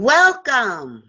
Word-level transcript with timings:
Welcome 0.00 1.02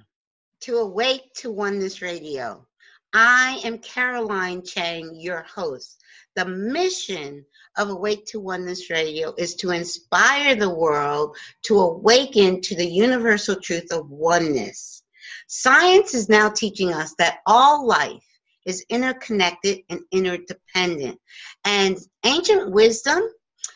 to 0.64 0.80
Awake 0.80 1.34
to 1.36 1.50
Oneness 1.50 2.02
Radio. 2.02 2.68
I 3.14 3.62
am 3.64 3.78
Caroline 3.78 4.64
Chang, 4.64 5.16
your 5.16 5.44
host. 5.44 6.04
The 6.36 6.44
mission 6.44 7.46
of 7.78 7.88
Awake 7.88 8.26
to 8.26 8.42
Oneness 8.42 8.90
Radio 8.90 9.34
is 9.38 9.56
to 9.56 9.72
inspire 9.72 10.56
the 10.56 10.76
world 10.76 11.38
to 11.68 11.80
awaken 11.80 12.60
to 12.60 12.76
the 12.76 12.86
universal 12.86 13.56
truth 13.56 13.94
of 13.94 14.10
oneness. 14.10 15.04
Science 15.48 16.14
is 16.14 16.28
now 16.28 16.50
teaching 16.50 16.92
us 16.92 17.16
that 17.18 17.40
all 17.46 17.88
life 17.88 18.28
is 18.66 18.86
interconnected 18.90 19.80
and 19.90 20.02
interdependent. 20.12 21.18
And 21.64 21.98
ancient 22.26 22.72
wisdom 22.72 23.24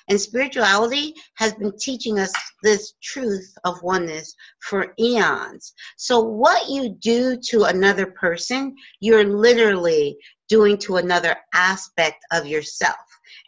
and 0.08 0.20
spirituality 0.20 1.14
has 1.36 1.54
been 1.56 1.78
teaching 1.78 2.20
us 2.20 2.32
this 2.64 2.94
truth 3.02 3.54
of 3.64 3.82
oneness 3.82 4.36
for 4.62 4.94
eons. 5.00 5.74
So, 5.98 6.20
what 6.20 6.70
you 6.70 6.90
do 6.90 7.38
to 7.50 7.64
another 7.64 8.08
person, 8.08 8.76
you're 9.00 9.24
literally 9.24 10.18
doing 10.48 10.78
to 10.78 10.98
another 10.98 11.36
aspect 11.54 12.24
of 12.32 12.46
yourself. 12.46 12.96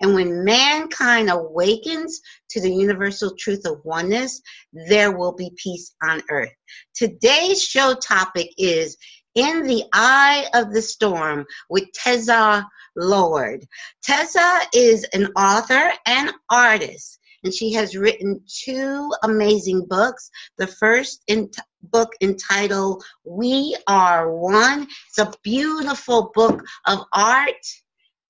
And 0.02 0.14
when 0.14 0.44
mankind 0.44 1.30
awakens 1.30 2.22
to 2.50 2.62
the 2.62 2.72
universal 2.72 3.36
truth 3.36 3.66
of 3.66 3.84
oneness, 3.84 4.42
there 4.90 5.16
will 5.16 5.34
be 5.34 5.52
peace 5.58 5.94
on 6.04 6.22
earth. 6.30 6.54
Today's 6.96 7.62
show 7.62 7.96
topic 7.96 8.52
is 8.58 8.98
In 9.38 9.68
the 9.68 9.84
I 9.94 10.48
of 10.56 10.74
the 10.74 10.82
Storm 10.82 11.46
with 11.70 11.92
Teza 11.94 12.68
Lord. 12.96 13.68
Teza 14.02 14.62
is 14.74 15.06
an 15.14 15.28
author 15.38 15.94
and 16.08 16.34
artist, 16.50 17.20
and 17.44 17.54
she 17.54 17.72
has 17.74 17.96
written 17.96 18.42
two 18.48 19.14
amazing 19.22 19.86
books. 19.86 20.32
The 20.58 20.66
first 20.66 21.22
in 21.28 21.52
t- 21.52 21.62
book 21.84 22.14
entitled 22.20 23.04
We 23.26 23.78
Are 23.86 24.36
One. 24.36 24.88
It's 25.10 25.20
a 25.20 25.32
beautiful 25.44 26.32
book 26.34 26.64
of 26.88 27.06
art 27.14 27.54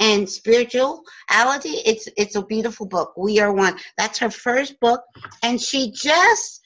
and 0.02 0.30
spirituality. 0.30 1.78
It's 1.85 2.09
it's 2.17 2.35
a 2.35 2.45
beautiful 2.45 2.85
book. 2.85 3.13
We 3.16 3.39
Are 3.39 3.53
One. 3.53 3.80
That's 3.97 4.19
her 4.19 4.30
first 4.30 4.78
book, 4.81 5.03
and 5.41 5.61
she 5.61 5.91
just 5.91 6.59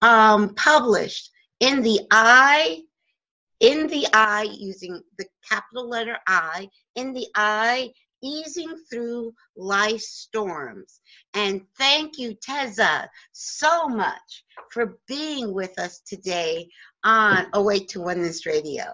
um, 0.00 0.54
published 0.54 1.30
in 1.60 1.82
the 1.82 2.00
I 2.10 2.84
in 3.62 3.86
the 3.86 4.06
I 4.12 4.42
using 4.42 5.00
the 5.18 5.24
capital 5.48 5.88
letter 5.88 6.18
I, 6.26 6.68
in 6.96 7.14
the 7.14 7.26
I, 7.34 7.92
easing 8.22 8.74
through 8.90 9.32
life's 9.56 10.08
storms. 10.08 11.00
And 11.34 11.62
thank 11.78 12.18
you, 12.18 12.36
Teza, 12.42 13.08
so 13.32 13.88
much 13.88 14.44
for 14.70 14.98
being 15.06 15.54
with 15.54 15.78
us 15.78 16.00
today 16.00 16.68
on 17.04 17.46
Awake 17.54 17.88
to 17.88 18.00
Oneness 18.00 18.46
Radio. 18.46 18.84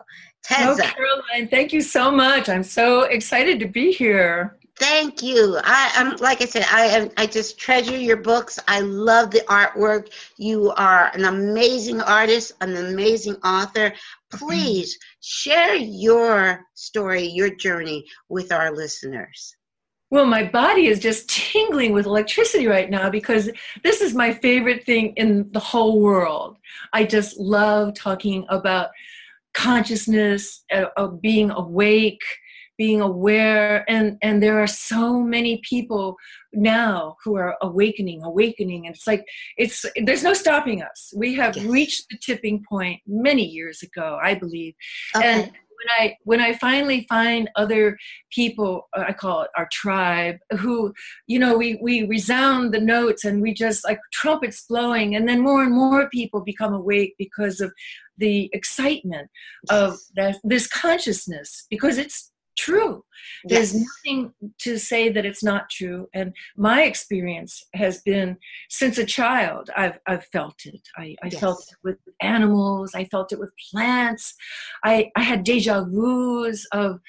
Teza. 0.45 0.71
Oh, 0.71 0.77
Caroline, 0.77 1.49
thank 1.49 1.73
you 1.73 1.81
so 1.81 2.11
much. 2.11 2.49
I'm 2.49 2.63
so 2.63 3.03
excited 3.03 3.59
to 3.61 3.67
be 3.67 3.93
here. 3.93 4.59
Thank 4.79 5.23
you. 5.23 5.59
I 5.65 5.91
am 5.97 6.17
like 6.19 6.41
I 6.41 6.45
said, 6.45 6.65
I 6.71 6.85
am 6.85 7.11
I 7.17 7.27
just 7.27 7.59
treasure 7.59 7.97
your 7.97 8.17
books. 8.17 8.61
I 8.69 8.81
love 8.81 9.33
the 9.33 9.41
artwork. 9.49 10.13
You 10.37 10.71
are 10.77 11.11
an 11.15 11.25
amazing 11.25 12.01
artist, 12.01 12.53
an 12.61 12.77
amazing 12.77 13.35
author. 13.43 13.93
Please 14.31 14.99
share 15.21 15.75
your 15.75 16.65
story, 16.75 17.25
your 17.25 17.55
journey 17.55 18.05
with 18.29 18.53
our 18.53 18.75
listeners. 18.75 19.57
Well, 20.11 20.25
my 20.25 20.45
body 20.45 20.87
is 20.87 21.01
just 21.01 21.29
tingling 21.29 21.93
with 21.93 22.07
electricity 22.07 22.67
right 22.67 22.89
now 22.89 23.11
because 23.11 23.51
this 23.83 24.01
is 24.01 24.15
my 24.15 24.33
favorite 24.33 24.85
thing 24.85 25.13
in 25.17 25.51
the 25.53 25.61
whole 25.61 26.01
world. 26.01 26.57
I 26.95 27.05
just 27.05 27.39
love 27.39 27.95
talking 27.95 28.47
about 28.49 28.89
consciousness, 29.53 30.65
uh, 30.73 30.87
of 30.97 31.21
being 31.21 31.51
awake, 31.51 32.23
being 32.79 33.01
aware 33.01 33.85
and 33.91 34.17
and 34.23 34.43
there 34.43 34.63
are 34.63 34.67
so 34.67 35.21
many 35.21 35.61
people 35.69 36.17
now 36.55 37.17
who 37.23 37.37
are 37.37 37.57
awakening 37.61 38.23
awakening 38.23 38.87
and 38.87 38.95
it's 38.95 39.07
like 39.07 39.27
it's 39.59 39.85
there's 40.05 40.23
no 40.23 40.33
stopping 40.33 40.83
us 40.83 41.13
we 41.17 41.35
have 41.35 41.57
yes. 41.57 41.67
reached 41.67 42.07
the 42.09 42.17
tipping 42.19 42.65
point 42.67 43.01
many 43.07 43.45
years 43.45 43.83
ago 43.83 44.19
i 44.23 44.33
believe 44.35 44.75
okay. 45.15 45.27
and 45.27 45.53
when 45.79 46.09
I 46.09 46.17
when 46.25 46.41
I 46.41 46.55
finally 46.55 47.07
find 47.09 47.49
other 47.57 47.97
people, 48.33 48.89
uh, 48.97 49.05
I 49.09 49.13
call 49.13 49.43
it 49.43 49.51
our 49.57 49.69
tribe, 49.71 50.37
who 50.59 50.93
you 51.27 51.39
know 51.39 51.57
we 51.57 51.79
we 51.81 52.03
resound 52.03 52.75
the 52.75 52.81
notes 52.81 53.25
and 53.25 53.41
we 53.41 53.55
just 53.55 53.85
like 53.85 54.01
trumpets 54.13 54.65
blowing, 54.69 55.15
and 55.15 55.29
then 55.29 55.41
more 55.41 55.63
and 55.63 55.73
more 55.73 56.09
people 56.09 56.41
become 56.41 56.75
awake 56.75 57.15
because 57.19 57.61
of 57.61 57.73
the 58.19 58.51
excitement 58.53 59.31
of 59.71 59.99
that 60.17 60.37
this 60.43 60.67
consciousness 60.67 61.67
because 61.71 61.97
it's 61.97 62.33
true. 62.59 63.05
Yes. 63.45 63.73
There's 63.73 63.87
nothing 64.05 64.33
to 64.59 64.79
say 64.79 65.09
that 65.09 65.25
it's 65.25 65.43
not 65.43 65.71
true. 65.71 66.09
And 66.13 66.33
my 66.57 66.83
experience 66.83 67.65
has 67.75 68.03
been 68.03 68.37
since 68.69 68.99
a 68.99 69.05
child, 69.05 69.71
I've, 69.77 69.99
I've 70.07 70.25
felt 70.27 70.57
it. 70.65 70.81
I, 70.97 71.17
I 71.23 71.29
yes. 71.29 71.41
felt 71.41 71.61
it 71.71 71.77
with 71.85 71.99
animals, 72.21 72.95
I 72.95 73.05
felt 73.05 73.33
it 73.33 73.39
with 73.39 73.51
plants. 73.71 74.35
I, 74.85 75.11
I 75.17 75.23
had 75.23 75.45
deja 75.45 75.85
vus 75.85 76.67
of 76.73 77.01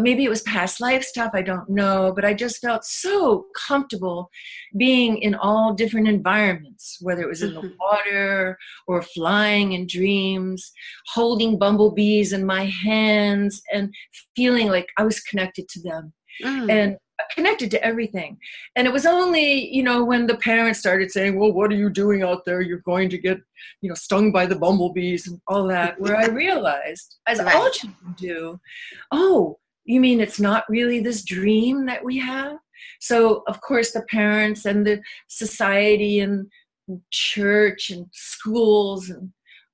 maybe 0.00 0.24
it 0.24 0.28
was 0.28 0.42
past 0.42 0.80
life 0.80 1.02
stuff, 1.02 1.30
I 1.34 1.42
don't 1.42 1.68
know, 1.68 2.12
but 2.14 2.24
I 2.24 2.34
just 2.34 2.60
felt 2.60 2.84
so 2.84 3.46
comfortable 3.56 4.30
being 4.76 5.18
in 5.18 5.34
all 5.34 5.74
different 5.74 6.08
environments, 6.08 6.98
whether 7.00 7.22
it 7.22 7.28
was 7.28 7.42
in 7.42 7.54
the 7.54 7.60
mm-hmm. 7.60 7.76
water 7.78 8.58
or 8.86 9.02
flying 9.02 9.72
in 9.72 9.86
dreams, 9.86 10.72
holding 11.06 11.58
bumblebees 11.58 12.32
in 12.32 12.44
my 12.44 12.66
hands 12.84 13.62
and 13.72 13.94
feeling 14.34 14.68
like 14.68 14.88
I 14.98 15.04
was 15.04 15.20
connected 15.20 15.68
to 15.68 15.82
them. 15.82 16.12
Mm. 16.44 16.70
And 16.70 16.96
connected 17.34 17.70
to 17.70 17.82
everything. 17.82 18.36
And 18.76 18.86
it 18.86 18.92
was 18.92 19.06
only, 19.06 19.74
you 19.74 19.82
know, 19.82 20.04
when 20.04 20.26
the 20.26 20.36
parents 20.36 20.80
started 20.80 21.10
saying, 21.10 21.38
well, 21.38 21.52
what 21.52 21.72
are 21.72 21.76
you 21.76 21.90
doing 21.90 22.22
out 22.22 22.44
there? 22.44 22.60
You're 22.60 22.82
going 22.84 23.08
to 23.08 23.18
get, 23.18 23.38
you 23.80 23.88
know, 23.88 23.94
stung 23.94 24.32
by 24.32 24.46
the 24.46 24.56
bumblebees 24.56 25.26
and 25.26 25.40
all 25.48 25.66
that, 25.68 25.98
where 25.98 26.16
I 26.16 26.26
realized, 26.44 27.16
as 27.26 27.38
right. 27.38 27.56
all 27.56 27.70
children 27.70 28.14
do, 28.18 28.60
oh, 29.12 29.58
you 29.86 30.00
mean 30.00 30.20
it's 30.20 30.40
not 30.40 30.64
really 30.68 31.00
this 31.00 31.24
dream 31.24 31.86
that 31.86 32.04
we 32.04 32.18
have? 32.18 32.58
So, 33.00 33.42
of 33.46 33.60
course, 33.60 33.92
the 33.92 34.02
parents 34.02 34.64
and 34.64 34.86
the 34.86 35.00
society 35.28 36.20
and 36.20 36.46
church 37.10 37.90
and 37.90 38.06
schools 38.12 39.10
and 39.10 39.32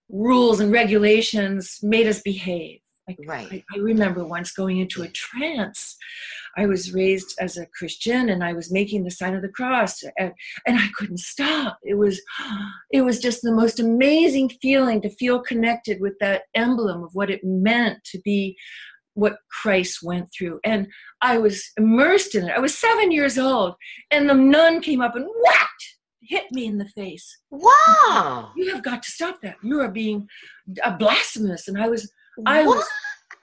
rules 0.08 0.60
and 0.60 0.72
regulations 0.72 1.78
made 1.82 2.06
us 2.06 2.20
behave. 2.20 2.80
Like, 3.08 3.18
right. 3.26 3.48
I, 3.50 3.64
I, 3.74 3.78
remember 3.78 4.24
once 4.24 4.52
going 4.52 4.78
into 4.78 5.02
a 5.02 5.08
trance. 5.08 5.96
I 6.56 6.66
was 6.66 6.92
raised 6.92 7.34
as 7.40 7.56
a 7.56 7.66
Christian 7.66 8.28
and 8.28 8.44
I 8.44 8.52
was 8.52 8.70
making 8.70 9.02
the 9.02 9.10
sign 9.10 9.34
of 9.34 9.42
the 9.42 9.48
cross 9.48 10.04
and, 10.18 10.32
and 10.66 10.78
I 10.78 10.86
couldn't 10.96 11.18
stop. 11.18 11.78
It 11.82 11.94
was 11.94 12.22
it 12.92 13.02
was 13.02 13.18
just 13.18 13.42
the 13.42 13.52
most 13.52 13.80
amazing 13.80 14.50
feeling 14.62 15.02
to 15.02 15.10
feel 15.10 15.40
connected 15.40 16.00
with 16.00 16.14
that 16.20 16.42
emblem 16.54 17.02
of 17.02 17.10
what 17.14 17.30
it 17.30 17.42
meant 17.42 18.04
to 18.04 18.20
be 18.20 18.56
what 19.14 19.36
Christ 19.62 20.00
went 20.02 20.28
through. 20.36 20.60
And 20.64 20.86
I 21.20 21.38
was 21.38 21.62
immersed 21.76 22.34
in 22.34 22.48
it. 22.48 22.52
I 22.56 22.60
was 22.60 22.76
seven 22.76 23.12
years 23.12 23.38
old, 23.38 23.74
and 24.10 24.28
the 24.28 24.34
nun 24.34 24.80
came 24.80 25.00
up 25.00 25.16
and 25.16 25.26
whacked, 25.44 25.96
hit 26.22 26.44
me 26.52 26.66
in 26.66 26.78
the 26.78 26.88
face. 26.88 27.38
Wow! 27.50 28.50
You 28.56 28.72
have 28.72 28.82
got 28.82 29.02
to 29.02 29.10
stop 29.10 29.40
that. 29.42 29.56
You 29.62 29.80
are 29.80 29.90
being 29.90 30.28
a 30.84 30.96
blasphemous. 30.96 31.68
And 31.68 31.80
I 31.80 31.88
was, 31.88 32.10
I 32.46 32.62
was, 32.62 32.84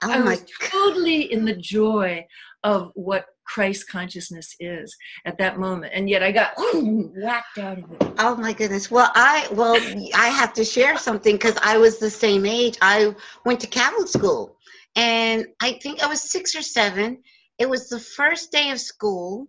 oh 0.02 0.10
I 0.10 0.20
was 0.20 0.44
totally 0.62 1.32
in 1.32 1.44
the 1.44 1.56
joy 1.56 2.26
of 2.62 2.90
what 2.94 3.26
Christ 3.46 3.88
consciousness 3.88 4.54
is 4.60 4.94
at 5.24 5.36
that 5.38 5.58
moment. 5.58 5.92
And 5.94 6.08
yet 6.08 6.22
I 6.22 6.30
got 6.30 6.52
whacked 6.74 7.58
out 7.58 7.78
of 7.78 7.90
it. 7.92 8.12
Oh 8.18 8.36
my 8.36 8.52
goodness. 8.52 8.90
Well, 8.90 9.10
I 9.14 9.48
well 9.52 9.74
I 10.14 10.28
have 10.28 10.52
to 10.54 10.64
share 10.64 10.96
something 10.96 11.34
because 11.34 11.56
I 11.62 11.76
was 11.76 11.98
the 11.98 12.10
same 12.10 12.46
age. 12.46 12.78
I 12.80 13.14
went 13.44 13.58
to 13.60 13.66
Catholic 13.66 14.06
school 14.06 14.56
and 14.96 15.46
I 15.60 15.72
think 15.72 16.02
I 16.02 16.06
was 16.06 16.30
six 16.30 16.54
or 16.54 16.62
seven. 16.62 17.22
It 17.58 17.68
was 17.68 17.88
the 17.88 18.00
first 18.00 18.52
day 18.52 18.70
of 18.70 18.80
school, 18.80 19.48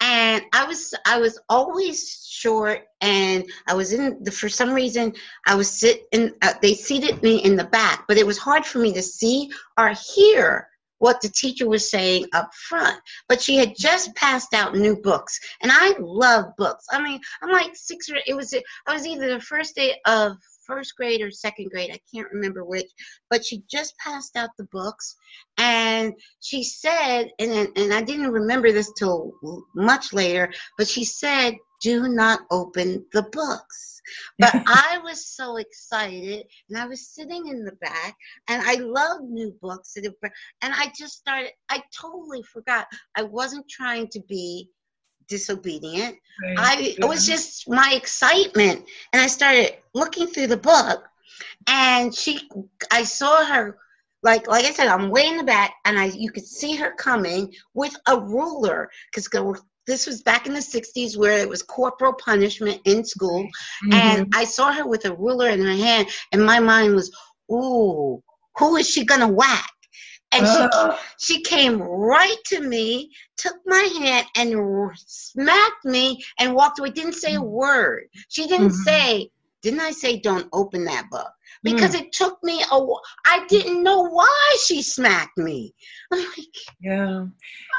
and 0.00 0.42
I 0.52 0.66
was 0.66 0.94
I 1.06 1.18
was 1.18 1.38
always 1.48 2.26
short, 2.28 2.86
and 3.00 3.44
I 3.66 3.74
was 3.74 3.92
in 3.92 4.22
the 4.22 4.30
for 4.30 4.48
some 4.48 4.72
reason 4.72 5.14
I 5.46 5.54
was 5.54 5.70
sitting. 5.70 6.32
Uh, 6.42 6.54
they 6.60 6.74
seated 6.74 7.22
me 7.22 7.36
in 7.44 7.56
the 7.56 7.64
back, 7.64 8.04
but 8.08 8.16
it 8.16 8.26
was 8.26 8.38
hard 8.38 8.64
for 8.64 8.78
me 8.78 8.92
to 8.94 9.02
see 9.02 9.50
or 9.78 9.90
hear 9.90 10.68
what 10.98 11.20
the 11.20 11.28
teacher 11.28 11.68
was 11.68 11.90
saying 11.90 12.26
up 12.32 12.52
front. 12.54 12.98
But 13.28 13.40
she 13.40 13.56
had 13.56 13.74
just 13.76 14.14
passed 14.14 14.54
out 14.54 14.74
new 14.74 14.96
books, 14.96 15.38
and 15.62 15.70
I 15.72 15.94
love 15.98 16.46
books. 16.56 16.86
I 16.90 17.02
mean, 17.02 17.20
I'm 17.42 17.50
like 17.50 17.74
six 17.74 18.10
or 18.10 18.16
it 18.26 18.34
was. 18.34 18.54
I 18.86 18.92
was 18.92 19.06
either 19.06 19.28
the 19.28 19.40
first 19.40 19.74
day 19.74 19.96
of 20.06 20.36
first 20.66 20.96
grade 20.96 21.22
or 21.22 21.30
second 21.30 21.70
grade, 21.70 21.90
I 21.92 22.00
can't 22.14 22.32
remember 22.32 22.64
which, 22.64 22.90
but 23.30 23.44
she 23.44 23.62
just 23.70 23.96
passed 23.98 24.36
out 24.36 24.50
the 24.58 24.68
books 24.72 25.16
and 25.58 26.14
she 26.40 26.62
said, 26.62 27.30
and, 27.38 27.68
and 27.76 27.92
I 27.92 28.02
didn't 28.02 28.32
remember 28.32 28.72
this 28.72 28.92
till 28.98 29.32
much 29.74 30.12
later, 30.12 30.52
but 30.76 30.88
she 30.88 31.04
said, 31.04 31.54
do 31.80 32.08
not 32.08 32.40
open 32.50 33.04
the 33.12 33.22
books. 33.22 34.00
But 34.38 34.54
I 34.66 34.98
was 35.02 35.26
so 35.26 35.56
excited, 35.56 36.46
and 36.68 36.78
I 36.78 36.86
was 36.86 37.08
sitting 37.08 37.48
in 37.48 37.64
the 37.64 37.76
back, 37.80 38.16
and 38.48 38.62
I 38.62 38.74
love 38.74 39.22
new 39.22 39.54
books, 39.60 39.96
and 39.96 40.14
I 40.62 40.92
just 40.96 41.14
started. 41.14 41.50
I 41.68 41.82
totally 41.98 42.42
forgot. 42.42 42.86
I 43.16 43.22
wasn't 43.22 43.68
trying 43.68 44.08
to 44.08 44.20
be 44.28 44.70
disobedient. 45.28 46.16
Right. 46.42 46.58
I 46.58 46.94
it 46.98 47.06
was 47.06 47.26
just 47.26 47.68
my 47.68 47.92
excitement, 47.94 48.84
and 49.12 49.22
I 49.22 49.26
started 49.26 49.76
looking 49.94 50.26
through 50.26 50.48
the 50.48 50.56
book, 50.56 51.04
and 51.66 52.14
she, 52.14 52.48
I 52.90 53.04
saw 53.04 53.44
her 53.44 53.78
like 54.22 54.48
like 54.48 54.64
I 54.64 54.72
said, 54.72 54.88
I'm 54.88 55.10
way 55.10 55.26
in 55.26 55.36
the 55.36 55.44
back, 55.44 55.74
and 55.84 55.98
I 55.98 56.06
you 56.06 56.30
could 56.30 56.46
see 56.46 56.74
her 56.76 56.92
coming 56.92 57.54
with 57.74 57.96
a 58.08 58.18
ruler 58.18 58.90
because 59.10 59.28
this 59.86 60.06
was 60.06 60.22
back 60.22 60.46
in 60.46 60.52
the 60.52 60.60
60s 60.60 61.16
where 61.16 61.38
it 61.38 61.48
was 61.48 61.62
corporal 61.62 62.12
punishment 62.12 62.80
in 62.84 63.04
school, 63.04 63.44
mm-hmm. 63.44 63.92
and 63.92 64.32
I 64.34 64.44
saw 64.44 64.72
her 64.72 64.86
with 64.86 65.04
a 65.04 65.14
ruler 65.14 65.48
in 65.48 65.60
her 65.60 65.76
hand, 65.76 66.08
and 66.32 66.44
my 66.44 66.58
mind 66.58 66.94
was, 66.94 67.10
"Ooh, 67.50 68.22
who 68.58 68.76
is 68.76 68.90
she 68.90 69.04
gonna 69.04 69.28
whack?" 69.28 69.70
And 70.32 70.44
uh. 70.46 70.96
she 71.18 71.34
she 71.36 71.42
came 71.42 71.80
right 71.80 72.36
to 72.46 72.60
me, 72.60 73.10
took 73.36 73.56
my 73.64 73.88
hand, 74.00 74.26
and 74.36 74.90
smacked 74.96 75.84
me, 75.84 76.22
and 76.38 76.54
walked 76.54 76.78
away. 76.78 76.90
Didn't 76.90 77.14
say 77.14 77.34
a 77.34 77.40
mm. 77.40 77.48
word. 77.48 78.04
She 78.28 78.46
didn't 78.46 78.68
mm-hmm. 78.68 78.82
say, 78.82 79.30
"Didn't 79.62 79.80
I 79.80 79.92
say 79.92 80.18
don't 80.18 80.48
open 80.52 80.84
that 80.84 81.08
book?" 81.10 81.30
because 81.66 81.94
mm. 81.94 82.02
it 82.02 82.12
took 82.12 82.38
me 82.42 82.62
a 82.70 82.86
I 83.26 83.44
didn't 83.48 83.82
know 83.82 84.02
why 84.02 84.56
she 84.64 84.82
smacked 84.82 85.36
me. 85.36 85.74
yeah. 86.80 87.26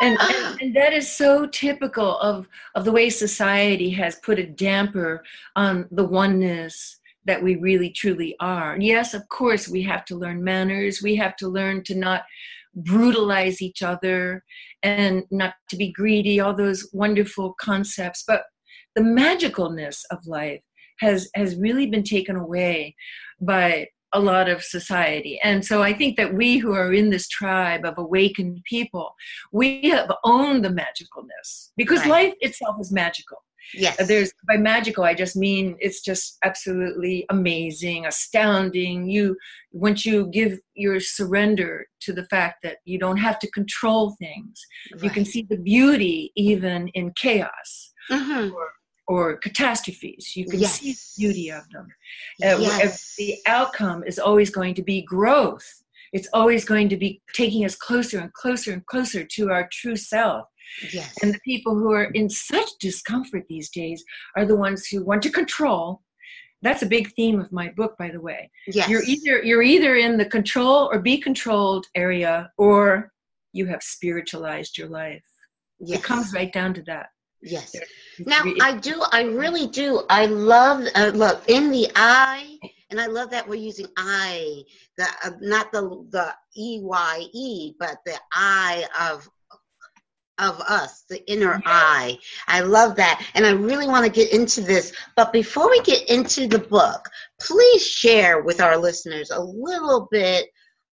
And, 0.02 0.18
and, 0.20 0.62
and 0.62 0.76
that 0.76 0.94
is 0.94 1.12
so 1.12 1.48
typical 1.48 2.18
of 2.20 2.48
of 2.76 2.86
the 2.86 2.92
way 2.92 3.10
society 3.10 3.90
has 3.92 4.16
put 4.18 4.40
a 4.40 4.46
damper 4.46 5.24
on 5.56 5.88
the 5.92 6.04
oneness 6.04 7.00
that 7.28 7.44
we 7.44 7.56
really 7.58 7.92
truly 7.92 8.36
are. 8.40 8.78
Yes, 8.80 9.14
of 9.14 9.28
course 9.30 9.68
we 9.68 9.84
have 9.84 10.06
to 10.06 10.16
learn 10.16 10.44
manners. 10.44 11.02
We 11.02 11.16
have 11.18 11.36
to 11.38 11.48
learn 11.48 11.84
to 11.84 11.96
not 11.96 12.24
brutalize 12.76 13.62
each 13.62 13.84
other 13.84 14.44
and 14.84 15.24
not 15.32 15.56
to 15.70 15.78
be 15.78 15.92
greedy, 15.92 16.40
all 16.40 16.56
those 16.56 16.90
wonderful 16.94 17.56
concepts, 17.60 18.24
but 18.26 18.44
the 18.96 19.02
magicalness 19.02 20.02
of 20.12 20.26
life 20.26 20.62
has 21.00 21.30
has 21.36 21.56
really 21.56 21.88
been 21.88 22.04
taken 22.04 22.36
away 22.36 22.96
by 23.40 23.88
a 24.14 24.20
lot 24.20 24.48
of 24.50 24.64
society. 24.64 25.40
And 25.44 25.66
so 25.66 25.84
I 25.84 25.94
think 25.94 26.18
that 26.18 26.34
we 26.34 26.58
who 26.58 26.74
are 26.74 26.94
in 26.94 27.10
this 27.10 27.28
tribe 27.28 27.86
of 27.86 27.98
awakened 27.98 28.62
people, 28.64 29.14
we 29.52 29.90
have 29.90 30.10
owned 30.24 30.64
the 30.64 30.70
magicalness 30.70 31.72
because 31.76 32.00
right. 32.02 32.10
life 32.10 32.34
itself 32.40 32.78
is 32.80 32.92
magical. 32.92 33.44
Yes. 33.74 34.08
There's 34.08 34.32
by 34.48 34.58
magical, 34.58 35.04
I 35.04 35.14
just 35.14 35.36
mean 35.36 35.76
it's 35.80 36.02
just 36.02 36.38
absolutely 36.44 37.26
amazing, 37.30 38.06
astounding. 38.06 39.10
You 39.10 39.38
once 39.72 40.06
you 40.06 40.28
give 40.28 40.60
your 40.76 41.00
surrender 41.00 41.86
to 42.02 42.14
the 42.14 42.26
fact 42.26 42.64
that 42.64 42.78
you 42.86 42.98
don't 42.98 43.18
have 43.18 43.40
to 43.40 43.52
control 43.52 44.16
things, 44.20 44.66
right. 44.94 45.04
you 45.04 45.10
can 45.10 45.26
see 45.26 45.46
the 45.50 45.58
beauty 45.58 46.32
even 46.36 46.88
in 46.90 47.12
chaos. 47.16 47.94
Mm-hmm. 48.10 48.54
Or 48.54 48.70
or 49.08 49.38
catastrophes. 49.38 50.36
You 50.36 50.46
can 50.46 50.60
yes. 50.60 50.80
see 50.80 50.92
the 50.92 51.00
beauty 51.18 51.50
of 51.50 51.64
them. 51.70 51.88
Uh, 52.44 52.60
yes. 52.60 53.16
The 53.18 53.38
outcome 53.46 54.04
is 54.04 54.20
always 54.20 54.50
going 54.50 54.74
to 54.76 54.84
be 54.84 55.02
growth. 55.02 55.66
It's 56.14 56.28
always 56.34 56.66
going 56.66 56.90
to 56.90 56.98
be 56.98 57.22
taking 57.34 57.66
us 57.66 57.76
closer 57.76 58.20
and 58.20 58.34
closer 58.34 58.74
and 58.74 58.86
closer 58.86 59.24
to 59.24 59.50
our 59.50 59.68
true 59.72 59.96
self. 59.96 60.48
Yes. 60.94 61.16
And 61.22 61.34
the 61.34 61.40
people 61.46 61.76
who 61.76 61.92
are 61.92 62.06
in 62.06 62.30
such 62.30 62.70
discomfort 62.80 63.44
these 63.48 63.70
days 63.70 64.04
are 64.36 64.46
the 64.46 64.56
ones 64.56 64.88
who 64.88 65.04
want 65.04 65.22
to 65.24 65.30
control. 65.30 66.02
That's 66.62 66.82
a 66.82 66.88
big 66.88 67.14
theme 67.14 67.40
of 67.40 67.52
my 67.52 67.70
book, 67.70 67.96
by 68.00 68.10
the 68.10 68.22
way. 68.22 68.50
Yes. 68.68 68.90
You're 68.90 69.04
either 69.04 69.44
you're 69.44 69.62
either 69.62 69.96
in 69.96 70.18
the 70.18 70.26
control 70.26 70.90
or 70.92 71.00
be 71.00 71.18
controlled 71.20 71.86
area, 71.96 72.52
or 72.58 73.12
you 73.54 73.68
have 73.68 73.84
spiritualized 73.84 74.78
your 74.78 74.90
life. 74.90 75.24
Yes. 75.80 76.00
It 76.00 76.04
comes 76.04 76.34
right 76.34 76.52
down 76.52 76.74
to 76.74 76.84
that. 76.84 77.08
Yes. 77.44 77.76
Now 78.20 78.42
I 78.62 78.78
do. 78.78 79.04
I 79.12 79.22
really 79.24 79.68
do. 79.68 80.02
I 80.10 80.26
love. 80.26 80.88
Uh, 80.96 81.12
look 81.14 81.44
in 81.48 81.70
the 81.70 81.88
I, 81.96 82.58
and 82.90 83.00
I 83.00 83.06
love 83.06 83.30
that 83.30 83.48
we're 83.48 83.56
using 83.56 83.86
I, 83.96 84.64
the 84.98 85.06
uh, 85.24 85.32
not 85.40 85.72
the 85.72 85.84
the 86.10 86.34
E 86.56 86.80
Y 86.82 87.26
E, 87.34 87.74
but 87.80 87.98
the 88.06 88.18
eye 88.34 88.88
of 89.00 89.30
of 90.40 90.60
us, 90.62 91.04
the 91.10 91.26
inner 91.32 91.62
eye. 91.66 92.18
I 92.48 92.62
love 92.62 92.96
that. 92.98 93.26
And 93.34 93.46
I 93.46 93.52
really 93.52 93.88
want 93.88 94.06
to 94.06 94.12
get 94.12 94.32
into 94.32 94.62
this. 94.62 94.94
But 95.16 95.34
before 95.34 95.70
we 95.70 95.82
get 95.82 96.10
into 96.10 96.48
the 96.48 96.60
book, 96.60 97.10
please 97.40 97.86
share 97.86 98.42
with 98.42 98.62
our 98.62 98.78
listeners 98.78 99.32
a 99.32 99.42
little 99.42 100.08
bit 100.12 100.48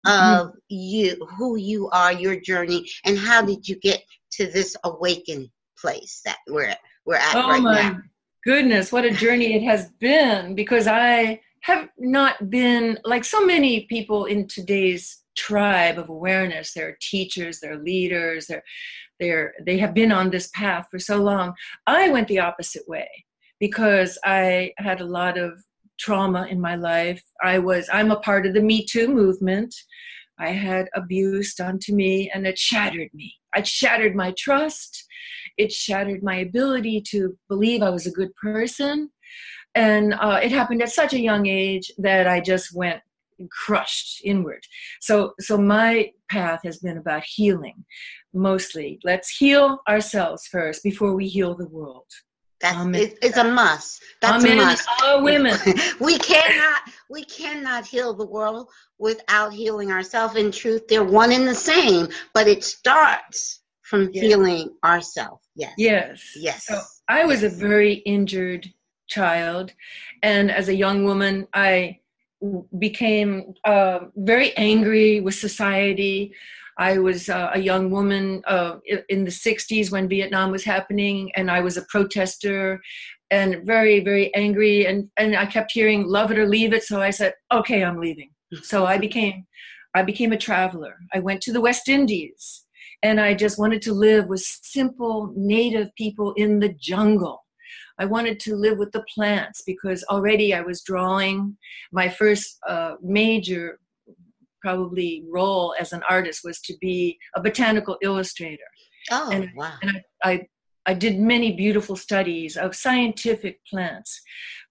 mm-hmm. 0.06 0.48
of 0.48 0.56
you, 0.70 1.28
who 1.38 1.58
you 1.58 1.90
are, 1.90 2.14
your 2.14 2.40
journey, 2.40 2.90
and 3.06 3.18
how 3.18 3.42
did 3.42 3.68
you 3.68 3.76
get 3.78 4.02
to 4.34 4.48
this 4.48 4.76
awaken 4.84 5.52
place 5.80 6.22
that 6.26 6.38
we're 6.48 6.74
we're 7.06 7.16
at 7.16 7.36
oh 7.36 7.50
right 7.50 7.62
my 7.62 7.82
now. 7.82 7.98
goodness 8.46 8.92
what 8.92 9.04
a 9.04 9.12
journey 9.12 9.54
it 9.54 9.64
has 9.64 9.90
been 10.00 10.56
because 10.56 10.88
i 10.88 11.40
have 11.62 11.90
not 11.98 12.50
been 12.50 12.98
like 13.04 13.26
so 13.26 13.46
many 13.46 13.82
people 13.82 14.26
in 14.26 14.48
today's 14.48 15.24
tribe 15.36 15.98
of 15.98 16.10
awareness 16.10 16.74
There 16.74 16.88
are 16.88 16.98
teachers 17.02 17.60
there 17.60 17.74
are 17.74 17.84
leaders 17.84 18.48
they're 18.48 18.64
they're 19.20 19.54
they 19.66 19.78
have 19.78 19.94
been 19.94 20.12
on 20.12 20.30
this 20.30 20.50
path 20.54 20.88
for 20.90 21.00
so 21.00 21.18
long. 21.18 21.54
I 21.88 22.10
went 22.10 22.28
the 22.28 22.40
opposite 22.40 22.88
way 22.88 23.10
because 23.60 24.18
i 24.26 24.74
had 24.78 25.00
a 25.00 25.06
lot 25.06 25.38
of 25.38 25.52
trauma 26.00 26.48
in 26.50 26.60
my 26.60 26.76
life. 26.76 27.24
I 27.42 27.60
was 27.60 27.90
i'm 27.94 28.12
a 28.12 28.20
part 28.20 28.46
of 28.46 28.54
the 28.54 28.62
me 28.62 28.86
too 28.86 29.08
movement. 29.08 29.74
I 30.40 30.50
had 30.50 30.90
abuse 30.96 31.54
done 31.54 31.80
to 31.84 31.94
me 31.94 32.32
and 32.34 32.48
it 32.48 32.58
shattered 32.58 33.10
me. 33.14 33.34
It 33.56 33.68
shattered 33.68 34.16
my 34.16 34.34
trust. 34.38 35.06
It 35.58 35.72
shattered 35.72 36.24
my 36.24 36.38
ability 36.38 37.02
to 37.12 37.38
believe 37.48 37.82
I 37.82 37.92
was 37.92 38.08
a 38.08 38.12
good 38.12 38.36
person. 38.36 39.12
And 39.76 40.14
uh, 40.16 40.40
it 40.42 40.52
happened 40.52 40.82
at 40.82 40.90
such 40.90 41.14
a 41.14 41.20
young 41.20 41.46
age 41.46 41.92
that 42.00 42.28
I 42.28 42.40
just 42.40 42.76
went 42.76 43.02
crushed 43.50 44.22
inward. 44.24 44.64
So, 45.02 45.34
so 45.40 45.58
my 45.58 46.12
path 46.30 46.62
has 46.64 46.78
been 46.80 46.98
about 46.98 47.24
healing, 47.24 47.86
mostly. 48.34 49.00
Let's 49.04 49.30
heal 49.30 49.80
ourselves 49.88 50.48
first 50.48 50.84
before 50.84 51.14
we 51.14 51.28
heal 51.28 51.56
the 51.56 51.68
world. 51.68 52.08
That's 52.64 52.86
it, 52.96 53.18
it's 53.22 53.38
a 53.38 53.44
must. 53.44 54.02
That's 54.22 54.46
Amen. 54.46 54.60
a 54.60 54.62
must. 54.62 54.88
All 55.04 55.22
women. 55.22 55.58
we 56.00 56.18
cannot 56.18 56.82
we 57.10 57.26
cannot 57.26 57.86
heal 57.86 58.14
the 58.14 58.26
world 58.26 58.70
without 59.00 59.52
healing 59.52 59.92
ourselves. 59.92 60.38
In 60.38 60.50
truth, 60.50 60.88
they're 60.88 61.04
one 61.04 61.34
and 61.34 61.46
the 61.46 61.56
same, 61.56 62.08
but 62.34 62.48
it 62.48 62.64
starts 62.64 63.62
from 63.82 64.10
yes. 64.14 64.24
healing 64.24 64.70
ourselves. 64.86 65.46
Yes. 65.56 65.74
Yes. 65.78 66.24
Yes. 66.38 66.66
So 66.66 66.80
I 67.10 67.26
was 67.26 67.44
yes. 67.44 67.54
a 67.54 67.56
very 67.56 67.96
injured 67.96 68.72
child, 69.08 69.74
and 70.22 70.50
as 70.50 70.70
a 70.70 70.76
young 70.76 71.04
woman, 71.04 71.48
I 71.54 72.00
became 72.80 73.54
uh, 73.66 74.00
very 74.16 74.56
angry 74.58 75.20
with 75.20 75.36
society. 75.36 76.34
I 76.78 76.98
was 76.98 77.30
uh, 77.30 77.52
a 77.54 77.60
young 77.60 77.92
woman 77.92 78.42
uh, 78.48 78.78
in 79.10 79.26
the 79.26 79.32
60s 79.32 79.92
when 79.92 80.10
Vietnam 80.10 80.52
was 80.52 80.64
happening, 80.64 81.32
and 81.36 81.52
I 81.52 81.62
was 81.62 81.78
a 81.78 81.86
protester 81.90 82.82
and 83.32 83.66
very, 83.66 84.00
very 84.00 84.34
angry. 84.36 84.86
And, 84.86 85.10
and 85.18 85.36
I 85.36 85.46
kept 85.46 85.72
hearing, 85.72 86.08
love 86.08 86.32
it 86.32 86.38
or 86.40 86.48
leave 86.48 86.74
it. 86.74 86.84
So 86.84 87.02
I 87.02 87.10
said, 87.10 87.34
okay, 87.52 87.84
I'm 87.84 88.00
leaving. 88.00 88.30
So 88.62 88.86
I 88.86 88.98
became, 88.98 89.46
I 89.96 90.04
became 90.04 90.32
a 90.32 90.38
traveler. 90.38 90.96
I 91.14 91.20
went 91.20 91.42
to 91.42 91.54
the 91.54 91.62
West 91.62 91.90
Indies 91.90 92.66
and 93.02 93.20
I 93.20 93.34
just 93.34 93.60
wanted 93.60 93.82
to 93.84 93.94
live 93.94 94.28
with 94.28 94.42
simple 94.42 95.34
native 95.36 95.94
people 95.96 96.34
in 96.34 96.60
the 96.60 96.74
jungle. 96.80 97.44
I 98.00 98.06
wanted 98.06 98.40
to 98.42 98.56
live 98.56 98.78
with 98.78 98.92
the 98.92 99.04
plants 99.14 99.62
because 99.66 100.04
already 100.10 100.54
I 100.54 100.62
was 100.62 100.82
drawing. 100.82 101.58
My 101.92 102.10
first 102.10 102.58
uh, 102.68 102.96
major, 103.02 103.80
probably 104.64 105.24
role 105.30 105.76
as 105.80 105.94
an 105.94 106.02
artist 106.10 106.42
was 106.44 106.60
to 106.62 106.74
be 106.80 107.18
a 107.36 107.42
botanical 107.42 107.98
illustrator. 108.02 108.64
Oh, 109.12 109.30
and, 109.32 109.50
wow. 109.56 109.74
And 109.82 109.92
I, 110.24 110.32
I, 110.32 110.48
I 110.86 110.94
did 110.94 111.20
many 111.20 111.54
beautiful 111.56 111.96
studies 111.96 112.58
of 112.58 112.76
scientific 112.76 113.60
plants 113.70 114.22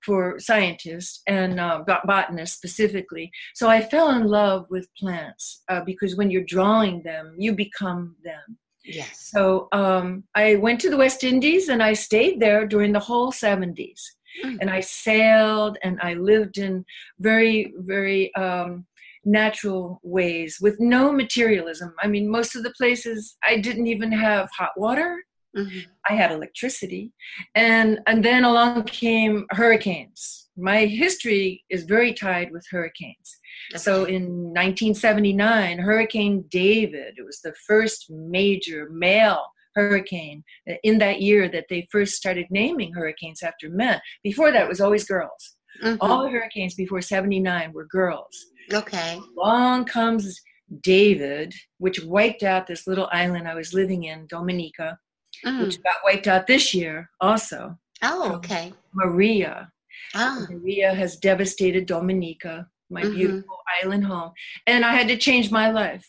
for 0.05 0.39
scientists 0.39 1.23
and 1.27 1.61
uh, 1.61 1.85
botanists 2.07 2.57
specifically. 2.57 3.31
So 3.55 3.69
I 3.69 3.81
fell 3.83 4.11
in 4.11 4.27
love 4.27 4.67
with 4.69 4.89
plants 4.99 5.63
uh, 5.69 5.83
because 5.85 6.17
when 6.17 6.31
you're 6.31 6.45
drawing 6.45 7.03
them, 7.03 7.35
you 7.39 7.53
become 7.53 8.17
them. 8.25 8.59
Yes. 8.85 9.31
So 9.33 9.69
um, 9.73 10.25
I 10.35 10.57
went 10.57 10.81
to 10.81 10.91
the 10.91 10.97
West 10.97 11.23
Indies 11.25 11.69
and 11.69 11.83
I 11.83 11.93
stayed 11.93 12.41
there 12.41 12.67
during 12.67 12.93
the 12.93 13.01
whole 13.01 13.31
70s. 13.33 14.01
Mm. 14.45 14.59
And 14.61 14.71
I 14.71 14.81
sailed 14.81 15.79
and 15.83 15.99
I 16.03 16.15
lived 16.15 16.59
in 16.59 16.85
very, 17.21 17.73
very 17.79 18.35
um, 18.35 18.87
natural 19.25 20.01
ways 20.03 20.59
with 20.61 20.79
no 20.81 21.13
materialism. 21.13 21.95
I 22.03 22.07
mean, 22.09 22.31
most 22.31 22.57
of 22.57 22.63
the 22.63 22.75
places 22.77 23.37
I 23.45 23.59
didn't 23.59 23.87
even 23.87 24.13
have 24.13 24.49
hot 24.57 24.73
water 24.77 25.19
mm-hmm. 25.57 25.81
I 26.09 26.15
had 26.15 26.33
electricity, 26.33 27.13
and 27.55 28.01
and 28.07 28.25
then 28.25 28.45
along 28.45 28.85
came 28.85 29.47
hurricanes. 29.51 30.49
My 30.57 30.85
history 30.85 31.65
is 31.71 31.85
very 31.85 32.13
tied 32.13 32.51
with 32.53 32.67
hurricanes. 32.71 33.39
So 33.77 34.05
in 34.05 34.25
1979, 34.53 35.79
Hurricane 35.79 36.45
David, 36.51 37.15
it 37.17 37.25
was 37.25 37.41
the 37.41 37.55
first 37.67 38.11
major 38.11 38.91
male 38.91 39.47
hurricane 39.75 40.45
in 40.83 40.99
that 40.99 41.23
year 41.23 41.49
that 41.49 41.65
they 41.71 41.89
first 41.91 42.15
started 42.17 42.47
naming 42.51 42.93
hurricanes 42.93 43.43
after 43.43 43.71
men. 43.71 43.99
Before 44.23 44.53
that, 44.53 44.65
it 44.65 44.69
was 44.69 44.83
always 44.83 45.05
girls. 45.05 45.57
Mm-hmm. 45.83 45.97
All 46.03 46.25
the 46.25 46.31
hurricanes 46.31 46.75
before 46.75 47.01
79 47.01 47.73
were 47.73 47.87
girls. 47.87 48.37
Okay. 48.73 49.21
Along 49.39 49.85
comes 49.85 50.41
David, 50.83 51.55
which 51.79 52.03
wiped 52.05 52.43
out 52.43 52.67
this 52.67 52.87
little 52.87 53.09
island 53.13 53.49
I 53.49 53.55
was 53.55 53.75
living 53.75 54.05
in, 54.05 54.27
Dominica, 54.27 54.99
mm. 55.45 55.63
which 55.63 55.83
got 55.83 55.97
wiped 56.05 56.27
out 56.27 56.47
this 56.47 56.75
year 56.75 57.11
also. 57.21 57.79
Oh, 58.03 58.33
okay. 58.35 58.73
Maria. 58.95 59.71
Oh. 60.15 60.47
Maria 60.51 60.95
has 60.95 61.17
devastated 61.17 61.87
Dominica, 61.87 62.67
my 62.91 63.03
mm-hmm. 63.03 63.15
beautiful 63.15 63.59
island 63.83 64.05
home. 64.05 64.33
And 64.67 64.85
I 64.85 64.93
had 64.93 65.09
to 65.09 65.17
change 65.17 65.51
my 65.51 65.71
life. 65.71 66.09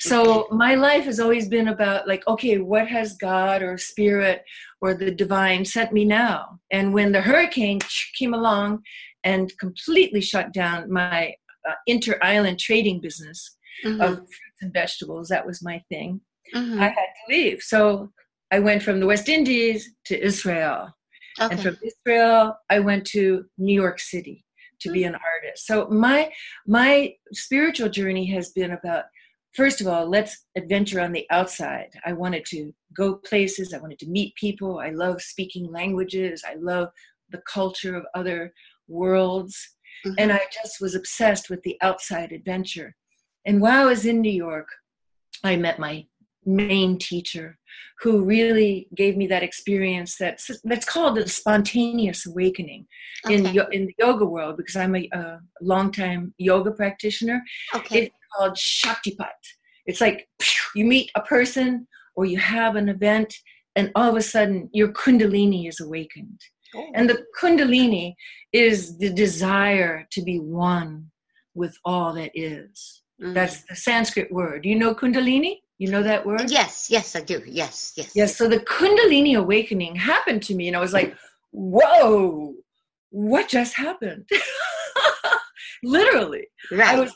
So 0.00 0.48
my 0.50 0.74
life 0.74 1.04
has 1.04 1.20
always 1.20 1.48
been 1.48 1.68
about 1.68 2.08
like, 2.08 2.26
okay, 2.26 2.58
what 2.58 2.88
has 2.88 3.16
God 3.18 3.62
or 3.62 3.76
spirit 3.76 4.42
or 4.80 4.94
the 4.94 5.10
divine 5.10 5.64
sent 5.64 5.92
me 5.92 6.04
now? 6.04 6.60
And 6.72 6.94
when 6.94 7.12
the 7.12 7.20
hurricane 7.20 7.80
came 8.18 8.32
along 8.32 8.82
and 9.24 9.52
completely 9.58 10.20
shut 10.22 10.52
down 10.52 10.90
my 10.90 11.34
uh, 11.68 11.74
inter-island 11.86 12.58
trading 12.58 13.00
business 13.00 13.56
mm-hmm. 13.84 14.00
of 14.00 14.16
fruits 14.16 14.62
and 14.62 14.72
vegetables, 14.72 15.28
that 15.28 15.46
was 15.46 15.62
my 15.62 15.82
thing. 15.88 16.20
Mm-hmm. 16.54 16.80
I 16.80 16.86
had 16.86 16.94
to 16.94 17.36
leave. 17.36 17.62
So 17.62 18.10
I 18.50 18.60
went 18.60 18.82
from 18.82 19.00
the 19.00 19.06
West 19.06 19.28
Indies 19.28 19.90
to 20.06 20.22
Israel. 20.24 20.92
Okay. 21.40 21.54
And 21.54 21.62
from 21.62 21.76
Israel, 21.84 22.56
I 22.70 22.78
went 22.78 23.04
to 23.08 23.44
New 23.58 23.74
York 23.74 23.98
City 24.00 24.44
to 24.80 24.90
be 24.90 25.02
mm. 25.02 25.08
an 25.08 25.14
artist. 25.14 25.66
So 25.66 25.88
my 25.88 26.30
my 26.66 27.14
spiritual 27.32 27.88
journey 27.88 28.26
has 28.26 28.50
been 28.50 28.72
about 28.72 29.04
first 29.54 29.80
of 29.80 29.86
all, 29.86 30.08
let's 30.08 30.44
adventure 30.56 31.00
on 31.00 31.12
the 31.12 31.26
outside. 31.30 31.88
I 32.04 32.12
wanted 32.12 32.44
to 32.46 32.72
go 32.94 33.14
places, 33.14 33.72
I 33.72 33.78
wanted 33.78 33.98
to 34.00 34.08
meet 34.08 34.34
people. 34.34 34.78
I 34.78 34.90
love 34.90 35.22
speaking 35.22 35.72
languages. 35.72 36.44
I 36.46 36.56
love 36.58 36.88
the 37.30 37.42
culture 37.50 37.96
of 37.96 38.04
other 38.14 38.52
worlds. 38.86 39.75
Mm-hmm. 40.04 40.14
And 40.18 40.32
I 40.32 40.40
just 40.52 40.80
was 40.80 40.94
obsessed 40.94 41.50
with 41.50 41.62
the 41.62 41.76
outside 41.82 42.32
adventure. 42.32 42.94
And 43.46 43.60
while 43.60 43.82
I 43.82 43.90
was 43.90 44.06
in 44.06 44.20
New 44.20 44.32
York, 44.32 44.68
I 45.44 45.56
met 45.56 45.78
my 45.78 46.06
main 46.44 46.96
teacher 46.98 47.58
who 48.00 48.24
really 48.24 48.88
gave 48.94 49.16
me 49.16 49.26
that 49.26 49.42
experience 49.42 50.16
that's 50.16 50.50
that's 50.64 50.86
called 50.86 51.16
the 51.16 51.28
spontaneous 51.28 52.24
awakening 52.26 52.86
okay. 53.24 53.34
in 53.34 53.46
in 53.72 53.86
the 53.86 53.94
yoga 53.98 54.24
world 54.24 54.56
because 54.56 54.76
I'm 54.76 54.94
a, 54.94 55.08
a 55.12 55.40
longtime 55.60 56.34
yoga 56.38 56.70
practitioner. 56.70 57.42
Okay. 57.74 58.04
It's 58.04 58.14
called 58.34 58.54
Shaktipat. 58.54 59.40
It's 59.86 60.00
like 60.00 60.28
you 60.74 60.84
meet 60.84 61.10
a 61.14 61.20
person 61.20 61.86
or 62.14 62.24
you 62.24 62.38
have 62.38 62.76
an 62.76 62.88
event 62.88 63.34
and 63.74 63.90
all 63.94 64.10
of 64.10 64.16
a 64.16 64.22
sudden 64.22 64.70
your 64.72 64.88
kundalini 64.88 65.68
is 65.68 65.80
awakened. 65.80 66.40
Oh. 66.74 66.90
And 66.94 67.08
the 67.08 67.24
kundalini 67.40 68.14
is 68.52 68.98
the 68.98 69.12
desire 69.12 70.06
to 70.10 70.22
be 70.22 70.38
one 70.38 71.10
with 71.54 71.76
all 71.84 72.12
that 72.14 72.30
is. 72.34 73.02
Mm. 73.22 73.34
That's 73.34 73.62
the 73.64 73.76
Sanskrit 73.76 74.32
word. 74.32 74.64
You 74.64 74.76
know 74.76 74.94
kundalini? 74.94 75.60
You 75.78 75.90
know 75.90 76.02
that 76.02 76.24
word? 76.24 76.50
Yes, 76.50 76.88
yes, 76.90 77.14
I 77.14 77.20
do. 77.20 77.42
Yes, 77.46 77.92
yes. 77.96 78.12
Yes, 78.14 78.36
so 78.36 78.48
the 78.48 78.60
Kundalini 78.60 79.36
awakening 79.36 79.94
happened 79.94 80.42
to 80.44 80.54
me, 80.54 80.68
and 80.68 80.76
I 80.76 80.80
was 80.80 80.94
like, 80.94 81.14
whoa, 81.50 82.54
what 83.10 83.48
just 83.48 83.76
happened? 83.76 84.26
Literally. 85.84 86.46
Right. 86.70 86.96
I 86.96 87.00
was 87.00 87.12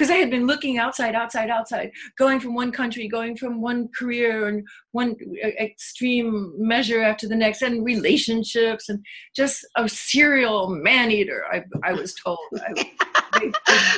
because 0.00 0.10
I 0.10 0.16
had 0.16 0.30
been 0.30 0.46
looking 0.46 0.78
outside, 0.78 1.14
outside, 1.14 1.50
outside, 1.50 1.90
going 2.16 2.40
from 2.40 2.54
one 2.54 2.72
country, 2.72 3.06
going 3.06 3.36
from 3.36 3.60
one 3.60 3.86
career 3.88 4.48
and 4.48 4.66
one 4.92 5.14
extreme 5.60 6.54
measure 6.56 7.02
after 7.02 7.28
the 7.28 7.36
next, 7.36 7.60
and 7.60 7.84
relationships, 7.84 8.88
and 8.88 9.04
just 9.36 9.66
a 9.76 9.86
serial 9.86 10.70
man 10.70 11.10
eater. 11.10 11.44
I, 11.52 11.64
I 11.84 11.92
was 11.92 12.14
told. 12.14 12.38
I, 12.54 13.52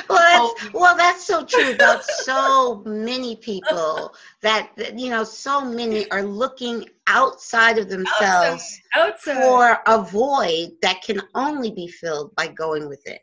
well, 0.09 0.53
that's, 0.57 0.73
well, 0.73 0.97
that's 0.97 1.25
so 1.25 1.45
true 1.45 1.71
about 1.71 2.03
so 2.03 2.83
many 2.85 3.37
people 3.37 4.13
that 4.41 4.71
you 4.99 5.09
know. 5.09 5.23
So 5.23 5.63
many 5.63 6.11
are 6.11 6.23
looking 6.23 6.89
outside 7.07 7.77
of 7.77 7.87
themselves 7.87 8.81
outside, 8.93 9.37
outside. 9.37 9.41
for 9.41 9.79
a 9.87 10.01
void 10.03 10.71
that 10.81 11.01
can 11.01 11.21
only 11.33 11.71
be 11.71 11.87
filled 11.87 12.35
by 12.35 12.47
going 12.47 12.89
with 12.89 13.07
it. 13.07 13.21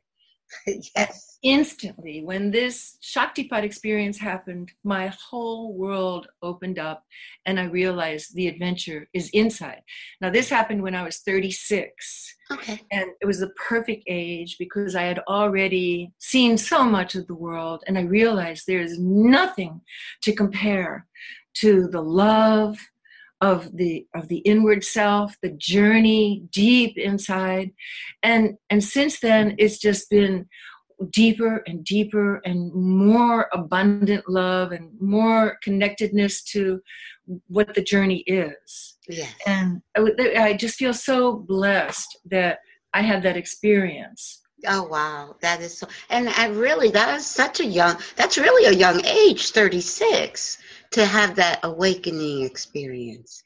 yes 0.96 1.29
instantly 1.42 2.22
when 2.22 2.50
this 2.50 2.98
shaktipat 3.02 3.62
experience 3.62 4.18
happened 4.18 4.70
my 4.84 5.06
whole 5.08 5.72
world 5.72 6.26
opened 6.42 6.78
up 6.78 7.02
and 7.46 7.58
i 7.58 7.64
realized 7.64 8.34
the 8.34 8.46
adventure 8.46 9.08
is 9.14 9.30
inside. 9.30 9.80
Now 10.20 10.30
this 10.30 10.50
happened 10.50 10.82
when 10.82 10.94
i 10.94 11.02
was 11.02 11.18
36 11.18 12.36
okay. 12.52 12.80
And 12.90 13.10
it 13.20 13.26
was 13.26 13.40
the 13.40 13.50
perfect 13.68 14.04
age 14.06 14.56
because 14.58 14.94
i 14.94 15.02
had 15.02 15.20
already 15.20 16.12
seen 16.18 16.58
so 16.58 16.84
much 16.84 17.14
of 17.14 17.26
the 17.26 17.34
world 17.34 17.82
and 17.86 17.96
i 17.96 18.02
realized 18.02 18.64
there's 18.66 18.98
nothing 18.98 19.80
to 20.22 20.34
compare 20.34 21.06
to 21.54 21.88
the 21.88 22.02
love 22.02 22.78
of 23.40 23.74
the 23.76 24.06
of 24.14 24.28
the 24.28 24.38
inward 24.38 24.84
self 24.84 25.34
the 25.42 25.50
journey 25.50 26.42
deep 26.52 26.98
inside. 26.98 27.72
And 28.22 28.56
and 28.68 28.82
since 28.84 29.20
then 29.20 29.54
it's 29.58 29.78
just 29.78 30.10
been 30.10 30.46
deeper 31.10 31.62
and 31.66 31.84
deeper 31.84 32.40
and 32.44 32.72
more 32.74 33.48
abundant 33.52 34.28
love 34.28 34.72
and 34.72 34.90
more 35.00 35.58
connectedness 35.62 36.42
to 36.42 36.80
what 37.48 37.74
the 37.74 37.82
journey 37.82 38.18
is. 38.26 38.96
Yes. 39.08 39.32
And 39.46 39.82
I, 39.96 40.34
I 40.38 40.52
just 40.54 40.76
feel 40.76 40.94
so 40.94 41.36
blessed 41.36 42.18
that 42.30 42.58
I 42.92 43.02
had 43.02 43.22
that 43.22 43.36
experience. 43.36 44.42
Oh 44.66 44.82
wow, 44.82 45.36
that 45.40 45.62
is 45.62 45.78
so, 45.78 45.88
and 46.10 46.28
I 46.28 46.48
really 46.48 46.90
that 46.90 47.16
is 47.16 47.26
such 47.26 47.60
a 47.60 47.64
young. 47.64 47.96
That's 48.16 48.36
really 48.36 48.66
a 48.66 48.78
young 48.78 49.02
age, 49.06 49.52
thirty 49.52 49.80
six, 49.80 50.58
to 50.90 51.06
have 51.06 51.34
that 51.36 51.60
awakening 51.62 52.44
experience. 52.44 53.42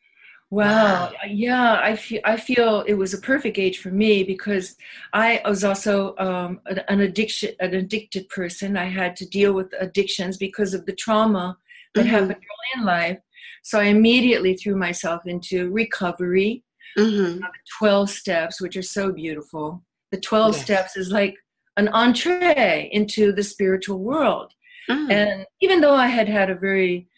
Wow. 0.55 0.65
wow. 0.65 1.13
Yeah, 1.27 1.81
I 1.83 1.97
feel 1.97 2.21
I 2.25 2.37
feel 2.37 2.85
it 2.87 2.95
was 2.95 3.13
a 3.13 3.19
perfect 3.19 3.59
age 3.59 3.79
for 3.79 3.91
me 3.91 4.23
because 4.23 4.77
I 5.13 5.41
was 5.45 5.65
also 5.65 6.15
um, 6.19 6.61
an 6.89 7.01
addiction 7.01 7.51
an 7.61 7.75
addicted 7.75 8.29
person. 8.29 8.77
I 8.77 8.85
had 8.85 9.17
to 9.17 9.27
deal 9.29 9.53
with 9.53 9.73
addictions 9.81 10.37
because 10.37 10.73
of 10.75 10.87
the 10.87 10.95
trauma 10.95 11.59
that 11.95 12.03
mm-hmm. 12.03 12.11
happened 12.11 12.31
early 12.33 12.71
in 12.77 12.85
life. 12.85 13.19
So 13.63 13.81
I 13.81 13.85
immediately 13.85 14.55
threw 14.55 14.77
myself 14.77 15.23
into 15.27 15.71
recovery. 15.71 16.63
Mm-hmm. 16.99 17.43
Uh, 17.43 17.49
Twelve 17.79 18.11
steps, 18.11 18.61
which 18.61 18.77
are 18.77 18.83
so 18.83 19.13
beautiful. 19.13 19.83
The 20.13 20.21
twelve 20.21 20.55
yes. 20.55 20.65
steps 20.65 20.97
is 20.97 21.11
like 21.11 21.35
an 21.77 21.89
entree 21.89 22.89
into 22.93 23.33
the 23.33 23.43
spiritual 23.43 23.99
world. 23.99 24.53
Mm. 24.89 25.11
And 25.11 25.47
even 25.61 25.81
though 25.81 25.95
I 25.95 26.07
had 26.07 26.29
had 26.29 26.51
a 26.51 26.55
very 26.55 27.09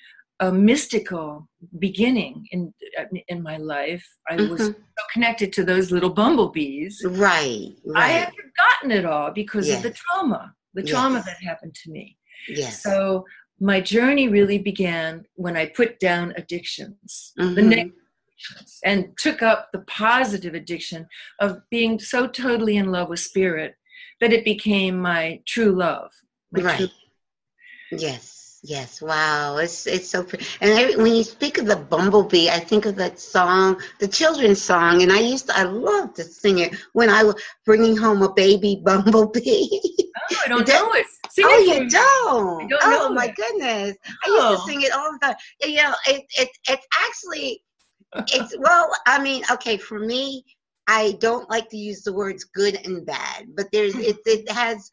a 0.40 0.52
mystical 0.52 1.48
beginning 1.78 2.46
in 2.50 2.72
in 3.28 3.42
my 3.42 3.56
life. 3.56 4.06
I 4.28 4.36
mm-hmm. 4.36 4.52
was 4.52 4.60
so 4.66 4.74
connected 5.12 5.52
to 5.54 5.64
those 5.64 5.90
little 5.90 6.10
bumblebees. 6.10 7.02
Right, 7.04 7.72
right. 7.84 8.04
I 8.04 8.08
had 8.08 8.32
forgotten 8.34 8.90
it 8.90 9.04
all 9.06 9.30
because 9.30 9.66
yes. 9.66 9.78
of 9.78 9.82
the 9.84 9.96
trauma, 9.96 10.54
the 10.74 10.82
trauma 10.82 11.16
yes. 11.16 11.26
that 11.26 11.42
happened 11.42 11.74
to 11.84 11.90
me. 11.90 12.16
Yes. 12.48 12.82
So 12.82 13.24
my 13.60 13.80
journey 13.80 14.28
really 14.28 14.58
began 14.58 15.24
when 15.34 15.56
I 15.56 15.66
put 15.66 15.98
down 15.98 16.34
addictions, 16.36 17.32
mm-hmm. 17.38 17.54
the 17.54 17.62
negative 17.62 17.92
addictions, 18.28 18.78
and 18.84 19.16
took 19.16 19.42
up 19.42 19.70
the 19.72 19.80
positive 19.80 20.54
addiction 20.54 21.06
of 21.40 21.60
being 21.70 21.98
so 21.98 22.26
totally 22.26 22.76
in 22.76 22.92
love 22.92 23.08
with 23.08 23.20
spirit 23.20 23.74
that 24.20 24.32
it 24.32 24.44
became 24.44 24.98
my 24.98 25.40
true 25.46 25.72
love. 25.72 26.10
My 26.52 26.62
right. 26.62 26.78
True- 26.78 26.88
yes 27.92 28.35
Yes, 28.68 29.00
wow, 29.00 29.58
it's 29.58 29.86
it's 29.86 30.10
so 30.10 30.24
pretty. 30.24 30.44
And 30.60 30.72
I, 30.72 30.96
when 30.96 31.14
you 31.14 31.22
speak 31.22 31.58
of 31.58 31.66
the 31.66 31.76
bumblebee, 31.76 32.50
I 32.50 32.58
think 32.58 32.84
of 32.84 32.96
that 32.96 33.20
song, 33.20 33.80
the 34.00 34.08
children's 34.08 34.60
song, 34.60 35.02
and 35.02 35.12
I 35.12 35.20
used 35.20 35.46
to, 35.46 35.56
I 35.56 35.62
love 35.62 36.14
to 36.14 36.24
sing 36.24 36.58
it 36.58 36.74
when 36.92 37.08
I 37.08 37.22
was 37.22 37.40
bringing 37.64 37.96
home 37.96 38.22
a 38.22 38.32
baby 38.32 38.80
bumblebee. 38.84 39.68
Oh, 39.70 40.36
I 40.44 40.48
don't 40.48 40.66
know 40.66 40.92
it. 40.94 41.06
Sing 41.30 41.44
oh, 41.48 41.60
it 41.60 41.84
you 41.84 41.88
don't? 41.88 42.68
don't 42.68 42.80
oh 42.82 43.14
my 43.14 43.26
it. 43.26 43.36
goodness, 43.36 43.96
I 44.24 44.28
used 44.28 44.40
to 44.40 44.62
oh. 44.62 44.66
sing 44.66 44.82
it 44.82 44.92
all 44.92 45.12
the 45.12 45.18
time. 45.20 45.36
You 45.60 45.76
know, 45.76 45.94
it 46.08 46.24
it 46.36 46.48
it's 46.68 46.86
actually 47.06 47.62
it's 48.32 48.56
well, 48.58 48.90
I 49.06 49.22
mean, 49.22 49.44
okay, 49.52 49.76
for 49.76 50.00
me, 50.00 50.44
I 50.88 51.12
don't 51.20 51.48
like 51.48 51.68
to 51.68 51.76
use 51.76 52.02
the 52.02 52.12
words 52.12 52.42
good 52.42 52.84
and 52.84 53.06
bad, 53.06 53.46
but 53.54 53.68
there's 53.70 53.94
hmm. 53.94 54.00
it 54.00 54.16
it 54.26 54.50
has 54.50 54.90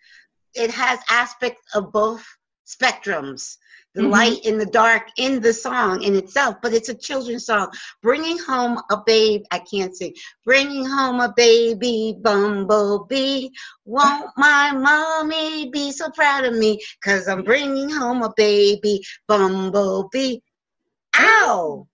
it 0.53 0.69
has 0.69 0.99
aspects 1.09 1.63
of 1.73 1.91
both 1.91 2.23
spectrums 2.67 3.57
the 3.95 4.03
Mhm. 4.03 4.11
light 4.11 4.45
in 4.45 4.57
the 4.57 4.65
dark 4.65 5.09
in 5.17 5.41
the 5.41 5.53
song 5.53 6.01
in 6.03 6.15
itself, 6.15 6.55
but 6.61 6.73
it's 6.73 6.89
a 6.89 6.95
children's 6.95 7.45
song. 7.45 7.71
Bringing 8.01 8.37
home 8.39 8.81
a 8.91 8.97
babe, 9.05 9.43
I 9.51 9.59
can't 9.59 9.95
sing. 9.95 10.13
Bringing 10.45 10.85
home 10.85 11.19
a 11.19 11.33
baby 11.35 12.17
bumblebee. 12.21 13.49
Won't 13.85 14.31
my 14.37 14.71
mommy 14.71 15.69
be 15.69 15.91
so 15.91 16.09
proud 16.11 16.45
of 16.45 16.55
me? 16.55 16.81
Cause 17.03 17.27
I'm 17.27 17.43
bringing 17.43 17.89
home 17.89 18.23
a 18.23 18.33
baby 18.35 19.03
bumblebee. 19.27 20.39
Ow! 21.17 21.87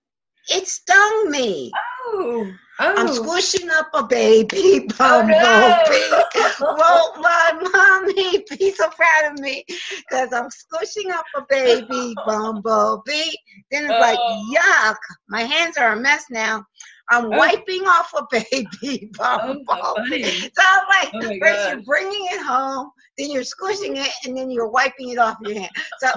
It 0.49 0.67
stung 0.67 1.31
me. 1.31 1.71
Oh, 2.05 2.51
I'm 2.79 3.07
oh. 3.09 3.13
squishing 3.13 3.69
up 3.69 3.89
a 3.93 4.03
baby 4.03 4.87
Oh, 5.01 5.21
bumblebee. 5.21 6.09
no. 6.39 6.45
Won't 6.61 7.21
my 7.21 7.69
mommy 7.73 8.45
be 8.49 8.71
so 8.71 8.89
proud 8.89 9.33
of 9.33 9.39
me? 9.39 9.65
Because 10.09 10.31
I'm 10.33 10.49
squishing 10.49 11.11
up 11.11 11.25
a 11.35 11.41
baby 11.49 12.13
bumblebee. 12.25 13.31
Then 13.71 13.85
it's 13.89 13.99
like, 13.99 14.17
Oh. 14.19 14.53
yuck. 14.55 14.95
My 15.27 15.41
hands 15.43 15.77
are 15.77 15.93
a 15.93 15.99
mess 15.99 16.25
now. 16.31 16.63
I'm 17.11 17.25
Oh. 17.25 17.29
wiping 17.29 17.81
off 17.85 18.13
a 18.15 18.25
baby 18.31 19.11
Oh, 19.19 19.37
bumblebee. 19.65 20.23
funny. 20.23 20.23
So 20.39 20.63
I'm 20.65 20.85
like, 20.87 21.13
Oh 21.15 21.37
first 21.41 21.69
you're 21.69 21.81
bringing 21.81 22.25
it 22.31 22.41
home, 22.41 22.91
then 23.17 23.29
you're 23.31 23.43
squishing 23.43 23.97
it, 23.97 24.09
and 24.25 24.37
then 24.37 24.49
you're 24.49 24.69
wiping 24.69 25.09
it 25.09 25.17
off 25.17 25.37
your 25.41 25.55
hand. 25.59 25.71
So 25.99 26.07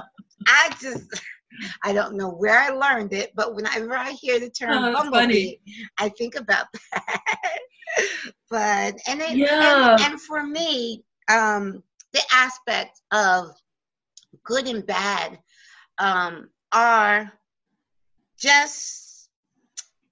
I 0.47 0.71
just, 0.81 1.09
I 1.83 1.93
don't 1.93 2.17
know 2.17 2.29
where 2.31 2.59
I 2.59 2.71
learned 2.71 3.13
it, 3.13 3.33
but 3.35 3.55
whenever 3.55 3.95
I 3.97 4.13
hear 4.13 4.39
the 4.41 4.51
term 4.51 4.85
Oh, 4.85 4.93
bumblebee, 4.93 5.57
I 5.99 6.09
think 6.11 6.35
about 6.35 6.67
that. 6.93 7.59
but 8.51 8.95
and 9.07 9.21
it, 9.21 9.37
Yeah. 9.37 9.95
and, 9.97 10.13
and 10.13 10.21
for 10.21 10.45
me, 10.47 11.05
um, 11.31 11.83
the 12.13 12.23
aspect 12.33 13.01
of 13.13 13.53
good 14.45 14.67
and 14.67 14.85
bad 14.87 15.39
um, 15.99 16.49
are 16.73 17.33
just 18.39 19.29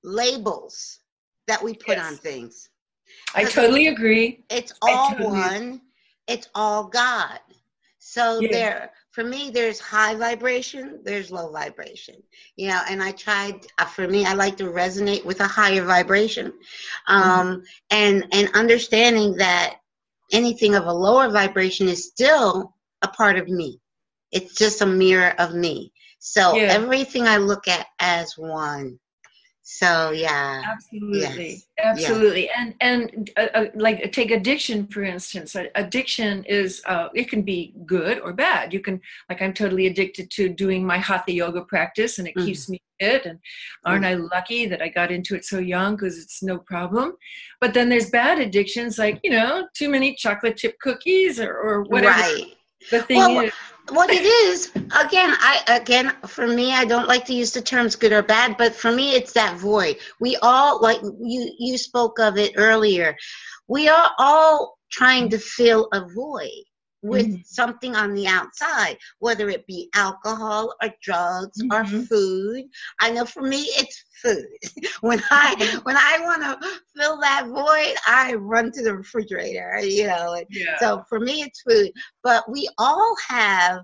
labels 0.05 1.01
that 1.47 1.63
we 1.63 1.75
put 1.75 1.97
Yes. 1.97 2.07
on 2.07 2.17
things. 2.17 2.69
I 3.35 3.45
totally 3.45 3.89
agree. 3.89 4.45
It's 4.51 4.73
all 4.83 5.11
totally- 5.11 5.27
one. 5.27 5.81
It's 6.29 6.49
all 6.55 6.85
God. 6.85 7.41
So 7.99 8.41
Yeah. 8.41 8.49
there, 8.53 8.93
for 9.13 9.25
me, 9.25 9.51
there's 9.51 9.81
high 9.81 10.15
vibration. 10.15 11.01
There's 11.05 11.31
low 11.31 11.51
vibration. 11.51 12.17
You 12.57 12.69
know, 12.69 12.81
and 12.89 13.03
I 13.03 13.13
tried. 13.13 13.67
Uh, 13.79 13.87
for 13.87 14.07
me, 14.07 14.25
I 14.25 14.35
like 14.35 14.57
to 14.59 14.65
resonate 14.65 15.25
with 15.25 15.41
a 15.41 15.47
higher 15.47 15.85
vibration, 15.85 16.53
um, 17.07 17.63
and 17.91 18.27
and 18.33 18.49
understanding 18.55 19.37
that 19.37 19.77
anything 20.33 20.75
of 20.75 20.87
a 20.87 20.93
lower 20.93 21.31
vibration 21.31 21.89
is 21.89 22.07
still 22.07 22.75
a 23.03 23.09
part 23.09 23.37
of 23.37 23.49
me. 23.49 23.81
It's 24.33 24.55
just 24.55 24.83
a 24.83 24.87
mirror 24.87 25.35
of 25.39 25.55
me. 25.55 25.93
So 26.19 26.57
Yeah. 26.57 26.69
everything 26.69 27.27
I 27.27 27.39
look 27.39 27.69
at 27.69 27.87
as 27.99 28.37
one. 28.37 28.99
So 29.79 30.11
yeah. 30.11 30.63
Absolutely, 30.69 31.63
Yes. 31.63 31.67
absolutely, 31.79 32.51
and 32.51 32.75
and 32.81 33.31
uh, 33.37 33.47
uh, 33.55 33.65
like 33.77 34.13
take 34.13 34.31
addiction 34.33 34.87
for 34.89 35.03
instance. 35.05 35.55
Uh, 35.55 35.67
Addiction 35.77 36.45
is 36.45 36.83
uh, 36.87 37.09
it 37.15 37.31
can 37.31 37.43
be 37.43 37.73
good 37.87 38.19
or 38.19 38.33
bad. 38.33 38.73
You 38.75 38.81
can 38.81 39.01
like 39.29 39.41
I'm 39.41 39.55
totally 39.55 39.87
addicted 39.87 40.29
to 40.33 40.49
doing 40.49 40.85
my 40.85 40.99
hatha 40.99 41.33
yoga 41.33 41.63
practice, 41.63 42.19
and 42.19 42.27
it 42.29 42.35
Mhm. 42.37 42.45
keeps 42.47 42.69
me 42.69 42.83
fit. 43.01 43.27
And 43.27 43.39
aren't 43.87 44.05
I 44.05 44.15
lucky 44.15 44.67
that 44.67 44.83
I 44.83 44.89
got 44.89 45.11
into 45.13 45.35
it 45.37 45.45
so 45.45 45.59
young 45.61 45.95
because 45.97 46.19
it's 46.19 46.43
no 46.43 46.59
problem. 46.59 47.17
But 47.61 47.73
then 47.73 47.89
there's 47.89 48.11
bad 48.11 48.39
addictions 48.41 48.99
like 48.99 49.21
you 49.23 49.31
know 49.31 49.69
too 49.75 49.89
many 49.89 50.15
chocolate 50.17 50.57
chip 50.59 50.75
cookies 50.81 51.39
or, 51.41 51.53
or 51.57 51.83
whatever 51.85 52.19
Right. 52.21 52.47
the 52.91 53.03
thing 53.03 53.19
Well, 53.19 53.41
is. 53.47 53.53
What 53.89 54.11
it 54.11 54.25
is. 54.25 54.71
Again 54.75 55.35
i 55.41 55.63
again 55.69 56.13
for 56.27 56.47
me 56.47 56.73
i 56.73 56.85
don't 56.85 57.09
like 57.09 57.25
to 57.27 57.35
use 57.35 57.53
the 57.53 57.63
terms 57.63 57.97
good 57.97 58.13
or 58.13 58.23
bad 58.23 58.57
but 58.57 58.75
for 58.75 58.93
me 58.93 59.15
it's 59.15 59.33
that 59.33 59.57
void. 59.59 59.97
We 60.21 60.37
all 60.43 60.81
like 60.81 61.01
you 61.03 61.53
you 61.59 61.79
spoke 61.79 62.19
of 62.19 62.39
it 62.39 62.53
earlier. 62.57 63.17
We 63.69 63.89
are 63.89 64.11
all 64.19 64.79
trying 64.91 65.29
to 65.31 65.39
fill 65.39 65.89
a 65.93 66.05
void 66.15 66.65
with 67.03 67.27
Mhm. 67.27 67.47
something 67.47 67.97
on 67.97 68.15
the 68.15 68.27
outside 68.27 68.97
whether 69.21 69.49
it 69.49 69.67
be 69.67 69.89
alcohol 69.95 70.75
or 70.83 70.89
drugs 71.03 71.61
or 71.73 71.83
Mhm. 71.85 72.07
food 72.09 72.65
i 73.01 73.11
know 73.11 73.25
for 73.25 73.43
me 73.43 73.63
it's 73.79 74.05
food 74.23 74.47
when 75.01 75.23
i 75.31 75.81
when 75.85 75.97
i 75.97 76.19
want 76.21 76.43
to 76.43 76.81
fill 76.97 77.19
that 77.21 77.47
void 77.47 77.95
i 78.07 78.35
run 78.35 78.71
to 78.71 78.83
the 78.83 78.95
refrigerator 78.95 79.79
you 79.81 80.07
know 80.07 80.43
Yeah. 80.51 80.77
so 80.79 81.03
for 81.09 81.19
me, 81.21 81.43
it's 81.43 81.63
food. 81.63 81.91
But 82.23 82.51
we 82.51 82.69
all 82.79 83.15
have 83.29 83.81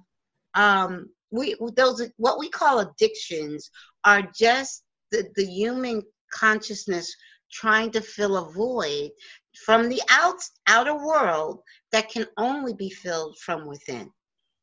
um, 0.54 1.10
we 1.30 1.56
those 1.76 2.02
what 2.16 2.38
we 2.38 2.48
call 2.48 2.78
addictions 2.80 3.70
are 4.04 4.22
just 4.34 4.82
the, 5.10 5.26
the 5.36 5.44
human 5.44 6.02
consciousness 6.32 7.14
trying 7.52 7.90
to 7.92 8.00
fill 8.00 8.36
a 8.36 8.52
void 8.52 9.10
from 9.64 9.88
the 9.88 10.00
out, 10.10 10.40
outer 10.66 10.94
world 10.94 11.60
that 11.92 12.10
can 12.10 12.26
only 12.36 12.74
be 12.74 12.90
filled 12.90 13.38
from 13.38 13.66
within. 13.66 14.10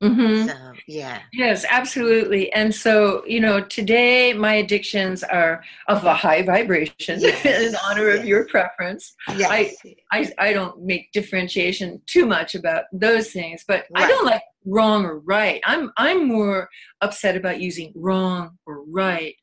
Mhm. 0.04 0.48
So 0.48 0.74
yeah, 0.88 1.22
Yes, 1.32 1.66
absolutely. 1.70 2.52
And 2.52 2.76
so, 2.76 3.24
you 3.26 3.40
know, 3.40 3.62
today 3.62 4.34
my 4.34 4.56
addictions 4.56 5.24
are 5.24 5.64
of 5.88 6.04
a 6.04 6.14
high 6.14 6.42
vibration 6.44 6.94
Yes, 7.22 7.46
in 7.46 7.76
honor 7.86 8.10
of 8.10 8.18
yes. 8.18 8.26
your 8.26 8.46
preference. 8.48 9.16
yes, 9.38 9.50
I, 9.50 9.94
I 10.12 10.34
I 10.50 10.54
don't 10.54 10.84
make 10.84 11.12
differentiation 11.14 12.02
too 12.06 12.26
much 12.26 12.54
about 12.54 12.84
those 12.92 13.32
things, 13.32 13.64
but 13.66 13.86
I 13.96 14.06
don't 14.08 14.26
like 14.26 14.44
wrong 14.66 15.06
or 15.06 15.20
right. 15.20 15.62
I'm 15.66 15.92
I'm 15.98 16.28
more 16.28 16.68
upset 17.02 17.38
about 17.38 17.62
using 17.62 17.94
wrong 17.96 18.58
or 18.66 18.84
right 18.86 19.36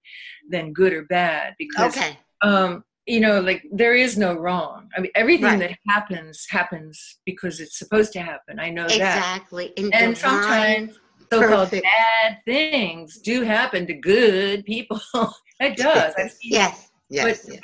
than 0.50 0.74
good 0.74 0.92
or 0.92 1.05
bad 1.05 1.55
because 1.59 1.96
okay, 1.96 2.18
um 2.42 2.85
you 3.11 3.20
know 3.20 3.37
like 3.40 3.62
there 3.83 3.94
is 4.05 4.12
no 4.27 4.31
wrong. 4.44 4.88
I 4.96 5.01
mean 5.01 5.12
everything 5.14 5.44
Right. 5.59 5.61
that 5.64 5.79
happens 5.94 6.46
happens 6.59 6.94
because 7.31 7.55
it's 7.61 7.79
supposed 7.83 8.12
to 8.14 8.20
happen. 8.20 8.59
I 8.59 8.70
know 8.70 8.87
that. 8.87 8.96
exactly. 8.96 9.66
And, 9.77 10.16
sometimes 10.16 10.99
so-called 11.33 11.70
perfect. 11.70 11.85
bad 11.85 12.38
things 12.44 13.18
do 13.18 13.42
happen 13.42 13.87
to 13.87 13.94
good 13.94 14.64
people. 14.64 15.01
it 15.61 15.77
does. 15.77 16.14
I've 16.18 16.35
yes, 16.42 16.90
yes, 17.09 17.44
But- 17.46 17.55
yes. 17.55 17.62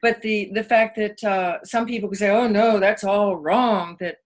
But 0.00 0.22
the 0.22 0.50
the 0.54 0.62
fact 0.62 0.92
that 1.02 1.18
uh, 1.24 1.54
some 1.64 1.84
people 1.92 2.08
can 2.08 2.18
say, 2.18 2.30
"Oh 2.30 2.46
no, 2.46 2.78
that's 2.78 3.02
all 3.02 3.34
wrong," 3.36 3.96
that 3.98 4.16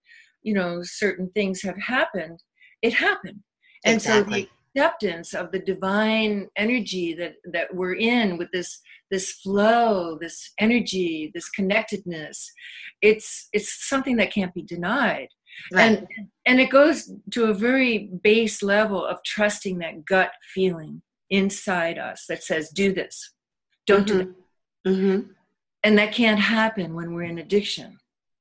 you 0.43 0.53
know 0.53 0.71
certain 0.83 1.27
things 1.33 1.63
have 1.63 1.79
happened. 1.95 2.37
It 2.83 2.93
happened, 2.93 3.39
and 3.83 3.99
so 3.99 4.11
Exactly. 4.19 4.41
the 4.43 4.49
acceptance 4.75 5.33
of 5.33 5.51
the 5.51 5.59
divine 5.59 6.47
energy 6.57 7.13
that 7.15 7.35
that 7.51 7.73
we're 7.73 7.95
in 7.95 8.37
with 8.37 8.49
this 8.51 8.79
this 9.11 9.33
flow, 9.33 10.17
this 10.19 10.51
energy, 10.59 11.31
this 11.33 11.49
connectedness, 11.49 12.51
it's 13.01 13.49
it's 13.53 13.87
something 13.87 14.17
that 14.17 14.33
can't 14.33 14.53
be 14.53 14.63
denied. 14.63 15.27
Right. 15.71 15.99
and 15.99 16.07
and 16.47 16.59
it 16.59 16.71
goes 16.71 17.11
to 17.31 17.45
a 17.45 17.53
very 17.53 18.09
base 18.23 18.63
level 18.63 19.05
of 19.05 19.19
trusting 19.23 19.77
that 19.79 20.03
gut 20.05 20.31
feeling 20.53 21.01
inside 21.29 21.97
us 21.99 22.25
that 22.27 22.43
says 22.43 22.69
do 22.69 22.91
this. 22.93 23.33
Don't 23.85 24.07
do 24.07 24.17
that. 24.85 24.91
Hmm 24.95 25.19
and 25.83 25.97
that 25.97 26.13
can't 26.13 26.39
happen 26.39 26.93
when 26.93 27.13
we're 27.13 27.23
in 27.23 27.39
addiction. 27.39 27.97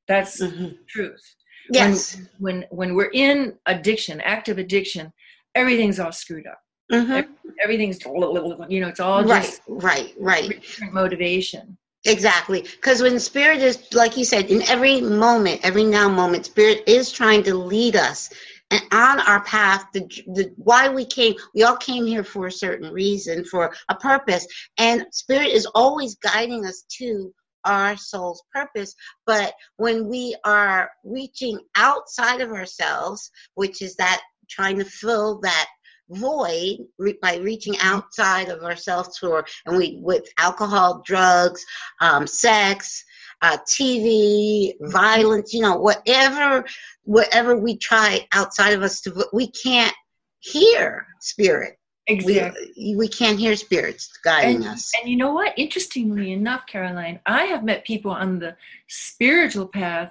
That's 0.09 0.39
the 0.39 0.49
hmm 0.49 0.69
truth 0.89 1.35
Yes. 1.71 2.21
when 2.39 2.65
when 2.71 2.95
we're 2.95 3.11
in 3.13 3.55
addiction 3.67 4.21
active 4.23 4.59
addiction 4.59 5.13
everything's 5.55 5.99
all 6.01 6.13
screwed 6.13 6.47
up 6.47 6.61
hmm 6.91 7.21
everything's 7.63 7.99
you 8.05 8.81
know 8.81 8.89
it's 8.89 9.01
all 9.01 9.25
Right, 9.25 9.43
just 9.43 9.63
right, 9.69 10.15
right. 10.19 10.49
different 10.49 10.95
motivation 10.95 11.77
Exactly. 12.05 12.63
Because 12.63 13.01
when 13.01 13.19
spirit 13.21 13.63
is, 13.63 13.93
like 13.95 14.17
you 14.17 14.25
said, 14.25 14.47
in 14.51 14.63
every 14.63 15.01
moment, 15.01 15.61
every 15.63 15.85
now 15.85 16.09
moment, 16.09 16.47
spirit 16.47 16.83
is 16.87 17.13
trying 17.13 17.45
to 17.45 17.55
lead 17.55 17.95
us 17.95 18.29
and 18.73 18.83
on 18.93 19.21
our 19.21 19.45
path. 19.45 19.87
The, 19.93 20.01
the 20.35 20.53
why 20.57 20.89
we 20.89 21.05
came, 21.05 21.35
we 21.55 21.63
all 21.63 21.77
came 21.77 22.05
here 22.05 22.25
for 22.25 22.47
a 22.49 22.53
certain 22.53 22.93
reason, 22.93 23.45
for 23.45 23.73
a 23.89 23.95
purpose, 23.95 24.47
and 24.79 25.07
spirit 25.13 25.49
is 25.49 25.67
always 25.75 26.17
guiding 26.17 26.67
us 26.67 26.85
to 26.99 27.33
our 27.65 27.97
soul's 27.97 28.43
purpose. 28.53 28.95
But 29.25 29.55
when 29.77 30.09
we 30.09 30.35
are 30.45 30.91
reaching 31.05 31.61
outside 31.77 32.41
of 32.41 32.51
ourselves, 32.51 33.31
which 33.55 33.81
is 33.81 33.95
that 33.97 34.21
trying 34.53 34.79
to 34.79 34.85
fill 34.85 35.41
that 35.41 35.69
void 36.11 36.79
re- 36.99 37.19
by 37.23 37.37
reaching 37.37 37.75
outside 37.81 38.49
of 38.49 38.63
ourselves 38.63 39.17
for 39.19 39.47
and 39.65 39.77
we 39.77 39.99
with 40.03 40.25
alcohol 40.39 41.03
drugs 41.07 41.65
um, 42.01 42.27
sex 42.27 43.03
uh, 43.41 43.57
tv 43.67 44.75
violence 44.83 45.55
you 45.55 45.63
know 45.63 45.77
whatever 45.77 46.65
whatever 47.05 47.57
we 47.57 47.77
try 47.77 48.27
outside 48.33 48.75
of 48.75 48.83
us 48.83 49.01
to 49.01 49.27
we 49.33 49.51
can't 49.51 49.95
hear 50.43 51.07
spirit. 51.21 51.79
Exactly. 52.09 52.73
we, 52.77 52.97
we 52.97 53.09
can't 53.09 53.39
hear 53.39 53.55
spirits 53.55 54.11
guiding 54.25 54.57
and, 54.57 54.65
us. 54.67 54.91
and 54.99 55.09
you 55.09 55.17
know 55.17 55.33
what? 55.33 55.57
Interestingly 55.57 56.33
enough, 56.33 56.63
Caroline, 56.67 57.21
I 57.27 57.45
have 57.45 57.63
met 57.63 57.85
people 57.85 58.11
on 58.11 58.41
the 58.41 58.57
spiritual 58.89 59.69
path 59.69 60.11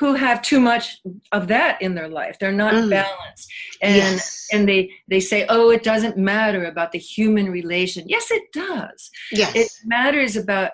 who 0.00 0.14
have 0.14 0.40
too 0.40 0.58
much 0.58 0.98
of 1.30 1.46
that 1.48 1.80
in 1.82 1.94
their 1.94 2.08
life 2.08 2.38
they're 2.40 2.50
not 2.50 2.72
mm. 2.72 2.88
balanced 2.88 3.52
and 3.82 3.96
yes. 3.96 4.48
and 4.50 4.66
they 4.66 4.90
they 5.08 5.20
say 5.20 5.44
oh 5.50 5.70
it 5.70 5.82
doesn't 5.82 6.16
matter 6.16 6.64
about 6.64 6.90
the 6.90 6.98
human 6.98 7.50
relation 7.50 8.08
yes 8.08 8.30
it 8.30 8.42
does 8.52 9.10
yes 9.30 9.54
it 9.54 9.70
matters 9.84 10.36
about 10.36 10.70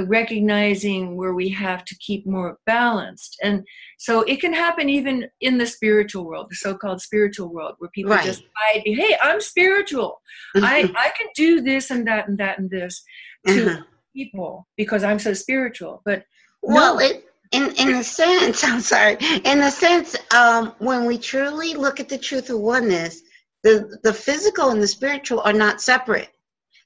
recognizing 0.00 1.16
where 1.16 1.32
we 1.32 1.48
have 1.48 1.82
to 1.86 1.96
keep 1.96 2.26
more 2.26 2.58
balanced 2.66 3.38
and 3.42 3.64
so 3.96 4.20
it 4.22 4.42
can 4.42 4.52
happen 4.52 4.90
even 4.90 5.26
in 5.40 5.56
the 5.56 5.64
spiritual 5.66 6.26
world 6.26 6.46
the 6.50 6.54
so-called 6.54 7.00
spiritual 7.00 7.50
world 7.50 7.74
where 7.78 7.88
people 7.94 8.12
right. 8.12 8.24
just 8.24 8.42
hide 8.56 8.82
hey 8.84 9.16
i'm 9.22 9.40
spiritual 9.40 10.20
mm-hmm. 10.54 10.66
i 10.66 10.80
i 10.98 11.10
can 11.16 11.28
do 11.34 11.62
this 11.62 11.90
and 11.90 12.06
that 12.06 12.28
and 12.28 12.36
that 12.36 12.58
and 12.58 12.68
this 12.68 13.02
to 13.46 13.64
mm-hmm. 13.64 13.82
people 14.14 14.68
because 14.76 15.02
i'm 15.02 15.18
so 15.18 15.32
spiritual 15.32 16.02
but 16.04 16.24
well 16.60 16.96
no. 16.96 17.00
it 17.00 17.24
in 17.52 17.72
in 17.76 17.94
a 17.94 18.04
sense 18.04 18.64
i'm 18.70 18.80
sorry. 18.80 19.16
In 19.44 19.62
a 19.62 19.70
sense 19.70 20.16
um 20.34 20.72
when 20.78 21.04
we 21.06 21.18
truly 21.18 21.74
look 21.74 22.00
at 22.00 22.08
the 22.08 22.18
truth 22.18 22.50
of 22.50 22.58
oneness 22.60 23.22
the 23.62 23.98
the 24.04 24.12
physical 24.12 24.70
and 24.70 24.82
the 24.82 24.86
spiritual 24.86 25.40
are 25.40 25.52
not 25.52 25.80
separate. 25.80 26.30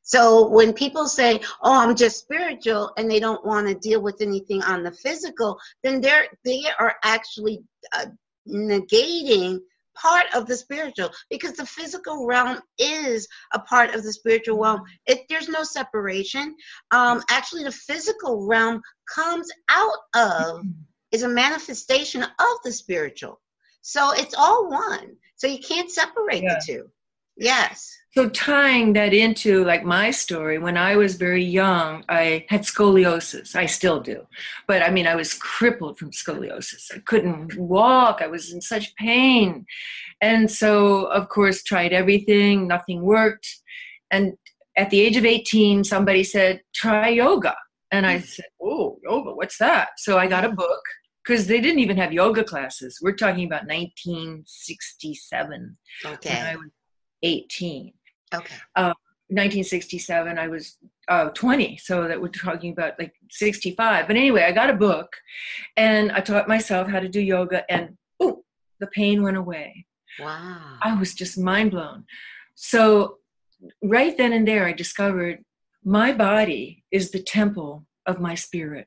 So 0.02 0.48
when 0.48 0.72
people 0.72 1.06
say, 1.06 1.40
"Oh, 1.62 1.78
I'm 1.78 1.94
just 1.94 2.18
spiritual," 2.18 2.92
and 2.96 3.10
they 3.10 3.20
don't 3.20 3.44
want 3.44 3.68
to 3.68 3.74
deal 3.74 4.00
with 4.00 4.20
anything 4.22 4.62
on 4.62 4.82
the 4.82 4.92
physical, 4.92 5.58
then 5.82 6.00
they're 6.00 6.26
they 6.44 6.62
are 6.78 6.96
actually 7.04 7.62
uh, 7.92 8.06
negating 8.48 9.60
part 10.00 10.26
of 10.34 10.46
the 10.46 10.56
spiritual 10.56 11.10
because 11.30 11.52
the 11.52 11.66
physical 11.66 12.26
realm 12.26 12.60
is 12.78 13.28
a 13.52 13.58
part 13.58 13.94
of 13.94 14.02
the 14.02 14.12
spiritual 14.12 14.58
realm. 14.58 14.82
It, 15.06 15.20
there's 15.28 15.48
no 15.48 15.62
separation. 15.62 16.54
Um, 16.90 17.22
actually, 17.30 17.64
the 17.64 17.72
physical 17.72 18.46
realm 18.46 18.80
comes 19.14 19.48
out 19.70 19.98
of 20.14 20.64
is 21.12 21.22
a 21.22 21.28
manifestation 21.28 22.22
of 22.22 22.56
the 22.64 22.72
spiritual. 22.72 23.40
So 23.82 24.12
it's 24.12 24.34
all 24.34 24.70
one. 24.70 25.16
So 25.36 25.46
you 25.46 25.58
can't 25.58 25.90
separate 25.90 26.42
yeah. 26.42 26.54
the 26.54 26.64
two. 26.64 26.90
Yes. 27.40 27.96
So 28.12 28.28
tying 28.28 28.92
that 28.94 29.14
into 29.14 29.64
like 29.64 29.84
my 29.84 30.10
story, 30.10 30.58
when 30.58 30.76
I 30.76 30.96
was 30.96 31.14
very 31.14 31.44
young, 31.44 32.04
I 32.08 32.44
had 32.48 32.62
scoliosis. 32.62 33.54
I 33.54 33.66
still 33.66 34.00
do. 34.00 34.26
But 34.66 34.82
I 34.82 34.90
mean, 34.90 35.06
I 35.06 35.14
was 35.14 35.34
crippled 35.34 35.96
from 35.96 36.10
scoliosis. 36.10 36.92
I 36.92 36.98
couldn't 36.98 37.56
walk. 37.56 38.20
I 38.20 38.26
was 38.26 38.52
in 38.52 38.60
such 38.60 38.96
pain. 38.96 39.64
And 40.20 40.50
so, 40.50 41.04
of 41.06 41.28
course, 41.28 41.62
tried 41.62 41.92
everything, 41.92 42.66
nothing 42.66 43.02
worked. 43.02 43.48
And 44.10 44.32
at 44.76 44.90
the 44.90 45.00
age 45.00 45.16
of 45.16 45.24
18, 45.24 45.84
somebody 45.84 46.24
said, 46.24 46.62
try 46.74 47.08
yoga. 47.08 47.54
And 47.92 48.06
I 48.06 48.20
said, 48.20 48.46
oh, 48.60 48.98
yoga, 49.04 49.34
what's 49.34 49.58
that? 49.58 49.90
So 49.98 50.18
I 50.18 50.26
got 50.26 50.44
a 50.44 50.50
book 50.50 50.82
because 51.24 51.46
they 51.46 51.60
didn't 51.60 51.80
even 51.80 51.96
have 51.96 52.12
yoga 52.12 52.42
classes. 52.42 52.98
We're 53.00 53.14
talking 53.14 53.46
about 53.46 53.68
1967. 53.68 55.76
Okay. 56.04 56.56
18. 57.22 57.92
Okay. 58.34 58.54
Uh, 58.76 58.94
1967, 59.28 60.38
I 60.38 60.48
was 60.48 60.76
uh, 61.08 61.28
20, 61.30 61.76
so 61.76 62.08
that 62.08 62.20
we're 62.20 62.28
talking 62.28 62.72
about 62.72 62.98
like 62.98 63.14
65. 63.30 64.06
But 64.06 64.16
anyway, 64.16 64.42
I 64.42 64.52
got 64.52 64.70
a 64.70 64.74
book 64.74 65.16
and 65.76 66.10
I 66.12 66.20
taught 66.20 66.48
myself 66.48 66.88
how 66.88 67.00
to 67.00 67.08
do 67.08 67.20
yoga, 67.20 67.70
and 67.70 67.96
oh, 68.18 68.44
the 68.80 68.88
pain 68.88 69.22
went 69.22 69.36
away. 69.36 69.86
Wow. 70.18 70.78
I 70.82 70.98
was 70.98 71.14
just 71.14 71.38
mind 71.38 71.70
blown. 71.70 72.04
So, 72.54 73.18
right 73.82 74.16
then 74.16 74.32
and 74.32 74.46
there, 74.46 74.66
I 74.66 74.72
discovered 74.72 75.44
my 75.84 76.12
body 76.12 76.84
is 76.90 77.10
the 77.10 77.22
temple 77.22 77.86
of 78.06 78.20
my 78.20 78.34
spirit. 78.34 78.86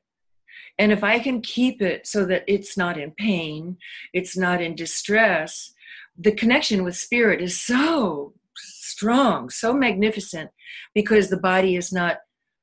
And 0.78 0.92
if 0.92 1.04
I 1.04 1.18
can 1.18 1.40
keep 1.40 1.80
it 1.82 2.06
so 2.06 2.24
that 2.26 2.44
it's 2.46 2.76
not 2.76 2.98
in 2.98 3.12
pain, 3.12 3.76
it's 4.12 4.36
not 4.36 4.60
in 4.60 4.74
distress, 4.74 5.72
the 6.18 6.32
connection 6.32 6.84
with 6.84 6.96
spirit 6.96 7.40
is 7.40 7.60
so 7.60 8.34
strong, 8.56 9.50
so 9.50 9.74
magnificent, 9.74 10.50
because 10.94 11.28
the 11.28 11.36
body 11.36 11.76
is 11.76 11.92
not 11.92 12.18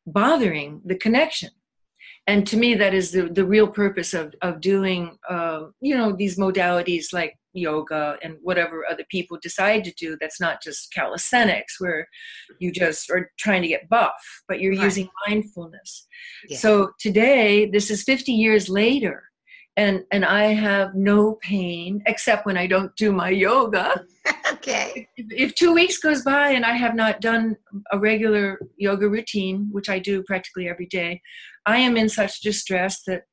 bothering 0.06 0.82
the 0.86 0.96
connection. 0.96 1.50
And 2.28 2.46
to 2.48 2.58
me, 2.58 2.76
that 2.76 2.94
is 2.94 3.12
the, 3.12 3.24
the 3.24 3.46
real 3.46 3.68
purpose 3.68 4.14
of, 4.14 4.34
of 4.42 4.62
doing, 4.62 5.18
uh, 5.30 5.66
you 5.82 5.98
know, 5.98 6.14
these 6.14 6.38
modalities 6.38 7.12
like 7.12 7.38
yoga 7.54 8.18
and 8.22 8.38
whatever 8.42 8.86
other 8.90 9.04
people 9.10 9.38
decide 9.42 9.84
to 9.84 9.94
do. 9.94 10.18
That's 10.20 10.40
not 10.40 10.62
just 10.62 10.94
calisthenics 10.94 11.82
where 11.82 12.08
you 12.60 12.72
just 12.72 13.10
are 13.10 13.32
trying 13.40 13.64
to 13.64 13.68
get 13.68 13.90
buff, 13.90 14.14
but 14.48 14.60
you're 14.60 14.74
right. 14.74 14.84
using 14.84 15.10
mindfulness. 15.28 16.08
Yeah. 16.48 16.58
So 16.58 16.92
today, 17.00 17.66
this 17.66 17.90
is 17.90 18.04
50 18.04 18.32
years 18.32 18.70
later, 18.70 19.24
and 19.78 20.04
and 20.12 20.26
I 20.26 20.46
have 20.48 20.96
no 20.96 21.36
pain 21.42 22.02
except 22.06 22.46
when 22.46 22.58
I 22.58 22.68
don't 22.68 22.96
do 22.96 23.12
my 23.12 23.30
yoga. 23.30 24.06
okay. 24.52 25.08
If, 25.16 25.26
if, 25.32 25.56
two 25.56 25.74
weeks 25.74 25.98
goes 25.98 26.24
by 26.24 26.50
and 26.50 26.66
I 26.66 26.74
have 26.74 26.96
not 26.96 27.22
done 27.22 27.56
a 27.92 27.98
regular 27.98 28.60
yoga 28.78 29.08
routine, 29.08 29.70
which 29.72 29.90
I 29.90 30.00
do 30.00 30.24
practically 30.24 30.70
every 30.70 30.88
day, 30.88 31.22
I 31.66 31.78
am 31.78 31.98
in 31.98 32.10
such 32.10 32.42
distress 32.42 33.04
that 33.08 33.24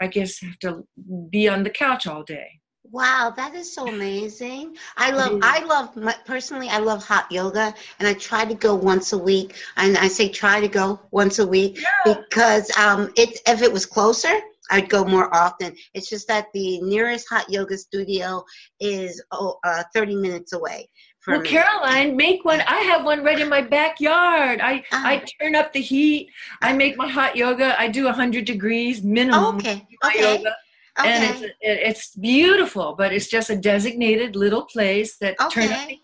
I 0.00 0.08
guess 0.08 0.42
I 0.42 0.46
have 0.46 0.58
to 0.60 0.86
be 1.30 1.48
on 1.48 1.62
the 1.62 1.70
couch 1.70 2.06
all 2.06 2.24
day. 2.24 2.60
Wow, 2.90 3.32
that 3.36 3.54
is 3.54 3.72
so 3.72 3.88
amazing. 3.88 4.76
I 4.96 5.10
love, 5.10 5.40
I 5.42 5.64
love, 5.64 5.96
my, 5.96 6.14
personally, 6.26 6.68
I 6.68 6.78
love 6.78 7.02
hot 7.02 7.26
yoga 7.32 7.74
and 7.98 8.06
I 8.06 8.14
try 8.14 8.44
to 8.44 8.54
go 8.54 8.74
once 8.74 9.12
a 9.12 9.18
week. 9.18 9.56
And 9.76 9.96
I 9.96 10.06
say 10.06 10.28
try 10.28 10.60
to 10.60 10.68
go 10.68 11.00
once 11.10 11.38
a 11.38 11.46
week 11.46 11.80
yeah. 11.80 12.14
because 12.14 12.70
um, 12.76 13.10
it, 13.16 13.40
if 13.48 13.62
it 13.62 13.72
was 13.72 13.86
closer, 13.86 14.38
I'd 14.70 14.88
go 14.88 15.04
more 15.04 15.34
often. 15.34 15.76
It's 15.92 16.08
just 16.08 16.26
that 16.28 16.46
the 16.54 16.80
nearest 16.80 17.28
hot 17.28 17.48
yoga 17.50 17.76
studio 17.76 18.44
is 18.80 19.22
oh, 19.30 19.58
uh, 19.64 19.82
30 19.94 20.16
minutes 20.16 20.52
away. 20.52 20.88
Well, 21.26 21.40
me. 21.40 21.48
Caroline, 21.48 22.16
make 22.16 22.44
one. 22.44 22.60
I 22.62 22.80
have 22.80 23.04
one 23.04 23.24
right 23.24 23.38
in 23.38 23.48
my 23.48 23.62
backyard. 23.62 24.60
I 24.60 24.78
uh, 24.78 24.80
I 24.92 25.24
turn 25.40 25.54
up 25.54 25.72
the 25.72 25.80
heat. 25.80 26.30
I 26.60 26.74
make 26.74 26.96
my 26.96 27.08
hot 27.08 27.34
yoga. 27.34 27.78
I 27.80 27.88
do 27.88 28.04
100 28.04 28.44
degrees 28.44 29.02
minimum. 29.02 29.56
Okay. 29.56 29.86
Okay. 30.04 30.20
Yoga. 30.20 30.54
Okay. 30.98 31.10
And 31.10 31.44
it's, 31.44 31.54
it's 31.60 32.16
beautiful, 32.16 32.94
but 32.96 33.12
it's 33.12 33.26
just 33.26 33.50
a 33.50 33.56
designated 33.56 34.36
little 34.36 34.62
place 34.62 35.16
that 35.16 35.40
okay. 35.40 35.66
turn 35.66 35.72
up 35.72 35.88
the 35.88 35.94
heat. 35.94 36.02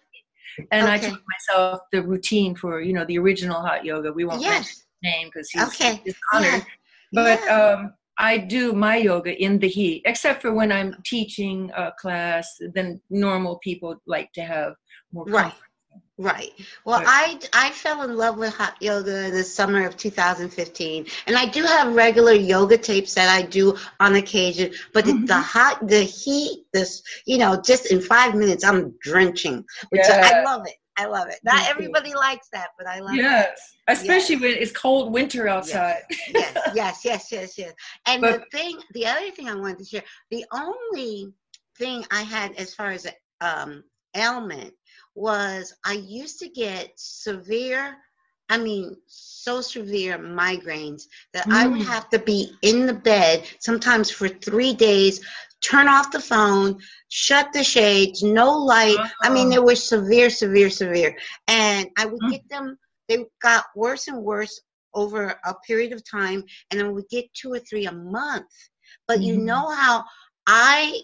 And 0.72 0.84
okay. 0.84 0.94
I 0.94 0.98
told 0.98 1.20
myself 1.28 1.80
the 1.92 2.02
routine 2.02 2.54
for 2.54 2.80
you 2.80 2.92
know 2.92 3.04
the 3.04 3.18
original 3.18 3.60
hot 3.60 3.84
yoga. 3.84 4.12
We 4.12 4.24
won't 4.24 4.40
yes. 4.40 4.52
mention 4.52 4.68
his 4.68 4.86
name 5.02 5.28
because 5.28 5.50
he's, 5.50 5.62
okay. 5.64 6.00
he's 6.02 6.16
honored. 6.32 6.52
Yeah. 6.52 6.64
But 7.12 7.40
yeah. 7.44 7.56
um, 7.56 7.92
I 8.20 8.36
do 8.36 8.74
my 8.74 8.96
yoga 8.96 9.34
in 9.42 9.58
the 9.58 9.68
heat, 9.68 10.02
except 10.04 10.42
for 10.42 10.52
when 10.52 10.70
I'm 10.70 10.94
teaching 11.04 11.70
a 11.74 11.90
class. 11.98 12.60
Then 12.74 13.00
normal 13.08 13.58
people 13.58 13.96
like 14.06 14.30
to 14.34 14.42
have 14.42 14.74
more 15.12 15.24
comfort. 15.24 15.42
Right. 15.42 15.54
Right. 16.18 16.52
Well, 16.84 17.00
but, 17.00 17.08
I 17.08 17.40
I 17.54 17.70
fell 17.70 18.02
in 18.02 18.14
love 18.14 18.36
with 18.36 18.52
hot 18.52 18.76
yoga 18.82 19.30
the 19.30 19.42
summer 19.42 19.86
of 19.86 19.96
2015, 19.96 21.06
and 21.26 21.36
I 21.36 21.46
do 21.46 21.62
have 21.62 21.94
regular 21.94 22.32
yoga 22.32 22.76
tapes 22.76 23.14
that 23.14 23.34
I 23.34 23.40
do 23.40 23.74
on 24.00 24.16
occasion. 24.16 24.70
But 24.92 25.06
mm-hmm. 25.06 25.22
the, 25.22 25.26
the, 25.28 25.40
hot, 25.40 25.88
the 25.88 26.02
heat, 26.02 26.66
this 26.74 27.02
you 27.24 27.38
know, 27.38 27.62
just 27.64 27.90
in 27.90 28.02
five 28.02 28.34
minutes, 28.34 28.64
I'm 28.64 28.94
drenching, 29.00 29.64
which 29.88 30.02
yeah. 30.06 30.30
I 30.30 30.42
love 30.42 30.66
it. 30.66 30.74
I 31.00 31.06
love 31.06 31.28
it. 31.28 31.38
Not 31.42 31.66
everybody 31.68 32.14
likes 32.14 32.48
that, 32.52 32.68
but 32.76 32.86
I 32.86 33.00
love 33.00 33.14
yes. 33.14 33.46
it. 33.46 33.54
Yes, 33.88 34.00
especially 34.00 34.36
when 34.36 34.50
it's 34.50 34.72
cold 34.72 35.12
winter 35.12 35.48
outside. 35.48 36.02
Yes, 36.34 36.58
yes, 36.74 37.00
yes, 37.04 37.32
yes, 37.32 37.56
yes. 37.56 37.72
And 38.06 38.20
but, 38.20 38.40
the 38.40 38.58
thing, 38.58 38.78
the 38.92 39.06
other 39.06 39.30
thing 39.30 39.48
I 39.48 39.54
wanted 39.54 39.78
to 39.78 39.84
share, 39.86 40.04
the 40.30 40.44
only 40.52 41.32
thing 41.78 42.04
I 42.10 42.22
had 42.22 42.54
as 42.56 42.74
far 42.74 42.90
as 42.90 43.06
um, 43.40 43.82
ailment 44.14 44.74
was 45.14 45.74
I 45.86 45.94
used 45.94 46.38
to 46.40 46.48
get 46.48 46.90
severe, 46.96 47.96
I 48.50 48.58
mean, 48.58 48.96
so 49.06 49.62
severe 49.62 50.18
migraines 50.18 51.04
that 51.32 51.46
mm. 51.46 51.54
I 51.54 51.66
would 51.66 51.80
mm. 51.80 51.86
have 51.86 52.10
to 52.10 52.18
be 52.18 52.52
in 52.60 52.84
the 52.84 52.92
bed 52.92 53.46
sometimes 53.58 54.10
for 54.10 54.28
three 54.28 54.74
days 54.74 55.20
turn 55.62 55.88
off 55.88 56.12
the 56.12 56.20
phone, 56.20 56.78
shut 57.08 57.48
the 57.52 57.62
shades, 57.62 58.22
no 58.22 58.50
light. 58.56 58.98
Uh-huh. 58.98 59.08
I 59.22 59.30
mean, 59.30 59.48
uh-huh. 59.48 59.56
they 59.56 59.58
were 59.58 59.74
severe, 59.74 60.30
severe, 60.30 60.70
severe. 60.70 61.16
And 61.48 61.88
I 61.98 62.06
would 62.06 62.20
mm. 62.20 62.30
get 62.30 62.48
them, 62.48 62.78
they 63.08 63.24
got 63.42 63.64
worse 63.74 64.08
and 64.08 64.22
worse 64.22 64.60
over 64.94 65.38
a 65.44 65.54
period 65.66 65.92
of 65.92 66.08
time, 66.08 66.44
and 66.70 66.80
then 66.80 66.88
we 66.88 66.94
would 66.94 67.08
get 67.08 67.32
two 67.34 67.52
or 67.52 67.58
three 67.58 67.86
a 67.86 67.92
month. 67.92 68.46
But 69.06 69.20
mm. 69.20 69.24
you 69.24 69.34
mm-hmm. 69.34 69.46
know 69.46 69.70
how 69.70 70.04
I 70.46 71.00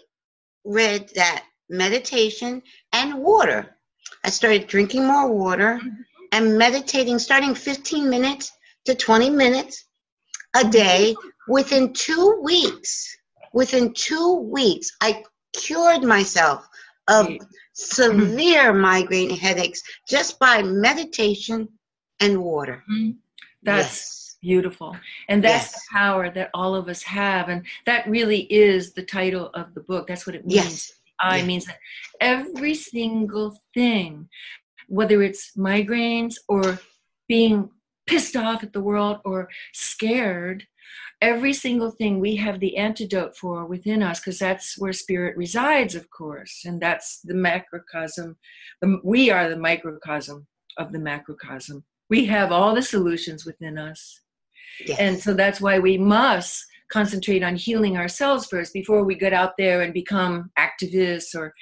read 0.65 1.09
that 1.15 1.45
meditation 1.69 2.61
and 2.93 3.15
water. 3.15 3.77
I 4.23 4.29
started 4.29 4.67
drinking 4.67 5.05
more 5.05 5.31
water 5.31 5.79
mm-hmm. 5.81 6.01
and 6.31 6.57
meditating, 6.57 7.19
starting 7.19 7.55
15 7.55 8.09
minutes 8.09 8.51
to 8.85 8.95
20 8.95 9.29
minutes 9.29 9.85
a 10.55 10.67
day. 10.67 11.15
Within 11.47 11.93
two 11.93 12.41
weeks, 12.43 13.16
Within 13.53 13.93
two 13.93 14.35
weeks, 14.35 14.95
I 15.01 15.23
cured 15.53 16.03
myself 16.03 16.67
of 17.07 17.27
severe 17.73 18.73
migraine 18.89 19.29
headaches 19.35 19.81
just 20.07 20.39
by 20.39 20.61
meditation 20.61 21.67
and 22.19 22.41
water. 22.41 22.83
Mm-hmm. 22.91 23.11
That's 23.63 23.87
yes. 23.87 24.23
Beautiful. 24.41 24.95
And 25.29 25.43
that's 25.43 25.65
Yes. 25.65 25.73
the 25.73 25.81
power 25.97 26.29
that 26.29 26.51
all 26.53 26.75
of 26.75 26.87
us 26.89 27.01
have. 27.01 27.49
And 27.49 27.65
that 27.87 28.07
really 28.07 28.41
is 28.53 28.93
the 28.93 29.01
title 29.03 29.49
of 29.55 29.73
the 29.73 29.81
book. 29.81 30.07
That's 30.07 30.27
what 30.27 30.35
it 30.35 30.45
means. 30.45 30.55
Yes. 30.55 30.91
I 31.19 31.37
Yeah. 31.39 31.45
means 31.45 31.65
that 31.65 31.79
every 32.21 32.75
single 32.75 33.59
thing, 33.73 34.29
whether 34.87 35.23
it's 35.23 35.53
migraines 35.57 36.35
or 36.47 36.79
being 37.27 37.71
pissed 38.05 38.35
off 38.35 38.61
at 38.63 38.73
the 38.73 38.79
world 38.79 39.19
or 39.25 39.49
scared, 39.73 40.67
every 41.21 41.53
single 41.53 41.91
thing 41.91 42.19
we 42.19 42.35
have 42.35 42.59
the 42.59 42.77
antidote 42.77 43.35
for 43.35 43.65
within 43.65 44.03
us 44.03 44.19
because 44.19 44.39
that's 44.39 44.77
where 44.77 44.93
spirit 44.93 45.35
resides, 45.37 45.95
of 45.95 46.09
course. 46.09 46.63
And 46.65 46.79
that's 46.79 47.21
the 47.23 47.33
macrocosm. 47.33 48.37
The, 48.81 48.99
we 49.03 49.31
are 49.31 49.49
the 49.49 49.57
microcosm 49.57 50.47
of 50.77 50.91
the 50.91 50.99
macrocosm. 50.99 51.83
We 52.09 52.25
have 52.25 52.51
all 52.51 52.75
the 52.75 52.81
solutions 52.81 53.45
within 53.45 53.77
us. 53.77 54.21
Yes. 54.85 54.99
And 54.99 55.19
so 55.19 55.33
that's 55.33 55.59
why 55.59 55.79
we 55.79 55.97
must 55.97 56.63
concentrate 56.91 57.43
on 57.43 57.55
healing 57.55 57.97
ourselves 57.97 58.45
first 58.45 58.73
before 58.73 59.03
we 59.03 59.15
get 59.15 59.33
out 59.33 59.53
there 59.57 59.81
and 59.81 59.93
become 59.93 60.51
activists 60.57 61.35
or, 61.35 61.53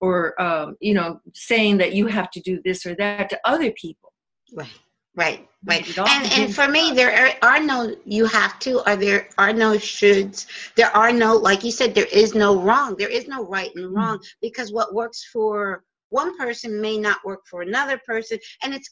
or 0.00 0.40
um, 0.42 0.76
you 0.80 0.94
know, 0.94 1.20
saying 1.34 1.78
that 1.78 1.94
you 1.94 2.06
have 2.06 2.30
to 2.32 2.40
do 2.40 2.60
this 2.64 2.84
or 2.84 2.94
that 2.96 3.30
to 3.30 3.40
other 3.44 3.70
people. 3.72 4.12
Right, 4.52 4.68
right, 5.16 5.48
right. 5.64 5.98
And 5.98 6.32
and 6.32 6.54
for 6.54 6.68
me, 6.68 6.92
there 6.92 7.12
are, 7.42 7.56
are 7.56 7.60
no 7.60 7.96
you 8.04 8.26
have 8.26 8.58
to, 8.60 8.88
or 8.88 8.96
there 8.96 9.28
are 9.38 9.52
no 9.52 9.72
shoulds. 9.72 10.46
There 10.76 10.94
are 10.96 11.12
no, 11.12 11.34
like 11.34 11.64
you 11.64 11.72
said, 11.72 11.94
there 11.94 12.12
is 12.12 12.34
no 12.34 12.60
wrong. 12.60 12.96
There 12.96 13.08
is 13.08 13.26
no 13.26 13.44
right 13.46 13.70
and 13.74 13.94
wrong 13.94 14.20
because 14.40 14.72
what 14.72 14.94
works 14.94 15.28
for 15.32 15.82
one 16.10 16.36
person 16.38 16.80
may 16.80 16.96
not 16.98 17.24
work 17.24 17.40
for 17.50 17.62
another 17.62 18.00
person, 18.06 18.38
and 18.62 18.74
it's 18.74 18.88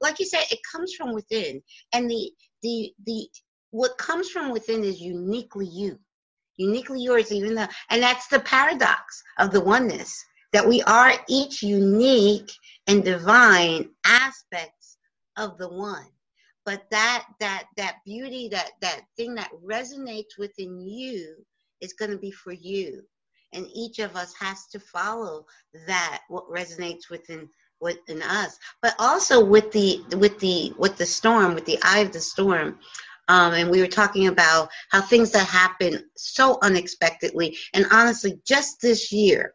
like 0.00 0.18
you 0.18 0.26
said, 0.26 0.42
it 0.50 0.60
comes 0.70 0.94
from 0.94 1.14
within, 1.14 1.62
and 1.92 2.10
the 2.10 2.30
the 2.62 2.92
the 3.06 3.28
what 3.70 3.96
comes 3.98 4.30
from 4.30 4.50
within 4.50 4.84
is 4.84 5.00
uniquely 5.00 5.66
you, 5.66 5.98
uniquely 6.56 7.00
yours. 7.00 7.32
Even 7.32 7.54
though, 7.54 7.68
and 7.90 8.02
that's 8.02 8.28
the 8.28 8.40
paradox 8.40 9.22
of 9.38 9.50
the 9.50 9.60
oneness 9.60 10.24
that 10.52 10.66
we 10.66 10.82
are 10.82 11.12
each 11.28 11.62
unique 11.62 12.50
and 12.86 13.04
divine 13.04 13.90
aspects 14.06 14.77
of 15.38 15.56
the 15.56 15.68
one. 15.68 16.06
But 16.66 16.82
that 16.90 17.24
that 17.40 17.64
that 17.78 17.96
beauty 18.04 18.48
that 18.48 18.72
that 18.82 19.00
thing 19.16 19.34
that 19.36 19.50
resonates 19.64 20.36
within 20.38 20.78
you 20.80 21.36
is 21.80 21.94
going 21.94 22.10
to 22.10 22.18
be 22.18 22.30
for 22.30 22.52
you. 22.52 23.02
And 23.54 23.66
each 23.72 24.00
of 24.00 24.16
us 24.16 24.34
has 24.38 24.66
to 24.72 24.80
follow 24.80 25.46
that 25.86 26.20
what 26.28 26.50
resonates 26.50 27.08
within 27.10 27.48
within 27.80 28.20
us. 28.20 28.58
But 28.82 28.94
also 28.98 29.42
with 29.42 29.72
the 29.72 30.02
with 30.18 30.38
the 30.40 30.74
with 30.76 30.96
the 30.98 31.06
storm 31.06 31.54
with 31.54 31.64
the 31.64 31.78
eye 31.82 32.00
of 32.00 32.12
the 32.12 32.20
storm 32.20 32.78
um, 33.28 33.54
and 33.54 33.70
we 33.70 33.80
were 33.80 33.86
talking 33.86 34.26
about 34.26 34.70
how 34.90 35.00
things 35.00 35.30
that 35.32 35.46
happen 35.46 36.02
so 36.16 36.58
unexpectedly. 36.62 37.56
And 37.72 37.86
honestly 37.90 38.40
just 38.46 38.80
this 38.82 39.12
year 39.12 39.54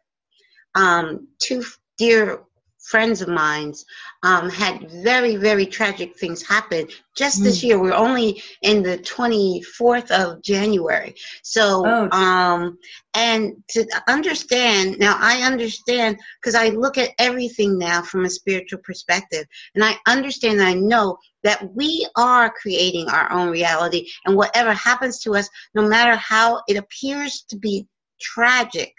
um, 0.74 1.28
two 1.40 1.62
dear 1.98 2.42
friends 2.84 3.22
of 3.22 3.28
mine's 3.28 3.84
um, 4.22 4.48
had 4.50 4.90
very, 4.90 5.36
very 5.36 5.66
tragic 5.66 6.16
things 6.18 6.42
happen 6.46 6.86
just 7.16 7.42
this 7.42 7.62
year. 7.62 7.78
We're 7.80 7.92
only 7.94 8.42
in 8.62 8.82
the 8.82 8.98
24th 8.98 10.10
of 10.10 10.42
January. 10.42 11.14
So, 11.42 11.84
Oh. 11.86 12.10
um, 12.10 12.78
and 13.14 13.52
to 13.70 13.86
understand, 14.08 14.98
now 14.98 15.16
I 15.18 15.42
understand 15.42 16.18
because 16.40 16.54
I 16.54 16.68
look 16.68 16.98
at 16.98 17.10
everything 17.18 17.78
now 17.78 18.02
from 18.02 18.24
a 18.24 18.30
spiritual 18.30 18.80
perspective, 18.80 19.46
and 19.74 19.84
I 19.84 19.96
understand, 20.06 20.60
and 20.60 20.68
I 20.68 20.74
know 20.74 21.18
that 21.42 21.74
we 21.74 22.06
are 22.16 22.50
creating 22.50 23.08
our 23.08 23.30
own 23.32 23.50
reality, 23.50 24.08
and 24.26 24.36
whatever 24.36 24.72
happens 24.72 25.20
to 25.20 25.34
us, 25.36 25.48
no 25.74 25.82
matter 25.86 26.16
how 26.16 26.62
it 26.68 26.76
appears 26.76 27.44
to 27.48 27.56
be 27.56 27.86
tragic 28.20 28.92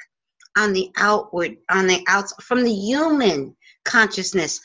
on 0.58 0.72
the 0.74 0.90
outward, 0.98 1.58
on 1.70 1.88
the 1.88 2.04
outside, 2.08 2.44
from 2.44 2.64
the 2.64 2.74
human 2.74 3.56
consciousness. 3.86 4.60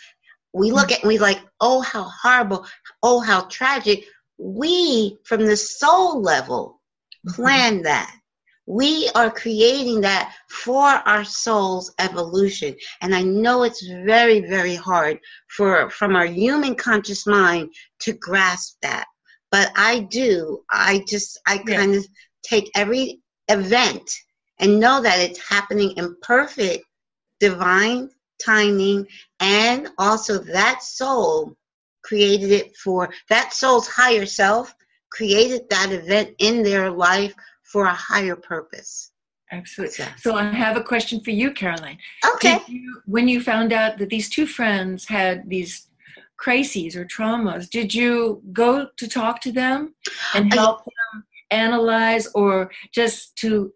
We 0.52 0.72
look 0.72 0.90
at 0.90 1.04
we 1.04 1.18
like, 1.18 1.40
oh 1.60 1.80
how 1.82 2.04
horrible, 2.22 2.66
oh 3.02 3.20
how 3.20 3.42
tragic. 3.42 4.04
We 4.38 5.18
from 5.24 5.46
the 5.46 5.56
soul 5.56 6.20
level 6.20 6.80
mm-hmm. 7.26 7.42
plan 7.42 7.82
that. 7.82 8.14
We 8.66 9.10
are 9.16 9.30
creating 9.32 10.00
that 10.02 10.32
for 10.48 10.84
our 10.84 11.24
soul's 11.24 11.92
evolution. 11.98 12.76
And 13.00 13.14
I 13.14 13.22
know 13.22 13.64
it's 13.64 13.84
very, 13.86 14.40
very 14.40 14.76
hard 14.76 15.18
for 15.48 15.90
from 15.90 16.14
our 16.14 16.26
human 16.26 16.76
conscious 16.76 17.26
mind 17.26 17.72
to 18.00 18.12
grasp 18.12 18.76
that. 18.82 19.06
But 19.50 19.72
I 19.76 20.00
do. 20.00 20.62
I 20.70 21.04
just 21.08 21.40
I 21.48 21.62
Yeah. 21.66 21.78
kind 21.78 21.94
of 21.96 22.06
take 22.44 22.70
every 22.76 23.20
event 23.48 24.08
and 24.60 24.78
know 24.78 25.00
that 25.02 25.18
it's 25.18 25.48
happening 25.48 25.90
in 25.92 26.14
perfect 26.22 26.84
divine 27.40 28.10
timing 28.44 29.06
and 29.40 29.88
also 29.98 30.38
that 30.38 30.82
soul 30.82 31.56
created 32.02 32.50
it 32.50 32.76
for 32.76 33.10
that 33.28 33.52
soul's 33.52 33.86
higher 33.88 34.26
self 34.26 34.74
created 35.10 35.62
that 35.70 35.92
event 35.92 36.30
in 36.38 36.62
their 36.62 36.90
life 36.90 37.34
for 37.62 37.84
a 37.84 37.94
higher 37.94 38.36
purpose 38.36 39.10
Absolutely. 39.52 40.04
So 40.18 40.36
I 40.36 40.44
have 40.44 40.76
a 40.76 40.82
question 40.82 41.20
for 41.20 41.30
you, 41.30 41.52
Caroline. 41.52 41.98
okay 42.34 42.58
Did 42.58 42.68
you, 42.68 43.02
when 43.06 43.26
you 43.28 43.40
found 43.40 43.72
out 43.72 43.98
that 43.98 44.08
these 44.08 44.28
two 44.28 44.46
friends 44.46 45.06
had 45.06 45.48
these 45.48 45.88
crises 46.36 46.96
or 46.96 47.04
traumas, 47.04 47.68
did 47.68 47.92
you 47.92 48.42
go 48.52 48.88
to 48.96 49.08
talk 49.08 49.40
to 49.42 49.52
them 49.52 49.94
and 50.34 50.52
uh, 50.52 50.56
I- 50.56 50.60
help 50.60 50.84
them 50.84 51.24
analyze 51.50 52.28
or 52.34 52.70
just 52.92 53.34
to 53.36 53.72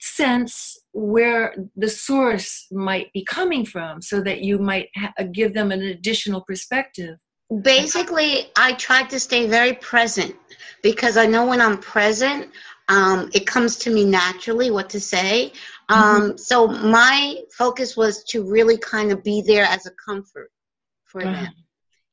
sense 0.00 0.78
where 0.92 1.54
the 1.76 1.88
source 1.88 2.66
might 2.70 3.12
be 3.12 3.24
coming 3.24 3.64
from 3.64 4.02
so 4.02 4.20
that 4.20 4.40
you 4.40 4.58
might 4.58 4.88
ha- 4.96 5.12
give 5.32 5.54
them 5.54 5.72
an 5.72 5.82
additional 5.82 6.40
perspective? 6.42 7.16
basically 7.62 8.50
i 8.56 8.72
tried 8.72 9.08
to 9.08 9.20
stay 9.20 9.46
very 9.46 9.74
present 9.74 10.34
because 10.82 11.16
i 11.16 11.24
know 11.24 11.46
when 11.46 11.60
i'm 11.60 11.78
present 11.78 12.50
um, 12.88 13.30
it 13.34 13.46
comes 13.46 13.76
to 13.78 13.90
me 13.90 14.04
naturally 14.04 14.70
what 14.70 14.88
to 14.90 15.00
say. 15.00 15.52
Um, 15.88 16.38
so 16.38 16.68
my 16.68 17.40
focus 17.52 17.96
was 17.96 18.22
to 18.24 18.48
really 18.48 18.78
kind 18.78 19.10
of 19.10 19.24
be 19.24 19.42
there 19.42 19.64
as 19.64 19.86
a 19.86 19.90
comfort 20.06 20.52
for 21.04 21.24
them 21.24 21.48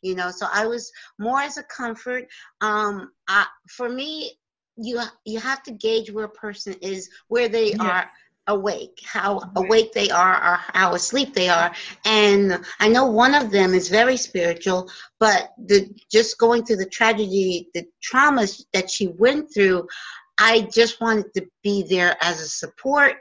you 0.04 0.14
know. 0.14 0.30
So 0.30 0.46
i 0.54 0.68
was 0.68 0.92
more 1.18 1.40
as 1.40 1.58
a 1.58 1.64
comfort. 1.64 2.28
Um 2.62 3.12
I, 3.28 3.46
for 3.70 3.90
me 3.90 4.38
you 4.78 5.02
you 5.26 5.40
have 5.40 5.62
to 5.64 5.72
gauge 5.72 6.12
where 6.12 6.26
a 6.26 6.30
person 6.30 6.74
is 6.82 7.10
where 7.28 7.48
they 7.48 7.74
Yeah. 7.74 7.84
are 7.84 8.12
awake 8.48 9.00
how 9.06 9.40
awake 9.56 9.94
they 9.94 10.10
are 10.10 10.36
or 10.36 10.58
how 10.74 10.94
asleep 10.96 11.34
they 11.34 11.48
are. 11.48 11.72
And 12.06 12.60
i 12.80 12.90
know 12.90 13.06
one 13.06 13.34
of 13.36 13.52
them 13.52 13.74
is 13.74 13.88
very 13.88 14.18
spiritual 14.18 14.90
but 15.20 15.52
the 15.66 15.90
just 16.12 16.38
going 16.38 16.66
through 16.66 16.78
the 16.78 16.90
tragedy 16.90 17.70
the 17.74 17.86
traumas 18.04 18.64
that 18.74 18.90
she 18.90 19.08
went 19.08 19.54
through 19.54 19.88
i 20.40 20.68
just 20.74 21.00
wanted 21.00 21.34
to 21.36 21.46
be 21.64 21.84
there 21.84 22.18
as 22.22 22.42
a 22.42 22.50
support 22.50 23.16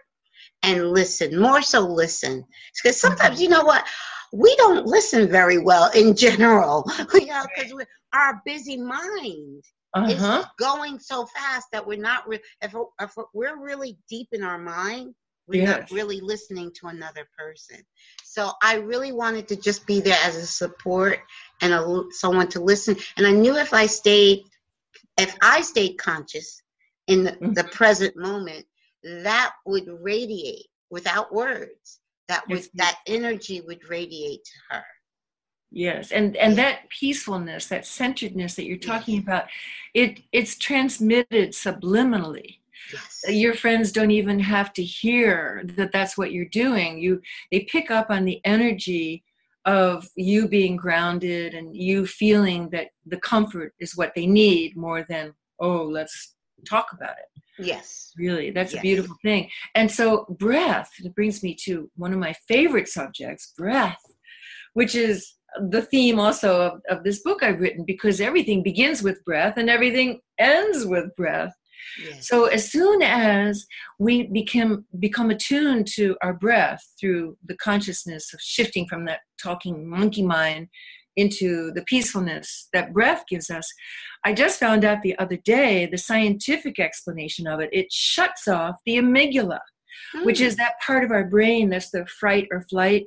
and 0.62 0.90
listen 0.92 1.38
more 1.38 1.62
so 1.62 1.80
listen. 1.80 2.44
Because 2.82 3.00
sometimes 3.00 3.40
you 3.40 3.48
know 3.48 3.64
what? 3.64 3.84
We 4.32 4.54
don't 4.56 4.86
listen 4.86 5.28
very 5.28 5.58
well 5.58 5.90
in 5.94 6.16
general. 6.16 6.84
You 7.14 7.26
know 7.26 7.44
because 7.56 7.72
our 8.12 8.40
busy 8.44 8.76
mind 8.76 9.64
Uh-huh. 9.94 10.44
going 10.58 10.98
so 10.98 11.26
fast 11.26 11.66
that 11.72 11.86
we're 11.86 11.98
not 11.98 12.26
re- 12.26 12.40
if, 12.62 12.74
if 13.00 13.14
we're 13.34 13.58
really 13.62 13.98
deep 14.08 14.28
in 14.32 14.42
our 14.42 14.58
mind 14.58 15.14
we're 15.48 15.64
not 15.66 15.90
really 15.90 16.20
listening 16.20 16.70
to 16.72 16.86
another 16.86 17.26
person 17.36 17.76
so 18.24 18.52
i 18.62 18.76
really 18.76 19.12
wanted 19.12 19.46
to 19.48 19.56
just 19.56 19.86
be 19.86 20.00
there 20.00 20.18
as 20.22 20.36
a 20.36 20.46
support 20.46 21.18
and 21.60 21.72
a, 21.74 22.02
someone 22.10 22.48
to 22.48 22.60
listen 22.60 22.96
and 23.16 23.26
i 23.26 23.30
knew 23.30 23.56
if 23.56 23.74
i 23.74 23.84
stayed 23.86 24.44
if 25.18 25.36
i 25.42 25.60
stayed 25.60 25.94
conscious 25.98 26.62
in 27.08 27.24
the, 27.24 27.32
Mhm. 27.32 27.54
the 27.54 27.64
present 27.64 28.16
moment 28.16 28.64
that 29.02 29.52
would 29.66 29.86
radiate 30.00 30.66
without 30.90 31.34
words 31.34 32.00
that 32.28 32.48
would 32.48 32.60
Yes. 32.60 32.68
that 32.74 32.98
energy 33.06 33.60
would 33.60 33.86
radiate 33.90 34.42
to 34.44 34.58
her 34.70 34.84
Yes, 35.72 36.12
and 36.12 36.36
and 36.36 36.56
that 36.58 36.88
peacefulness, 36.90 37.66
that 37.68 37.86
centeredness 37.86 38.54
that 38.56 38.66
you're 38.66 38.76
talking 38.76 39.18
about, 39.20 39.44
it 39.94 40.20
it's 40.30 40.58
transmitted 40.58 41.52
subliminally. 41.52 42.58
yes 42.92 43.24
Your 43.28 43.54
friends 43.54 43.90
don't 43.90 44.10
even 44.10 44.38
have 44.38 44.72
to 44.74 44.84
hear 44.84 45.62
that 45.76 45.92
that's 45.92 46.18
what 46.18 46.32
you're 46.32 46.44
doing. 46.64 46.98
You 46.98 47.20
they 47.50 47.60
pick 47.60 47.90
up 47.90 48.08
on 48.10 48.24
the 48.26 48.40
energy 48.44 49.24
of 49.64 50.08
you 50.16 50.48
being 50.48 50.76
grounded 50.76 51.54
and 51.54 51.74
you 51.76 52.06
feeling 52.06 52.68
that 52.70 52.88
the 53.06 53.18
comfort 53.18 53.72
is 53.78 53.96
what 53.96 54.12
they 54.14 54.26
need 54.26 54.76
more 54.76 55.04
than 55.08 55.32
oh 55.60 55.82
let's 55.84 56.34
talk 56.68 56.88
about 56.92 57.10
it 57.22 57.42
yes 57.64 58.12
really 58.16 58.50
that's 58.50 58.72
Yes. 58.72 58.80
a 58.80 58.82
beautiful 58.82 59.16
thing 59.22 59.48
and 59.76 59.88
so 59.90 60.26
breath 60.38 60.90
it 60.98 61.14
brings 61.14 61.42
me 61.44 61.54
to 61.64 61.88
one 61.96 62.12
of 62.12 62.18
my 62.18 62.34
favorite 62.48 62.88
subjects 62.88 63.52
breath 63.56 64.00
which 64.74 64.94
is 64.96 65.34
the 65.60 65.82
theme 65.82 66.18
also 66.18 66.60
of, 66.60 66.80
of 66.88 67.04
this 67.04 67.20
book 67.22 67.42
I've 67.42 67.60
written 67.60 67.84
because 67.84 68.20
everything 68.20 68.62
begins 68.62 69.02
with 69.02 69.24
breath 69.24 69.54
and 69.56 69.68
everything 69.68 70.20
ends 70.38 70.86
with 70.86 71.14
breath. 71.16 71.54
Yes. 72.02 72.28
So 72.28 72.46
as 72.46 72.70
soon 72.70 73.02
as 73.02 73.66
we 73.98 74.24
become 74.28 74.86
become 74.98 75.30
attuned 75.30 75.86
to 75.94 76.16
our 76.22 76.32
breath 76.32 76.82
through 76.98 77.36
the 77.44 77.56
consciousness 77.56 78.32
of 78.32 78.40
shifting 78.40 78.86
from 78.86 79.04
that 79.06 79.20
talking 79.42 79.88
monkey 79.88 80.22
mind 80.22 80.68
into 81.16 81.70
the 81.72 81.82
peacefulness 81.82 82.68
that 82.72 82.94
breath 82.94 83.24
gives 83.28 83.50
us, 83.50 83.70
I 84.24 84.32
just 84.32 84.58
found 84.58 84.84
out 84.84 85.02
the 85.02 85.18
other 85.18 85.36
day 85.36 85.86
the 85.86 85.98
scientific 85.98 86.78
explanation 86.78 87.46
of 87.46 87.60
it. 87.60 87.68
It 87.72 87.92
shuts 87.92 88.48
off 88.48 88.76
the 88.86 88.96
amygdala, 88.96 89.58
mm. 90.16 90.24
which 90.24 90.40
is 90.40 90.56
that 90.56 90.80
part 90.86 91.04
of 91.04 91.10
our 91.10 91.24
brain 91.24 91.68
that's 91.68 91.90
the 91.90 92.06
fright 92.06 92.48
or 92.50 92.62
flight, 92.70 93.06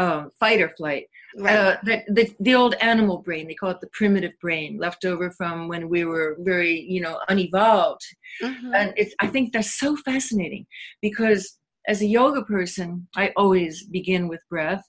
uh, 0.00 0.24
fight 0.40 0.60
or 0.60 0.70
flight 0.76 1.04
Right. 1.36 1.56
Uh, 1.56 1.76
the, 1.84 2.02
the, 2.08 2.34
the 2.40 2.54
old 2.54 2.74
animal 2.80 3.18
brain, 3.18 3.46
they 3.46 3.54
call 3.54 3.70
it 3.70 3.80
the 3.80 3.90
primitive 3.92 4.32
brain, 4.40 4.78
left 4.78 5.04
over 5.04 5.30
from 5.30 5.68
when 5.68 5.88
we 5.88 6.04
were 6.04 6.36
very, 6.40 6.80
you 6.80 7.00
know, 7.00 7.20
unevolved. 7.28 8.02
Mm-hmm. 8.42 8.74
And 8.74 8.94
it's, 8.96 9.14
I 9.20 9.26
think 9.26 9.52
that's 9.52 9.78
so 9.78 9.96
fascinating 9.96 10.66
because 11.02 11.58
as 11.86 12.00
a 12.00 12.06
yoga 12.06 12.42
person, 12.42 13.08
I 13.16 13.32
always 13.36 13.84
begin 13.84 14.28
with 14.28 14.40
breath. 14.48 14.84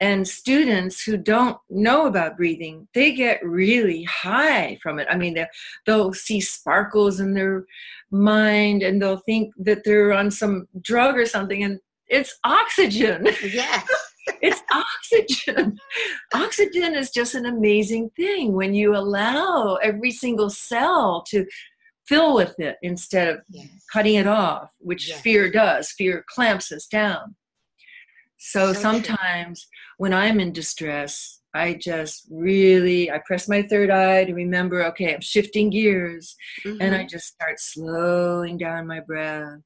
And 0.00 0.26
students 0.26 1.02
who 1.02 1.16
don't 1.16 1.56
know 1.70 2.06
about 2.06 2.36
breathing, 2.36 2.88
they 2.92 3.12
get 3.12 3.44
really 3.44 4.02
high 4.04 4.78
from 4.82 4.98
it. 4.98 5.06
I 5.08 5.16
mean, 5.16 5.44
they'll 5.86 6.12
see 6.12 6.40
sparkles 6.40 7.20
in 7.20 7.34
their 7.34 7.64
mind 8.10 8.82
and 8.82 9.00
they'll 9.00 9.22
think 9.24 9.54
that 9.58 9.84
they're 9.84 10.12
on 10.12 10.30
some 10.30 10.66
drug 10.80 11.16
or 11.16 11.24
something. 11.24 11.62
And 11.62 11.78
it's 12.08 12.36
oxygen. 12.44 13.28
Yes 13.42 13.88
it's 14.42 14.62
oxygen. 14.74 15.78
oxygen 16.34 16.94
is 16.94 17.10
just 17.10 17.34
an 17.34 17.46
amazing 17.46 18.10
thing 18.16 18.52
when 18.52 18.74
you 18.74 18.96
allow 18.96 19.76
every 19.76 20.10
single 20.10 20.50
cell 20.50 21.24
to 21.28 21.46
fill 22.06 22.34
with 22.34 22.58
it 22.58 22.76
instead 22.82 23.28
of 23.28 23.40
yes. 23.48 23.68
cutting 23.92 24.16
it 24.16 24.26
off, 24.26 24.70
which 24.78 25.08
yes. 25.08 25.20
fear 25.20 25.50
does. 25.50 25.92
Fear 25.92 26.24
clamps 26.28 26.72
us 26.72 26.86
down. 26.86 27.36
So, 28.38 28.72
so 28.72 28.80
sometimes 28.80 29.62
true. 29.62 29.94
when 29.98 30.12
I'm 30.12 30.40
in 30.40 30.52
distress, 30.52 31.40
I 31.54 31.74
just 31.74 32.26
really 32.30 33.10
I 33.10 33.20
press 33.24 33.48
my 33.48 33.62
third 33.62 33.90
eye 33.90 34.24
to 34.24 34.34
remember, 34.34 34.84
okay, 34.86 35.14
I'm 35.14 35.20
shifting 35.20 35.70
gears 35.70 36.34
mm-hmm. 36.64 36.80
and 36.80 36.94
I 36.94 37.00
mm-hmm. 37.00 37.08
just 37.08 37.28
start 37.28 37.60
slowing 37.60 38.58
down 38.58 38.86
my 38.86 39.00
breath 39.00 39.60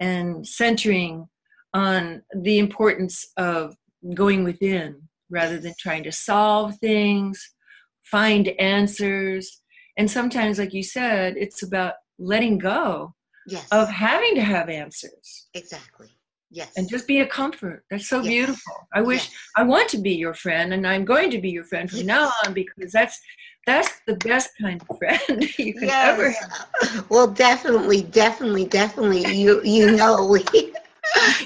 and 0.00 0.46
centering 0.46 1.28
on 1.74 2.22
the 2.34 2.58
importance 2.58 3.26
of 3.36 3.76
going 4.14 4.44
within 4.44 5.02
rather 5.30 5.58
than 5.58 5.74
trying 5.78 6.04
to 6.04 6.12
solve 6.12 6.76
things, 6.78 7.54
find 8.02 8.48
answers. 8.58 9.62
And 9.96 10.10
sometimes, 10.10 10.58
like 10.58 10.72
you 10.72 10.82
said, 10.82 11.34
it's 11.36 11.62
about 11.62 11.94
letting 12.18 12.58
go 12.58 13.14
yes. 13.46 13.66
of 13.72 13.88
having 13.88 14.34
to 14.36 14.42
have 14.42 14.68
answers. 14.68 15.48
Exactly. 15.54 16.08
Yes. 16.50 16.72
And 16.76 16.88
just 16.88 17.08
be 17.08 17.20
a 17.20 17.26
comfort. 17.26 17.84
That's 17.90 18.08
so 18.08 18.18
yes. 18.18 18.28
beautiful. 18.28 18.74
I 18.94 19.02
wish 19.02 19.24
yes. 19.24 19.34
I 19.56 19.62
want 19.64 19.88
to 19.90 19.98
be 19.98 20.14
your 20.14 20.32
friend 20.32 20.72
and 20.72 20.86
I'm 20.86 21.04
going 21.04 21.30
to 21.32 21.40
be 21.40 21.50
your 21.50 21.64
friend 21.64 21.90
from 21.90 21.98
yes. 21.98 22.06
now 22.06 22.32
on 22.44 22.52
because 22.52 22.92
that's 22.92 23.20
that's 23.66 24.00
the 24.06 24.14
best 24.14 24.50
kind 24.60 24.80
of 24.88 24.96
friend 24.96 25.44
you 25.58 25.74
can 25.74 25.90
ever 25.90 26.30
have. 26.30 27.10
Well 27.10 27.26
definitely, 27.26 28.02
definitely, 28.02 28.64
definitely 28.64 29.26
you 29.34 29.60
you 29.64 29.96
know 29.96 30.24
we 30.24 30.72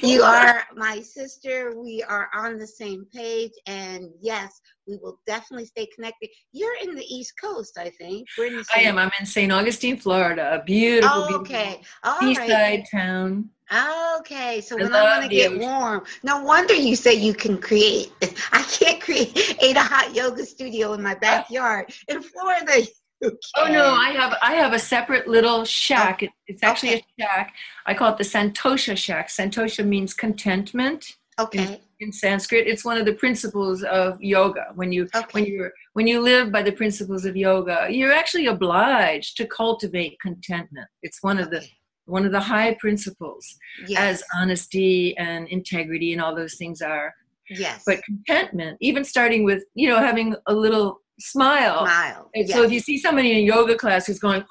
you 0.02 0.22
are 0.22 0.64
my 0.74 1.00
sister. 1.00 1.74
We 1.76 2.02
are 2.02 2.28
on 2.34 2.58
the 2.58 2.66
same 2.66 3.06
page. 3.12 3.52
And 3.66 4.10
yes, 4.20 4.60
we 4.86 4.96
will 4.96 5.20
definitely 5.26 5.66
stay 5.66 5.86
connected. 5.94 6.30
You're 6.52 6.76
in 6.82 6.94
the 6.94 7.04
East 7.04 7.34
Coast, 7.40 7.78
I 7.78 7.90
think. 7.90 8.28
I 8.38 8.80
am. 8.80 8.98
I'm 8.98 9.10
in 9.18 9.26
St. 9.26 9.50
Augustine, 9.52 9.96
Florida. 9.96 10.60
A 10.60 10.64
beautiful, 10.64 11.26
oh, 11.30 11.40
okay. 11.40 11.80
East 12.22 12.40
side 12.46 12.84
town. 12.90 13.50
Okay, 14.18 14.60
so 14.60 14.76
when 14.76 14.92
I, 14.92 14.98
I 14.98 15.18
want 15.18 15.30
to 15.30 15.36
get 15.36 15.56
warm, 15.56 16.02
no 16.24 16.42
wonder 16.42 16.74
you 16.74 16.96
say 16.96 17.14
you 17.14 17.32
can 17.32 17.56
create. 17.56 18.12
I 18.52 18.62
can't 18.62 19.00
create 19.00 19.76
a 19.76 19.80
hot 19.80 20.12
yoga 20.12 20.44
studio 20.44 20.94
in 20.94 21.02
my 21.02 21.12
uh, 21.12 21.20
backyard 21.20 21.92
in 22.08 22.20
Florida. 22.20 22.84
Okay. 23.22 23.36
Oh 23.56 23.66
no, 23.66 23.86
um, 23.86 23.98
I 23.98 24.10
have 24.10 24.38
I 24.42 24.52
have 24.54 24.72
a 24.72 24.78
separate 24.78 25.28
little 25.28 25.64
shack. 25.64 26.22
It, 26.22 26.30
it's 26.46 26.62
actually 26.62 26.94
okay. 26.94 27.04
a 27.18 27.22
shack. 27.22 27.54
I 27.84 27.94
call 27.94 28.12
it 28.12 28.18
the 28.18 28.24
Santosha 28.24 28.96
shack. 28.96 29.28
Santosha 29.28 29.86
means 29.86 30.14
contentment. 30.14 31.16
Okay. 31.38 31.64
In, 31.64 31.78
in 32.00 32.12
Sanskrit, 32.12 32.66
it's 32.66 32.84
one 32.84 32.96
of 32.96 33.04
the 33.04 33.12
principles 33.12 33.82
of 33.82 34.20
yoga. 34.22 34.66
When 34.74 34.92
you 34.92 35.08
okay. 35.14 35.26
when 35.32 35.44
you 35.44 35.70
when 35.92 36.06
you 36.06 36.20
live 36.20 36.50
by 36.50 36.62
the 36.62 36.72
principles 36.72 37.24
of 37.24 37.36
yoga, 37.36 37.88
you're 37.90 38.12
actually 38.12 38.46
obliged 38.46 39.36
to 39.36 39.46
cultivate 39.46 40.18
contentment. 40.20 40.88
It's 41.02 41.22
one 41.22 41.38
of 41.38 41.50
the 41.50 41.66
one 42.06 42.26
of 42.26 42.32
the 42.32 42.40
high 42.40 42.74
principles, 42.80 43.46
yes. 43.86 44.00
as 44.00 44.22
honesty 44.36 45.16
and 45.16 45.46
integrity 45.48 46.12
and 46.12 46.20
all 46.20 46.34
those 46.34 46.56
things 46.56 46.82
are. 46.82 47.14
Yes. 47.48 47.82
But 47.86 48.02
contentment, 48.04 48.78
even 48.80 49.04
starting 49.04 49.44
with 49.44 49.64
you 49.74 49.88
know 49.88 49.98
having 49.98 50.36
a 50.46 50.54
little 50.54 51.00
smile. 51.20 51.86
Smile. 51.86 52.30
Yes. 52.34 52.52
so 52.52 52.62
if 52.62 52.72
you 52.72 52.80
see 52.80 52.98
somebody 52.98 53.38
in 53.38 53.44
yoga 53.44 53.76
class 53.76 54.06
who's 54.06 54.18
going, 54.18 54.44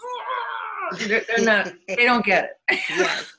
they're, 1.00 1.24
they're 1.28 1.46
not, 1.46 1.74
they 1.88 2.06
don't 2.06 2.26
get 2.26 2.52
it. 2.70 2.80
yes. 2.90 3.34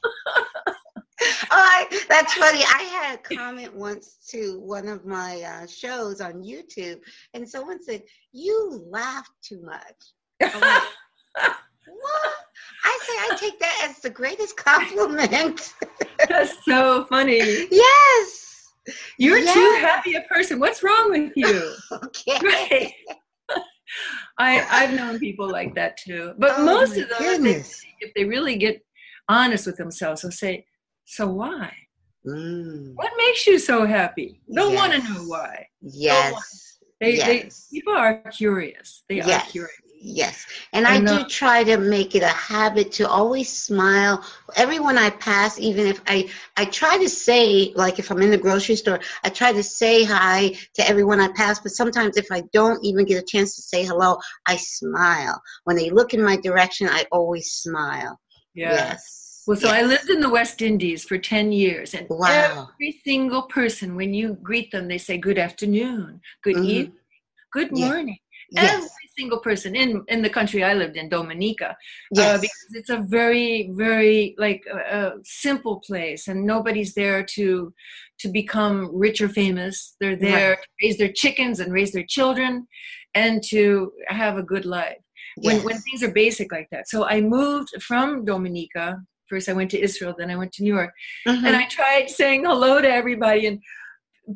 oh, 1.22 1.26
I, 1.50 1.86
that's 2.08 2.34
funny. 2.34 2.60
I 2.60 2.82
had 2.82 3.18
a 3.18 3.36
comment 3.36 3.74
once 3.74 4.16
to 4.28 4.60
one 4.60 4.88
of 4.88 5.04
my 5.04 5.40
uh, 5.42 5.66
shows 5.66 6.20
on 6.20 6.42
YouTube, 6.42 7.00
and 7.34 7.48
someone 7.48 7.82
said, 7.82 8.02
"You 8.32 8.84
laugh 8.88 9.28
too 9.42 9.62
much." 9.62 9.82
Like, 10.40 10.52
what? 11.34 12.34
I 12.84 12.98
say 13.02 13.12
I 13.12 13.36
take 13.38 13.58
that 13.58 13.88
as 13.88 13.98
the 13.98 14.10
greatest 14.10 14.56
compliment. 14.56 15.74
That's 16.28 16.54
so 16.64 17.04
funny. 17.04 17.38
Yes. 17.70 18.72
You're 19.18 19.38
yes. 19.38 19.54
too 19.54 19.86
happy 19.86 20.14
a 20.14 20.22
person. 20.22 20.58
What's 20.58 20.82
wrong 20.82 21.10
with 21.10 21.32
you? 21.36 21.74
okay. 21.92 22.38
Right. 22.42 22.92
I 24.38 24.66
I've 24.70 24.94
known 24.94 25.18
people 25.18 25.50
like 25.50 25.74
that 25.74 25.96
too. 25.96 26.34
But 26.38 26.54
oh 26.58 26.64
most 26.64 26.96
of 26.96 27.08
them, 27.08 27.42
they, 27.42 27.64
if 28.00 28.14
they 28.14 28.24
really 28.24 28.56
get 28.56 28.84
honest 29.28 29.66
with 29.66 29.76
themselves, 29.76 30.22
they'll 30.22 30.30
say, 30.30 30.66
"So 31.04 31.28
why? 31.28 31.72
Mm. 32.26 32.94
What 32.94 33.12
makes 33.16 33.46
you 33.46 33.58
so 33.58 33.86
happy?" 33.86 34.40
They'll 34.48 34.72
yes. 34.72 34.78
want 34.78 34.92
to 34.92 35.12
know 35.12 35.22
why. 35.24 35.66
Yes. 35.80 36.78
They, 37.00 37.16
yes. 37.16 37.68
they 37.70 37.78
people 37.78 37.94
are 37.94 38.22
curious. 38.30 39.04
They 39.08 39.16
yes. 39.16 39.48
are 39.48 39.50
curious. 39.50 39.80
Yes. 40.02 40.46
And 40.72 40.86
I, 40.86 40.94
I 40.94 41.00
do 41.00 41.24
try 41.24 41.62
to 41.62 41.76
make 41.76 42.14
it 42.14 42.22
a 42.22 42.28
habit 42.28 42.90
to 42.92 43.08
always 43.08 43.52
smile. 43.52 44.24
Everyone 44.56 44.96
I 44.96 45.10
pass, 45.10 45.58
even 45.58 45.86
if 45.86 46.00
I, 46.06 46.30
I 46.56 46.64
try 46.64 46.96
to 46.96 47.08
say, 47.08 47.72
like 47.74 47.98
if 47.98 48.10
I'm 48.10 48.22
in 48.22 48.30
the 48.30 48.38
grocery 48.38 48.76
store, 48.76 48.98
I 49.24 49.28
try 49.28 49.52
to 49.52 49.62
say 49.62 50.04
hi 50.04 50.56
to 50.74 50.88
everyone 50.88 51.20
I 51.20 51.28
pass. 51.28 51.60
But 51.60 51.72
sometimes 51.72 52.16
if 52.16 52.28
I 52.32 52.44
don't 52.54 52.82
even 52.82 53.04
get 53.04 53.22
a 53.22 53.26
chance 53.26 53.54
to 53.56 53.62
say 53.62 53.84
hello, 53.84 54.16
I 54.46 54.56
smile. 54.56 55.38
When 55.64 55.76
they 55.76 55.90
look 55.90 56.14
in 56.14 56.24
my 56.24 56.36
direction, 56.36 56.88
I 56.88 57.04
always 57.12 57.50
smile. 57.50 58.18
Yeah. 58.54 58.72
Yes. 58.72 59.42
Well, 59.46 59.58
so 59.58 59.68
yes. 59.68 59.84
I 59.84 59.86
lived 59.86 60.08
in 60.08 60.20
the 60.20 60.30
West 60.30 60.62
Indies 60.62 61.04
for 61.04 61.18
10 61.18 61.52
years, 61.52 61.94
and 61.94 62.06
wow. 62.08 62.68
every 62.74 63.00
single 63.04 63.42
person, 63.42 63.96
when 63.96 64.14
you 64.14 64.34
greet 64.42 64.70
them, 64.70 64.86
they 64.86 64.98
say, 64.98 65.18
Good 65.18 65.38
afternoon, 65.38 66.20
good 66.44 66.56
mm-hmm. 66.56 66.64
evening, 66.64 66.92
good 67.52 67.72
morning. 67.72 68.18
Yes. 68.50 68.90
Single 69.20 69.40
person 69.40 69.76
in 69.76 70.04
in 70.08 70.20
the 70.22 70.30
country 70.38 70.60
I 70.64 70.74
lived 70.74 70.96
in, 70.96 71.08
Dominica, 71.08 71.70
uh, 71.70 71.74
yes. 72.12 72.36
uh, 72.36 72.40
because 72.40 72.70
it's 72.78 72.92
a 72.98 73.04
very 73.18 73.70
very 73.84 74.34
like 74.38 74.62
a, 74.66 75.12
simple 75.24 75.76
place, 75.88 76.28
and 76.28 76.46
nobody's 76.54 76.92
there 76.94 77.22
to 77.36 77.72
to 78.20 78.28
become 78.28 78.76
rich 79.04 79.18
or 79.20 79.28
famous. 79.28 79.96
They're 80.00 80.22
there 80.30 80.50
right. 80.50 80.62
to 80.62 80.68
raise 80.82 80.98
their 80.98 81.12
chickens 81.12 81.60
and 81.60 81.72
raise 81.72 81.92
their 81.92 82.08
children, 82.16 82.66
and 83.14 83.42
to 83.52 83.92
have 84.08 84.36
a 84.38 84.48
good 84.52 84.64
life. 84.64 85.02
When 85.36 85.56
yes. 85.56 85.64
when 85.64 85.78
things 85.78 86.02
are 86.02 86.12
basic 86.24 86.48
like 86.56 86.68
that. 86.72 86.88
So 86.88 86.98
I 87.06 87.20
moved 87.20 87.70
from 87.82 88.24
Dominica. 88.24 88.86
First, 89.28 89.48
I 89.48 89.52
went 89.52 89.70
to 89.72 89.80
Israel, 89.88 90.14
then 90.18 90.30
I 90.30 90.36
went 90.36 90.52
to 90.54 90.62
New 90.64 90.74
York, 90.74 90.92
mm-hmm. 91.28 91.46
and 91.46 91.54
I 91.54 91.66
tried 91.68 92.10
saying 92.10 92.40
hello 92.44 92.80
to 92.80 92.90
everybody 93.00 93.46
and 93.46 93.60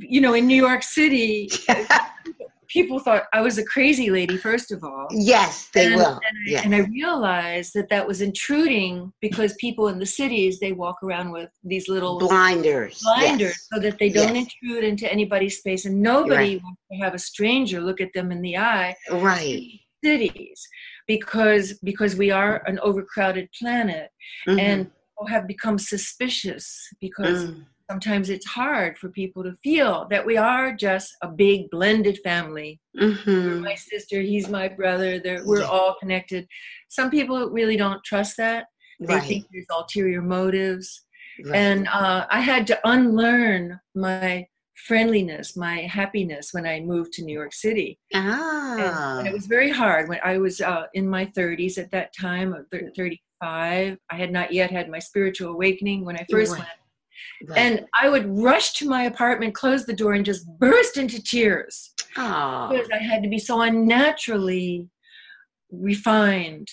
you 0.00 0.20
know 0.20 0.34
in 0.34 0.46
new 0.46 0.56
york 0.56 0.82
city 0.82 1.48
people 2.68 2.98
thought 2.98 3.24
I 3.32 3.40
was 3.40 3.58
a 3.58 3.64
crazy 3.64 4.10
lady, 4.10 4.36
first 4.36 4.72
of 4.72 4.82
all. 4.84 5.06
Yes, 5.10 5.68
they 5.74 5.86
and, 5.86 5.96
will. 5.96 6.12
And 6.12 6.22
I, 6.22 6.46
yes. 6.46 6.64
and 6.64 6.74
I 6.74 6.80
realized 6.80 7.72
that 7.74 7.88
that 7.90 8.06
was 8.06 8.20
intruding 8.20 9.12
because 9.20 9.54
people 9.54 9.88
in 9.88 9.98
the 9.98 10.06
cities, 10.06 10.60
they 10.60 10.72
walk 10.72 10.96
around 11.02 11.30
with 11.30 11.50
these 11.62 11.88
little 11.88 12.18
blinders. 12.18 13.02
Blinders 13.02 13.40
yes. 13.40 13.68
so 13.72 13.80
that 13.80 13.98
they 13.98 14.08
don't 14.08 14.34
yes. 14.34 14.46
intrude 14.62 14.84
into 14.84 15.10
anybody's 15.10 15.58
space. 15.58 15.84
And 15.84 16.00
nobody 16.00 16.54
right. 16.54 16.62
wants 16.62 16.80
to 16.92 16.98
have 16.98 17.14
a 17.14 17.18
stranger 17.18 17.80
look 17.80 18.00
at 18.00 18.12
them 18.14 18.32
in 18.32 18.42
the 18.42 18.56
eye. 18.56 18.94
Right. 19.10 19.70
Cities. 20.02 20.66
Because 21.06 21.78
because 21.84 22.16
we 22.16 22.30
are 22.30 22.62
an 22.66 22.78
overcrowded 22.80 23.48
planet 23.58 24.08
mm-hmm. 24.48 24.58
and 24.58 24.90
have 25.28 25.46
become 25.46 25.78
suspicious 25.78 26.88
because 27.00 27.44
mm. 27.44 27.64
Sometimes 27.90 28.30
it's 28.30 28.46
hard 28.46 28.96
for 28.98 29.08
people 29.10 29.42
to 29.44 29.56
feel 29.62 30.06
that 30.10 30.24
we 30.24 30.36
are 30.36 30.72
just 30.74 31.14
a 31.22 31.28
big 31.28 31.68
blended 31.70 32.18
family. 32.24 32.80
Mhm. 32.98 33.62
My 33.62 33.74
sister, 33.74 34.20
he's 34.20 34.48
my 34.48 34.68
brother. 34.68 35.20
We're 35.44 35.64
all 35.64 35.96
connected. 36.00 36.46
Some 36.88 37.10
people 37.10 37.50
really 37.50 37.76
don't 37.76 38.02
trust 38.04 38.36
that. 38.38 38.66
They 39.00 39.14
Right. 39.14 39.22
think 39.22 39.46
there's 39.52 39.66
ulterior 39.70 40.22
motives. 40.22 41.02
right. 41.44 41.56
And 41.56 41.88
uh, 41.88 42.26
I 42.30 42.40
had 42.40 42.66
to 42.68 42.78
unlearn 42.88 43.80
my 43.94 44.46
friendliness, 44.86 45.56
my 45.56 45.78
happiness 45.82 46.50
when 46.52 46.64
I 46.66 46.80
moved 46.80 47.12
to 47.14 47.24
New 47.24 47.32
York 47.34 47.52
City. 47.52 47.98
Ah. 48.14 49.18
and 49.18 49.26
it 49.28 49.32
was 49.32 49.46
very 49.46 49.70
hard 49.70 50.08
when 50.08 50.20
I 50.24 50.38
was 50.38 50.60
uh, 50.60 50.86
in 50.94 51.08
my 51.08 51.26
30s 51.26 51.76
at 51.78 51.90
that 51.90 52.12
time, 52.18 52.52
of 52.54 52.66
35. 52.70 53.98
I 54.10 54.16
had 54.16 54.32
not 54.32 54.52
yet 54.52 54.70
had 54.70 54.88
my 54.88 54.98
spiritual 55.00 55.50
awakening 55.52 56.04
when 56.04 56.16
I 56.16 56.24
first 56.30 56.52
Right. 56.52 56.60
went. 56.60 56.70
Right. 57.48 57.58
And 57.58 57.86
I 58.00 58.08
would 58.08 58.26
rush 58.38 58.72
to 58.74 58.88
my 58.88 59.04
apartment, 59.04 59.54
close 59.54 59.84
the 59.86 59.92
door, 59.92 60.12
and 60.14 60.24
just 60.24 60.46
burst 60.58 60.96
into 60.96 61.22
tears 61.22 61.92
Aw. 62.16 62.68
because 62.70 62.88
I 62.92 62.98
had 62.98 63.22
to 63.22 63.28
be 63.28 63.38
so 63.38 63.60
unnaturally 63.60 64.88
refined 65.70 66.68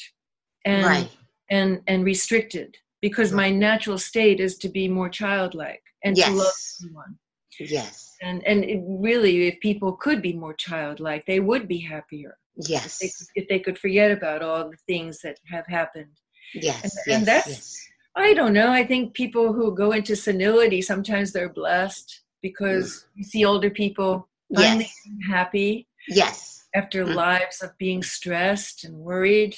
and 0.66 0.86
right. 0.86 1.10
and 1.50 1.82
and 1.88 2.06
restricted 2.06 2.76
because 3.02 3.32
my 3.32 3.50
natural 3.50 3.98
state 3.98 4.40
is 4.40 4.58
to 4.60 4.70
be 4.70 4.88
more 4.88 5.10
childlike 5.10 5.82
and 6.04 6.16
to 6.16 6.22
love 6.32 6.46
Yes. 6.46 6.78
everyone. 6.84 7.18
Yes. 7.60 8.16
And 8.22 8.46
and 8.48 8.64
it 8.64 8.82
really, 8.86 9.48
if 9.48 9.60
people 9.60 9.94
could 9.94 10.22
be 10.22 10.34
more 10.34 10.54
childlike, 10.54 11.26
they 11.26 11.40
would 11.40 11.68
be 11.68 11.80
happier. 11.80 12.38
Yes. 12.56 13.00
They 13.00 13.08
could, 13.08 13.28
if 13.36 13.48
they 13.50 13.60
could 13.60 13.78
forget 13.80 14.12
about 14.12 14.42
all 14.44 14.70
the 14.70 14.78
things 14.88 15.20
that 15.24 15.38
have 15.48 15.66
happened. 15.68 16.12
Yes. 16.54 16.84
and- 16.84 16.92
yes. 17.08 17.18
and 17.18 17.26
that's- 17.26 17.48
yes. 17.50 17.88
I 18.16 18.34
don't 18.34 18.54
know. 18.54 18.72
I 18.72 18.84
think 18.86 19.14
people 19.14 19.54
who 19.54 19.74
go 19.76 19.92
into 19.94 20.16
senility 20.16 20.82
sometimes 20.82 21.32
they're 21.32 21.50
blessed 21.54 22.22
because 22.42 23.06
you 23.16 23.24
see 23.24 23.46
older 23.46 23.70
people 23.70 24.28
finally 24.54 24.84
Yes. 24.86 25.30
happy 25.30 25.88
Yes. 26.10 26.66
after 26.76 27.06
Mm. 27.06 27.16
lives 27.16 27.62
of 27.62 27.78
being 27.78 28.04
stressed 28.04 28.84
and 28.84 28.96
worried. 28.96 29.56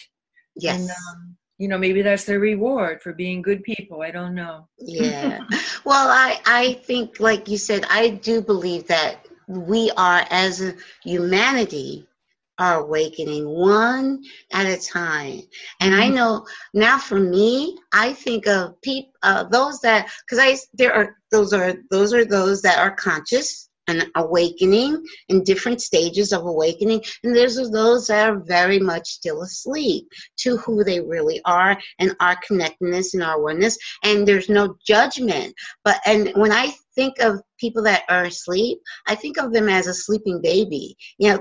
Yes. 0.55 0.79
And 0.81 0.89
um, 0.89 1.37
you 1.57 1.67
know, 1.67 1.77
maybe 1.77 2.01
that's 2.01 2.25
their 2.25 2.39
reward 2.39 3.01
for 3.01 3.13
being 3.13 3.41
good 3.41 3.63
people. 3.63 4.01
I 4.01 4.11
don't 4.11 4.35
know. 4.35 4.67
yeah. 4.79 5.39
Well, 5.85 6.07
I 6.09 6.39
I 6.45 6.73
think 6.85 7.19
like 7.19 7.47
you 7.47 7.57
said, 7.57 7.85
I 7.89 8.09
do 8.09 8.41
believe 8.41 8.87
that 8.87 9.25
we 9.47 9.91
are 9.97 10.25
as 10.29 10.61
a 10.61 10.73
humanity 11.03 12.07
are 12.63 12.81
awakening 12.85 13.47
one 13.47 14.23
at 14.53 14.65
a 14.67 14.81
time. 14.81 15.41
And 15.81 15.95
I 15.95 16.09
Mhm. 16.09 16.17
know 16.17 16.45
now 16.73 16.97
for 16.97 17.19
me, 17.19 17.77
I 17.93 18.13
think 18.13 18.47
of 18.47 18.81
people 18.81 19.11
uh, 19.23 19.43
those 19.45 19.79
that 19.81 20.09
because 20.25 20.39
I 20.39 20.57
there 20.73 20.93
are 20.93 21.17
those 21.31 21.53
are 21.53 21.75
those 21.91 22.13
are 22.13 22.25
those 22.25 22.61
that 22.63 22.79
are 22.79 22.95
conscious 22.95 23.69
and 23.87 24.05
awakening 24.15 25.03
in 25.29 25.43
different 25.43 25.81
stages 25.81 26.31
of 26.31 26.45
awakening. 26.45 27.03
And 27.23 27.35
there's 27.35 27.55
those 27.71 28.07
that 28.07 28.29
are 28.29 28.39
very 28.39 28.79
much 28.79 29.07
still 29.07 29.41
asleep 29.41 30.07
to 30.37 30.57
who 30.57 30.83
they 30.83 30.99
really 31.01 31.41
are 31.45 31.77
and 31.99 32.15
our 32.19 32.37
connectedness 32.45 33.13
and 33.13 33.23
our 33.23 33.41
oneness. 33.41 33.77
And 34.03 34.27
there's 34.27 34.49
no 34.49 34.75
judgment. 34.85 35.53
But 35.83 35.99
and 36.05 36.31
when 36.35 36.51
i 36.51 36.71
think 36.95 37.19
of 37.19 37.41
people 37.59 37.81
that 37.83 38.03
are 38.09 38.25
asleep 38.25 38.77
i 39.07 39.15
think 39.15 39.37
of 39.37 39.51
them 39.51 39.67
as 39.67 39.87
a 39.87 39.93
sleeping 39.93 40.39
baby. 40.41 40.95
You 41.17 41.31
know 41.31 41.39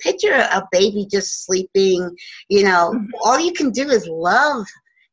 picture 0.00 0.32
a 0.34 0.62
baby 0.70 1.06
just 1.10 1.44
sleeping 1.44 2.14
you 2.48 2.62
know. 2.64 2.92
Mhm. 2.94 3.06
all 3.22 3.38
you 3.40 3.52
can 3.52 3.70
do 3.70 3.88
is 3.88 4.06
love 4.06 4.66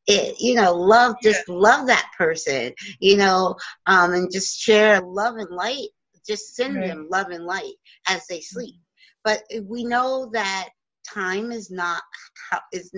it 0.06 0.40
you 0.40 0.54
know 0.54 0.74
love 0.74 1.14
just 1.22 1.48
love 1.48 1.86
that 1.86 2.10
person 2.16 2.72
you 3.00 3.16
know 3.16 3.54
um 3.86 4.12
and 4.12 4.32
just 4.32 4.58
share 4.58 5.00
love 5.00 5.36
and 5.36 5.50
light 5.50 5.88
just 6.30 6.54
send 6.54 6.76
Right. 6.76 6.88
them 6.88 7.08
love 7.10 7.30
and 7.30 7.44
light 7.44 7.74
as 8.08 8.26
they 8.28 8.38
mm-hmm. 8.38 8.60
sleep. 8.60 8.76
But 9.24 9.42
we 9.68 9.84
know 9.84 10.30
that 10.32 10.70
time 11.06 11.50
is 11.52 11.70
not 11.70 12.02
is 12.72 12.92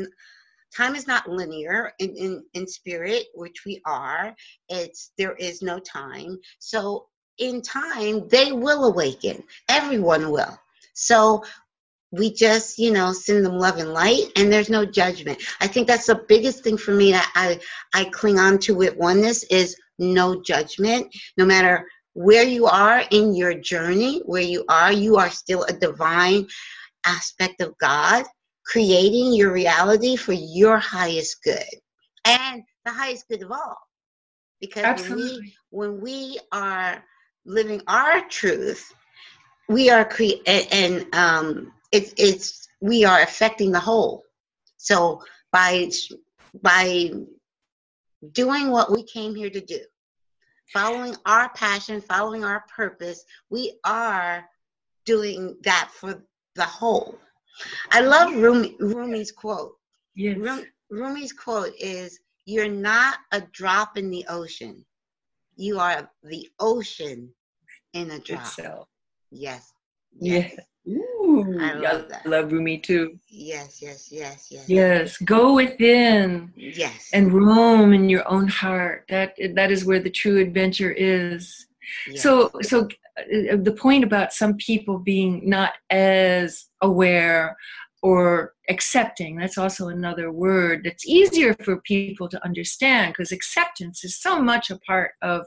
time 0.76 0.94
is 0.94 1.06
not 1.06 1.28
linear 1.28 1.92
in, 1.98 2.14
in 2.16 2.44
in 2.54 2.66
spirit 2.66 3.26
which 3.34 3.64
we 3.66 3.80
are. 3.86 4.34
It's 4.68 5.12
there 5.18 5.34
is 5.36 5.62
no 5.62 5.78
time. 5.80 6.38
So 6.58 7.06
in 7.38 7.62
time 7.62 8.28
they 8.28 8.52
will 8.52 8.84
awaken. 8.84 9.42
Everyone 9.68 10.30
will. 10.30 10.58
So 10.94 11.42
we 12.12 12.32
just 12.32 12.78
you 12.78 12.92
know 12.92 13.12
send 13.12 13.44
them 13.44 13.58
love 13.58 13.78
and 13.78 13.92
light 13.94 14.26
and 14.36 14.52
there's 14.52 14.70
no 14.70 14.84
judgment. 14.84 15.38
I 15.60 15.66
think 15.66 15.86
that's 15.86 16.06
the 16.06 16.24
biggest 16.28 16.62
thing 16.62 16.76
for 16.76 16.92
me 16.92 17.12
that 17.12 17.30
i 17.34 17.58
i 17.94 18.04
cling 18.04 18.38
on 18.38 18.58
to 18.60 18.74
with 18.74 18.96
oneness 18.96 19.44
is 19.44 19.76
no 19.98 20.42
judgment. 20.42 21.14
No 21.38 21.44
matter 21.46 21.86
where 22.14 22.44
you 22.44 22.66
are 22.66 23.02
in 23.10 23.34
your 23.34 23.54
journey 23.54 24.20
where 24.26 24.42
you 24.42 24.64
are 24.68 24.92
you 24.92 25.16
are 25.16 25.30
still 25.30 25.64
a 25.64 25.72
divine 25.72 26.46
aspect 27.06 27.60
of 27.60 27.76
god 27.78 28.24
creating 28.66 29.32
your 29.34 29.52
reality 29.52 30.16
for 30.16 30.32
your 30.32 30.78
highest 30.78 31.42
good 31.42 31.64
and 32.24 32.62
the 32.84 32.92
highest 32.92 33.28
good 33.28 33.42
of 33.42 33.50
all. 33.50 33.76
Because 34.60 34.94
when 34.94 35.14
we 35.14 35.54
when 35.70 36.00
we 36.00 36.38
are 36.52 37.02
living 37.44 37.82
our 37.88 38.20
truth 38.28 38.92
we 39.68 39.90
are 39.90 40.04
cre- 40.04 40.42
and, 40.46 41.06
um 41.14 41.72
it's 41.92 42.14
it's 42.16 42.68
we 42.80 43.04
are 43.04 43.20
affecting 43.22 43.72
the 43.72 43.80
whole. 43.80 44.22
So 44.76 45.22
by 45.52 45.90
by 46.62 47.10
doing 48.32 48.70
what 48.70 48.90
we 48.92 49.02
came 49.04 49.34
here 49.34 49.50
to 49.50 49.60
do 49.60 49.80
following 50.72 51.16
our 51.26 51.48
passion 51.50 52.00
following 52.00 52.44
our 52.44 52.64
purpose 52.74 53.24
we 53.50 53.78
are 53.84 54.44
doing 55.04 55.56
that 55.62 55.90
for 55.92 56.22
the 56.54 56.64
whole 56.64 57.18
i 57.90 58.00
love 58.00 58.34
Rumi, 58.34 58.76
rumi's 58.80 59.32
quote 59.32 59.76
Yes. 60.14 60.38
Rum, 60.38 60.64
Rumi's 60.90 61.32
quote 61.32 61.72
is, 61.78 62.20
"You're 62.44 62.68
not 62.68 63.18
a 63.32 63.40
drop 63.40 63.96
in 63.96 64.10
the 64.10 64.26
ocean. 64.28 64.84
You 65.56 65.78
are 65.78 66.10
the 66.22 66.50
ocean 66.58 67.34
in 67.92 68.10
a 68.10 68.18
drop." 68.18 68.46
Itself. 68.46 68.88
Yes. 69.30 69.72
Yeah. 70.12 70.38
Yes. 70.38 70.60
Ooh, 70.88 71.58
I 71.60 71.74
love 71.74 72.08
that. 72.08 72.26
love 72.26 72.50
Rumi 72.52 72.78
too. 72.78 73.18
Yes. 73.28 73.80
Yes. 73.80 74.08
Yes. 74.10 74.48
Yes. 74.50 74.68
Yes, 74.68 75.16
go 75.18 75.54
within 75.54 76.52
Yes. 76.56 77.10
and 77.12 77.32
roam 77.32 77.92
in 77.92 78.08
your 78.08 78.28
own 78.28 78.48
heart. 78.48 79.04
That 79.08 79.34
that 79.54 79.70
is 79.70 79.84
where 79.84 80.00
the 80.00 80.10
true 80.10 80.38
adventure 80.40 80.90
is. 80.92 81.66
yes. 82.08 82.22
So 82.22 82.50
so 82.62 82.88
uh, 83.18 83.56
the 83.62 83.76
point 83.78 84.02
about 84.04 84.32
some 84.32 84.56
people 84.56 84.98
being 84.98 85.48
not 85.48 85.74
as 85.90 86.66
aware 86.80 87.56
or 88.02 88.54
accepting 88.68 89.36
that's 89.36 89.58
also 89.58 89.88
another 89.88 90.32
word 90.32 90.80
that's 90.84 91.06
easier 91.06 91.54
for 91.62 91.80
people 91.82 92.28
to 92.28 92.44
understand 92.44 93.12
because 93.12 93.30
acceptance 93.30 94.02
is 94.02 94.18
so 94.18 94.40
much 94.42 94.70
a 94.70 94.78
part 94.80 95.12
of 95.22 95.46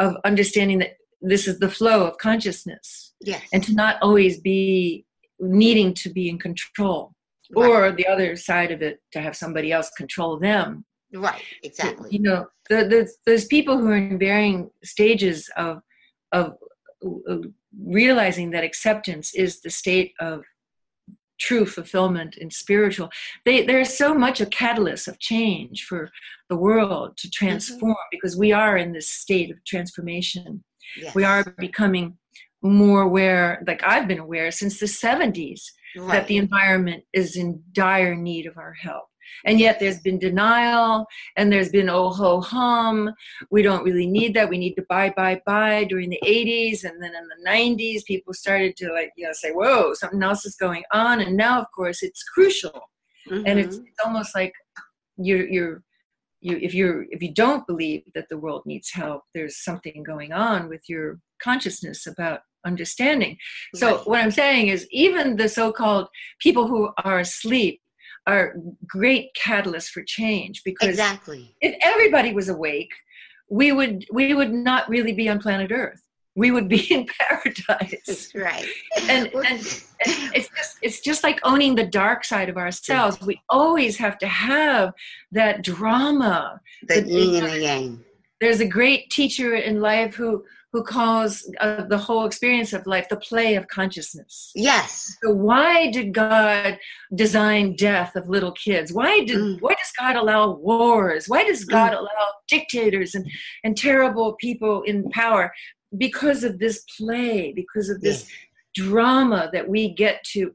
of 0.00 0.16
understanding 0.24 0.78
that 0.78 0.94
this 1.20 1.46
is 1.46 1.58
the 1.58 1.70
flow 1.70 2.06
of 2.06 2.18
consciousness 2.18 3.14
yes. 3.20 3.42
and 3.52 3.62
to 3.62 3.74
not 3.74 3.96
always 4.02 4.40
be 4.40 5.04
needing 5.38 5.94
to 5.94 6.10
be 6.10 6.28
in 6.28 6.38
control 6.38 7.14
right. 7.54 7.68
or 7.68 7.92
the 7.92 8.06
other 8.06 8.36
side 8.36 8.70
of 8.70 8.82
it 8.82 9.00
to 9.12 9.20
have 9.20 9.36
somebody 9.36 9.72
else 9.72 9.90
control 9.90 10.38
them 10.38 10.84
right. 11.14 11.42
Exactly. 11.62 12.08
you 12.10 12.20
know 12.20 12.46
the, 12.68 12.84
the, 12.84 13.10
there's 13.26 13.46
people 13.46 13.78
who 13.78 13.88
are 13.88 13.96
in 13.96 14.18
varying 14.18 14.70
stages 14.84 15.50
of 15.56 15.82
of 16.32 16.54
realizing 17.82 18.50
that 18.50 18.64
acceptance 18.64 19.34
is 19.34 19.60
the 19.60 19.70
state 19.70 20.12
of 20.20 20.44
true 21.38 21.64
fulfillment 21.64 22.36
and 22.38 22.52
spiritual 22.52 23.08
they 23.46 23.64
there's 23.64 23.96
so 23.96 24.14
much 24.14 24.40
a 24.40 24.46
catalyst 24.46 25.08
of 25.08 25.18
change 25.18 25.84
for 25.84 26.10
the 26.50 26.56
world 26.56 27.16
to 27.16 27.28
mm-hmm. 27.28 27.46
transform 27.46 27.96
because 28.10 28.36
we 28.36 28.52
are 28.52 28.76
in 28.76 28.92
this 28.92 29.08
state 29.10 29.50
of 29.50 29.64
transformation 29.64 30.62
Yes. 30.96 31.14
we 31.14 31.24
are 31.24 31.44
becoming 31.58 32.16
more 32.62 33.02
aware 33.02 33.62
like 33.66 33.82
i've 33.84 34.06
been 34.06 34.18
aware 34.18 34.50
since 34.50 34.78
the 34.78 34.86
70s 34.86 35.62
right. 35.96 36.12
that 36.12 36.26
the 36.26 36.36
environment 36.36 37.04
is 37.12 37.36
in 37.36 37.62
dire 37.72 38.14
need 38.14 38.46
of 38.46 38.56
our 38.56 38.72
help. 38.72 39.04
And 39.44 39.60
yet 39.60 39.78
there's 39.78 40.00
been 40.00 40.18
denial 40.18 41.06
and 41.36 41.52
there's 41.52 41.68
been 41.68 41.88
oh 41.88 42.10
ho 42.10 42.40
hum. 42.40 43.10
We 43.50 43.62
don't 43.62 43.84
really 43.84 44.06
need 44.06 44.34
that. 44.34 44.48
We 44.48 44.58
need 44.58 44.74
to 44.74 44.84
buy, 44.88 45.14
buy, 45.16 45.40
buy 45.46 45.84
during 45.84 46.10
the 46.10 46.20
80s. 46.26 46.84
And 46.84 47.00
then 47.02 47.12
in 47.14 47.28
the 47.28 47.48
90s, 47.48 48.04
people 48.04 48.34
started 48.34 48.76
to 48.78 48.92
like, 48.92 49.12
you 49.16 49.26
know, 49.26 49.32
say, 49.32 49.50
whoa, 49.50 49.94
something 49.94 50.22
else 50.22 50.44
is 50.44 50.56
going 50.56 50.82
on. 50.92 51.20
And 51.20 51.36
now, 51.36 51.60
of 51.60 51.66
course, 51.74 52.02
it's 52.02 52.22
crucial. 52.24 52.90
And 53.30 53.58
it's, 53.60 53.76
Mhm. 53.76 53.86
it's 53.86 54.00
almost 54.04 54.34
like 54.34 54.52
you're, 55.16 55.46
you're, 55.46 55.82
you, 56.40 56.56
if 56.60 56.74
you're 56.74 57.04
if 57.10 57.22
you 57.22 57.32
don't 57.32 57.66
believe 57.66 58.02
that 58.14 58.26
the 58.30 58.38
world 58.38 58.62
needs 58.66 58.90
help 58.92 59.22
there's 59.34 59.62
something 59.62 60.02
going 60.02 60.32
on 60.32 60.68
with 60.68 60.82
your 60.88 61.18
consciousness 61.42 62.06
about 62.06 62.40
understanding 62.66 63.36
so 63.74 63.96
Right. 63.96 64.06
what 64.08 64.20
I'm 64.20 64.30
saying 64.30 64.68
is, 64.68 64.86
even 64.90 65.36
the 65.36 65.48
so-called 65.48 66.08
people 66.40 66.66
who 66.66 66.90
are 67.04 67.20
asleep 67.20 67.80
are 68.26 68.54
great 68.86 69.28
catalysts 69.34 69.88
for 69.88 70.02
change 70.06 70.62
because 70.64 70.88
exactly. 70.88 71.54
if 71.60 71.74
everybody 71.82 72.32
was 72.32 72.48
awake, 72.48 72.92
we 73.48 73.72
would 73.72 74.04
we 74.12 74.34
would 74.34 74.52
not 74.52 74.88
really 74.88 75.12
be 75.12 75.28
on 75.28 75.38
planet 75.38 75.72
Earth. 75.72 76.00
We 76.40 76.52
would 76.52 76.68
be 76.68 76.80
in 76.94 77.06
paradise. 77.18 78.32
Right. 78.34 78.66
And, 79.08 79.26
and 79.34 79.60
it's 80.34 80.48
just 80.56 80.78
it's 80.80 81.00
just 81.00 81.22
like 81.22 81.38
owning 81.42 81.74
the 81.74 81.86
dark 81.86 82.24
side 82.24 82.48
of 82.48 82.56
ourselves. 82.56 83.20
We 83.20 83.40
always 83.50 83.98
have 83.98 84.16
to 84.18 84.26
have 84.26 84.92
that 85.32 85.62
drama. 85.62 86.60
The 86.88 87.02
yin 87.06 87.44
and 87.44 87.52
the 87.52 87.60
yang. 87.60 88.04
There's 88.40 88.60
a 88.60 88.66
great 88.66 89.10
teacher 89.10 89.54
in 89.54 89.82
life 89.82 90.14
who 90.14 90.42
who 90.72 90.82
calls 90.84 91.50
uh, 91.60 91.84
the 91.84 91.98
whole 91.98 92.24
experience 92.24 92.72
of 92.72 92.86
life 92.86 93.08
the 93.08 93.16
play 93.16 93.56
of 93.56 93.66
consciousness. 93.68 94.52
Yes. 94.54 95.16
So 95.22 95.32
why 95.32 95.90
did 95.90 96.14
God 96.14 96.78
design 97.14 97.74
death 97.76 98.14
of 98.16 98.28
little 98.28 98.52
kids? 98.52 98.92
Why 98.92 99.24
did 99.24 99.36
mm. 99.36 99.60
why 99.60 99.74
does 99.74 99.92
God 99.98 100.16
allow 100.16 100.52
wars? 100.52 101.26
Why 101.28 101.44
does 101.44 101.66
mm. 101.66 101.70
God 101.70 101.92
mm. 101.92 101.98
allow 101.98 102.26
dictators 102.48 103.14
and 103.14 103.26
and 103.64 103.76
terrible 103.76 104.36
people 104.40 104.82
in 104.82 105.10
power? 105.10 105.52
Because 105.96 106.44
of 106.44 106.58
this 106.58 106.84
play, 106.98 107.52
because 107.52 107.88
of 107.88 108.00
this 108.00 108.26
yes. 108.28 108.86
drama 108.86 109.50
that 109.52 109.68
we 109.68 109.92
get 109.94 110.22
to 110.32 110.54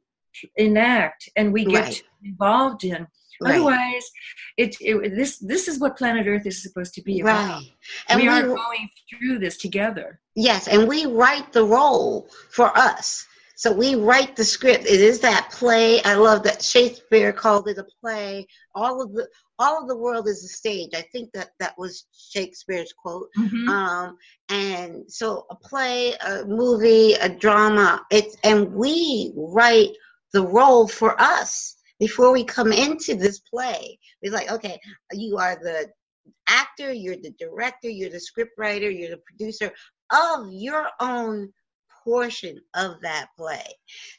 enact 0.56 1.30
and 1.36 1.52
we 1.52 1.66
get 1.66 1.84
right. 1.84 2.04
involved 2.24 2.84
in. 2.84 3.08
Right. 3.42 3.56
Otherwise, 3.56 4.10
it, 4.58 4.78
it, 4.80 5.14
this 5.16 5.40
this 5.40 5.68
is 5.68 5.80
what 5.80 5.98
planet 5.98 6.26
Earth 6.26 6.46
is 6.46 6.64
supposed 6.64 6.94
to 6.94 7.02
be 7.02 7.20
about. 7.20 7.60
Right. 7.60 7.72
And 8.08 8.22
we, 8.22 8.28
we 8.28 8.34
are 8.34 8.44
going 8.44 8.90
through 9.10 9.40
this 9.40 9.58
together. 9.58 10.22
Yes, 10.36 10.70
and 10.70 10.88
we 10.88 11.06
write 11.06 11.52
the 11.52 11.66
role 11.66 12.30
for 12.50 12.76
us. 12.78 13.28
So 13.58 13.72
we 13.72 13.96
write 13.96 14.36
the 14.36 14.44
script. 14.44 14.86
It 14.86 15.02
is 15.02 15.20
that 15.22 15.50
play. 15.52 16.02
I 16.04 16.16
love 16.16 16.44
that 16.44 16.62
Shakespeare 16.62 17.32
called 17.32 17.68
it 17.68 17.78
a 17.78 17.86
play. 18.02 18.48
All 18.74 19.02
of 19.02 19.14
the 19.14 19.28
all 19.60 19.82
of 19.82 19.88
the 19.88 19.98
world 19.98 20.28
is 20.28 20.44
a 20.44 20.48
stage. 20.48 20.92
I 20.94 21.02
think 21.12 21.32
that 21.34 21.52
that 21.60 21.74
was 21.78 22.06
Shakespeare's 22.14 22.94
quote. 22.94 23.30
Mm-hmm. 23.38 23.70
Um, 23.70 24.18
and 24.50 25.04
so 25.08 25.46
a 25.50 25.56
play, 25.56 26.14
a 26.26 26.46
movie, 26.46 27.14
a 27.14 27.30
drama. 27.30 28.02
It's 28.12 28.36
and 28.44 28.74
we 28.74 29.34
write 29.36 29.92
the 30.34 30.46
role 30.46 30.88
for 30.88 31.20
us 31.22 31.78
before 32.00 32.32
we 32.32 32.44
come 32.44 32.72
into 32.72 33.16
this 33.16 33.40
play. 33.40 33.98
We're 34.22 34.34
like, 34.34 34.52
okay, 34.52 34.80
you 35.14 35.38
are 35.38 35.56
the 35.56 35.90
actor, 36.48 36.92
you're 36.92 37.16
the 37.16 37.34
director, 37.40 37.90
you're 37.90 38.10
the 38.10 38.20
scriptwriter, 38.20 38.94
you're 38.98 39.12
the 39.12 39.22
producer 39.26 39.72
of 40.12 40.52
your 40.52 40.88
own 41.00 41.52
portion 42.04 42.60
of 42.76 43.02
that 43.02 43.28
play. 43.38 43.66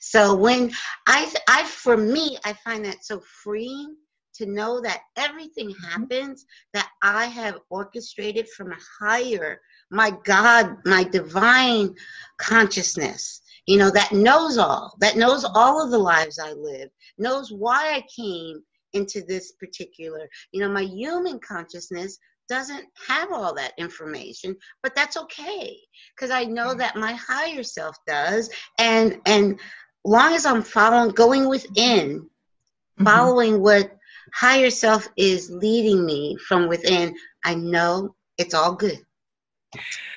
So 0.01 0.34
when 0.34 0.72
I, 1.07 1.32
I 1.49 1.64
for 1.64 1.97
me, 1.97 2.39
I 2.45 2.53
find 2.53 2.84
that 2.84 3.05
so 3.05 3.20
freeing 3.20 3.97
to 4.37 4.47
know 4.47 4.80
that 4.80 5.03
everything 5.16 5.70
mm-hmm. 5.70 5.84
happens 5.84 6.47
that 6.72 6.89
I 7.03 7.26
have 7.26 7.59
orchestrated 7.70 8.49
from 8.49 8.72
a 8.72 8.78
higher, 9.01 9.61
my 9.91 10.12
God, 10.24 10.76
my 10.84 11.05
divine 11.05 11.95
consciousness 12.39 13.43
you 13.66 13.78
know, 13.78 13.91
that 13.91 14.12
knows 14.12 14.59
all, 14.59 14.95
that 15.01 15.16
knows 15.16 15.45
all 15.45 15.84
of 15.84 15.91
the 15.91 15.99
lives 15.99 16.39
I 16.39 16.53
live, 16.53 16.89
knows 17.18 17.51
why 17.51 17.95
I 17.97 18.05
came 18.14 18.62
into 18.93 19.22
this 19.22 19.53
particular, 19.53 20.28
you 20.53 20.61
know, 20.61 20.68
my 20.68 20.82
human 20.82 21.41
consciousness 21.41 22.18
doesn't 22.49 22.87
have 23.09 23.32
all 23.32 23.53
that 23.53 23.72
information 23.76 24.55
but 24.80 24.95
that's 24.95 25.16
okay 25.16 25.76
because 26.14 26.30
i 26.30 26.45
know 26.45 26.74
that 26.74 26.95
my 26.95 27.12
higher 27.14 27.64
self 27.64 27.97
does 28.07 28.49
and 28.78 29.20
and 29.26 29.59
long 30.05 30.32
as 30.32 30.47
i'm 30.47 30.62
following 30.62 31.11
going 31.11 31.49
within 31.49 32.20
mm-hmm. 32.20 33.05
following 33.05 33.61
what 33.61 33.95
higher 34.35 34.70
self 34.70 35.09
is 35.16 35.51
leading 35.51 36.05
me 36.05 36.37
from 36.49 36.68
within 36.68 37.14
i 37.45 37.55
know 37.55 38.14
it's 38.39 38.55
all 38.55 38.74
good 38.74 38.99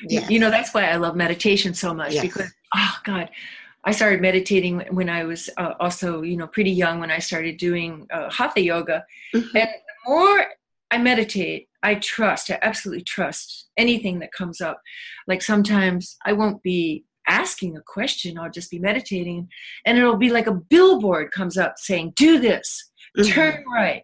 yes. 0.08 0.30
you 0.30 0.40
know 0.40 0.50
that's 0.50 0.74
why 0.74 0.90
i 0.90 0.96
love 0.96 1.16
meditation 1.16 1.74
so 1.74 1.94
much 1.94 2.14
yes. 2.14 2.22
because 2.22 2.52
oh 2.76 2.96
God, 3.04 3.30
I 3.84 3.92
started 3.92 4.22
meditating 4.22 4.84
when 4.92 5.10
I 5.10 5.24
was 5.24 5.50
uh, 5.58 5.74
also, 5.80 6.22
you 6.22 6.38
know, 6.38 6.48
pretty 6.48 6.72
young 6.72 7.00
when 7.00 7.12
I 7.12 7.20
started 7.20 7.58
doing 7.58 8.08
uh, 8.12 8.30
hatha 8.30 8.62
yoga. 8.62 9.06
Mm-hmm. 9.34 9.58
And 9.58 9.70
the 9.70 10.10
more 10.10 10.46
I 10.92 10.98
meditate, 10.98 11.70
I 11.82 11.96
trust, 11.96 12.52
I 12.52 12.60
absolutely 12.62 13.04
trust 13.04 13.70
anything 13.78 14.20
that 14.20 14.34
comes 14.34 14.60
up. 14.60 14.82
Like 15.28 15.42
sometimes 15.42 16.18
I 16.26 16.34
won't 16.34 16.62
be 16.62 17.06
asking 17.28 17.78
a 17.78 17.82
question, 17.82 18.38
I'll 18.38 18.50
just 18.50 18.72
be 18.72 18.80
meditating, 18.80 19.48
and 19.86 19.98
it'll 19.98 20.18
be 20.18 20.32
like 20.32 20.48
a 20.48 20.54
billboard 20.54 21.32
comes 21.32 21.58
up 21.58 21.76
saying, 21.78 22.14
do 22.16 22.40
this, 22.40 22.90
mm-hmm. 23.18 23.32
turn 23.32 23.64
right, 23.74 24.04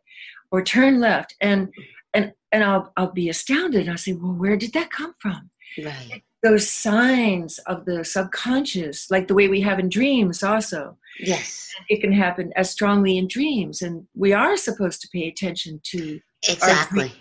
or 0.52 0.64
turn 0.64 1.00
left. 1.00 1.36
And 1.42 1.74
and 2.14 2.34
and 2.52 2.64
I'll 2.64 2.92
I'll 2.98 3.12
be 3.12 3.30
astounded. 3.30 3.90
I'll 3.90 3.98
say, 3.98 4.14
Well, 4.14 4.34
where 4.34 4.58
did 4.58 4.74
that 4.74 4.92
come 4.92 5.14
from? 5.20 5.50
Right 5.84 6.24
those 6.46 6.70
signs 6.70 7.58
of 7.66 7.86
the 7.86 8.06
subconscious, 8.06 9.10
like 9.10 9.28
the 9.28 9.34
way 9.34 9.48
we 9.48 9.62
have 9.62 9.80
in 9.80 9.90
dreams, 9.90 10.44
also. 10.44 10.96
Yes. 11.20 11.74
It 11.90 12.02
can 12.02 12.12
happen 12.12 12.54
as 12.56 12.70
strongly 12.70 13.18
in 13.18 13.28
dreams. 13.28 13.82
And 13.82 14.06
we 14.14 14.32
are 14.32 14.56
supposed 14.56 15.02
to 15.02 15.10
pay 15.12 15.28
attention 15.28 15.82
to 15.86 16.20
exactly. 16.48 17.12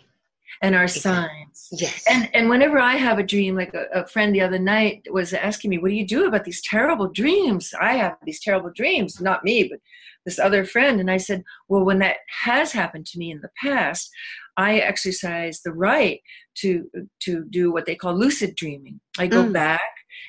And 0.62 0.74
our 0.74 0.88
signs. 0.88 1.68
Yes. 1.72 2.05
And 2.09 2.28
and 2.34 2.48
whenever 2.48 2.78
I 2.78 2.96
have 2.96 3.18
a 3.18 3.22
dream, 3.22 3.57
like 3.57 3.74
a, 3.74 3.86
a, 3.92 4.07
friend 4.07 4.34
the 4.34 4.40
other 4.40 4.59
night 4.59 5.07
was 5.11 5.32
asking 5.32 5.70
me, 5.70 5.78
What 5.78 5.90
do 5.90 5.94
you 5.94 6.07
do 6.07 6.26
about 6.26 6.44
these 6.44 6.62
terrible 6.62 7.09
dreams? 7.09 7.72
I 7.80 7.94
have 7.94 8.16
these 8.24 8.40
terrible 8.40 8.70
dreams, 8.74 9.20
not 9.20 9.44
me, 9.44 9.68
but 9.68 9.80
this 10.24 10.38
other 10.38 10.64
friend. 10.64 11.00
And 11.00 11.11
I 11.11 11.18
said, 11.18 11.42
Well, 11.68 11.84
when 11.84 11.98
that 12.00 12.16
has 12.44 12.72
happened 12.72 13.07
to 13.07 13.18
me 13.18 13.30
in 13.30 13.40
the 13.40 13.50
past, 13.62 14.11
I 14.57 14.76
exercise 14.76 15.61
the 15.62 15.72
right 15.72 16.20
to 16.59 16.90
to 17.22 17.44
do 17.50 17.72
what 17.72 17.86
they 17.86 17.96
call 17.96 18.16
lucid 18.16 18.55
dreaming. 18.55 19.00
I 19.18 19.26
go 19.26 19.44
mm. 19.44 19.52
back 19.52 19.82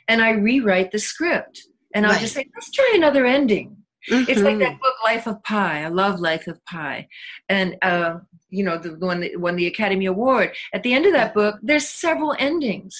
and 0.07 0.21
I 0.21 0.31
rewrite 0.31 0.91
the 0.91 0.99
script, 0.99 1.61
and 1.93 2.05
I'll 2.05 2.13
right. 2.13 2.21
just 2.21 2.33
say, 2.33 2.49
let's 2.55 2.71
try 2.71 2.93
another 2.95 3.25
ending. 3.25 3.77
Mm-hmm. 4.09 4.31
It's 4.31 4.41
like 4.41 4.59
that 4.59 4.73
mm-hmm. 4.73 4.81
book 4.81 4.95
Life 5.03 5.27
of 5.27 5.41
Pi. 5.43 5.83
I 5.83 5.87
love 5.87 6.19
Life 6.19 6.47
of 6.47 6.63
Pi, 6.65 7.07
and 7.49 7.75
uh, 7.81 8.17
you 8.55 8.63
know 8.63 8.77
the 8.77 8.95
one 8.95 9.19
that 9.21 9.39
won 9.39 9.55
the 9.55 9.67
Academy 9.67 10.05
Award. 10.05 10.55
At 10.73 10.83
the 10.83 10.93
end 10.93 11.05
of 11.05 11.13
that 11.13 11.33
book, 11.33 11.55
there's 11.61 11.87
several 11.87 12.35
endings, 12.39 12.95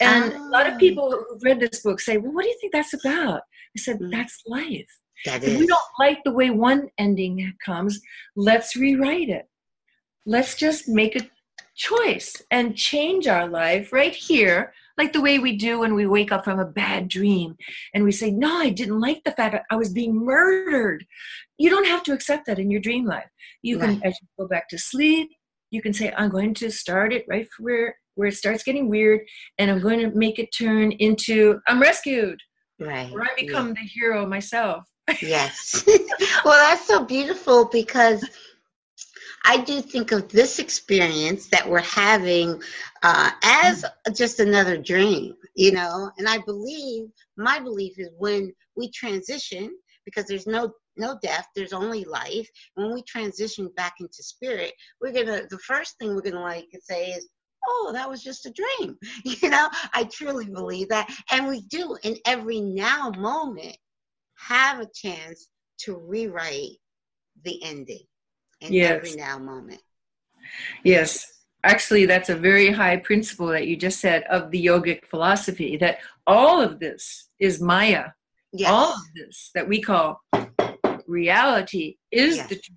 and 0.00 0.32
a 0.32 0.48
lot 0.48 0.66
of 0.66 0.74
ah. 0.74 0.78
people 0.78 1.10
who've 1.10 1.42
read 1.42 1.60
this 1.60 1.80
book 1.82 2.00
say, 2.00 2.16
"Well, 2.16 2.32
what 2.32 2.42
do 2.42 2.48
you 2.48 2.58
think 2.60 2.72
that's 2.72 2.94
about?" 2.94 3.42
I 3.76 3.78
said, 3.78 3.98
mm. 3.98 4.10
"That's 4.10 4.42
life." 4.46 4.90
That 5.26 5.44
if 5.44 5.58
we 5.58 5.66
don't 5.66 5.80
like 5.98 6.20
the 6.24 6.32
way 6.32 6.48
one 6.48 6.88
ending 6.96 7.52
comes, 7.64 8.00
let's 8.36 8.74
rewrite 8.74 9.28
it 9.28 9.46
let's 10.26 10.54
just 10.54 10.88
make 10.88 11.16
a 11.16 11.28
choice 11.76 12.42
and 12.50 12.76
change 12.76 13.26
our 13.26 13.48
life 13.48 13.92
right 13.92 14.14
here 14.14 14.72
like 14.98 15.12
the 15.12 15.20
way 15.20 15.38
we 15.38 15.56
do 15.56 15.78
when 15.78 15.94
we 15.94 16.06
wake 16.06 16.30
up 16.30 16.44
from 16.44 16.58
a 16.58 16.64
bad 16.64 17.08
dream 17.08 17.56
and 17.94 18.04
we 18.04 18.12
say 18.12 18.30
no 18.30 18.58
i 18.58 18.68
didn't 18.68 19.00
like 19.00 19.22
the 19.24 19.32
fact 19.32 19.52
that 19.52 19.64
i 19.70 19.76
was 19.76 19.92
being 19.92 20.14
murdered 20.14 21.06
you 21.60 21.68
don't 21.68 21.86
have 21.86 22.02
to 22.02 22.12
accept 22.12 22.46
that 22.46 22.58
in 22.58 22.70
your 22.70 22.80
dream 22.80 23.04
life 23.04 23.28
you 23.62 23.78
right. 23.78 24.00
can 24.00 24.02
as 24.02 24.16
you 24.20 24.28
go 24.38 24.48
back 24.48 24.68
to 24.68 24.78
sleep 24.78 25.28
you 25.70 25.82
can 25.82 25.92
say 25.92 26.12
i'm 26.16 26.30
going 26.30 26.54
to 26.54 26.70
start 26.70 27.12
it 27.12 27.24
right 27.28 27.46
where 27.58 27.94
where 28.14 28.28
it 28.28 28.34
starts 28.34 28.62
getting 28.62 28.88
weird 28.88 29.20
and 29.58 29.70
i'm 29.70 29.80
going 29.80 30.00
to 30.00 30.10
make 30.16 30.38
it 30.38 30.48
turn 30.56 30.90
into 30.92 31.60
i'm 31.68 31.80
rescued 31.80 32.40
right 32.78 33.12
or 33.12 33.22
i 33.22 33.28
become 33.36 33.68
yeah. 33.68 33.74
the 33.74 33.88
hero 33.88 34.26
myself 34.26 34.84
yes 35.20 35.84
well 36.44 36.70
that's 36.70 36.86
so 36.86 37.04
beautiful 37.04 37.66
because 37.66 38.24
I 39.44 39.56
do 39.56 39.80
think 39.80 40.12
of 40.12 40.28
this 40.28 40.58
experience 40.58 41.46
that 41.46 41.68
we're 41.68 41.80
having 41.80 42.62
uh, 43.02 43.30
as 43.42 43.84
just 44.14 44.38
another 44.38 44.76
dream, 44.76 45.34
you 45.56 45.72
know. 45.72 46.10
And 46.18 46.28
I 46.28 46.38
believe 46.44 47.08
my 47.38 47.58
belief 47.58 47.98
is 47.98 48.10
when 48.18 48.52
we 48.76 48.90
transition, 48.90 49.70
because 50.04 50.26
there's 50.26 50.46
no 50.46 50.74
no 51.00 51.18
death, 51.22 51.48
there's 51.56 51.72
only 51.72 52.04
life. 52.04 52.48
When 52.74 52.92
we 52.92 53.02
transition 53.02 53.70
back 53.76 53.94
into 54.00 54.22
spirit, 54.22 54.72
we're 55.00 55.12
gonna 55.12 55.42
the 55.48 55.58
first 55.58 55.98
thing 55.98 56.14
we're 56.14 56.20
gonna 56.20 56.40
like 56.40 56.68
say 56.82 57.10
is, 57.10 57.28
oh, 57.66 57.90
that 57.92 58.08
was 58.08 58.22
just 58.22 58.46
a 58.46 58.52
dream. 58.52 58.96
You 59.24 59.50
know, 59.50 59.68
I 59.94 60.04
truly 60.04 60.46
believe 60.46 60.88
that. 60.88 61.10
And 61.30 61.48
we 61.48 61.62
do 61.62 61.96
in 62.02 62.16
every 62.26 62.60
now 62.60 63.10
moment 63.16 63.76
have 64.36 64.80
a 64.80 64.88
chance 64.94 65.48
to 65.80 65.96
rewrite 65.96 66.76
the 67.44 67.62
ending 67.64 68.04
in 68.60 68.72
yes. 68.72 68.90
every 68.90 69.12
now 69.12 69.38
moment. 69.38 69.80
Yes. 70.84 71.26
Actually, 71.62 72.06
that's 72.06 72.30
a 72.30 72.36
very 72.36 72.70
high 72.70 72.96
principle 72.96 73.48
that 73.48 73.66
you 73.66 73.76
just 73.76 74.00
said 74.00 74.22
of 74.24 74.50
the 74.50 74.64
yogic 74.64 75.04
philosophy 75.04 75.76
that 75.76 75.98
all 76.26 76.60
of 76.60 76.80
this 76.80 77.28
is 77.38 77.60
Maya. 77.60 78.06
Yes. 78.52 78.70
All 78.70 78.94
of 78.94 79.02
this 79.14 79.50
that 79.54 79.68
we 79.68 79.80
call 79.80 80.20
reality 81.10 81.96
is 82.10 82.36
yes. 82.36 82.48
the 82.48 82.54
dream. 82.54 82.76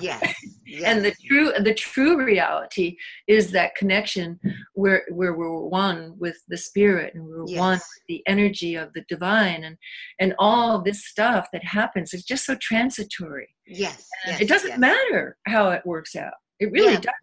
Yes. 0.00 0.34
yes. 0.66 0.82
and 0.86 1.04
the 1.04 1.12
true 1.26 1.52
the 1.64 1.74
true 1.74 2.24
reality 2.24 2.96
is 3.26 3.50
that 3.50 3.74
connection 3.74 4.38
where 4.74 5.02
where 5.10 5.34
we're 5.34 5.58
one 5.58 6.14
with 6.18 6.38
the 6.48 6.56
spirit 6.56 7.14
and 7.14 7.24
we're 7.26 7.44
yes. 7.46 7.58
one 7.58 7.78
with 7.78 8.02
the 8.06 8.22
energy 8.28 8.76
of 8.76 8.92
the 8.92 9.04
divine 9.08 9.64
and 9.64 9.76
and 10.20 10.34
all 10.38 10.80
this 10.80 11.06
stuff 11.06 11.48
that 11.52 11.64
happens 11.64 12.14
is 12.14 12.24
just 12.24 12.46
so 12.46 12.54
transitory 12.60 13.48
yes, 13.66 14.06
yes 14.26 14.40
it 14.40 14.48
doesn't 14.48 14.78
matter 14.78 15.36
how 15.46 15.70
it 15.70 15.84
works 15.84 16.14
out 16.14 16.34
it 16.60 16.70
really 16.70 16.92
yeah. 16.92 17.00
does 17.00 17.14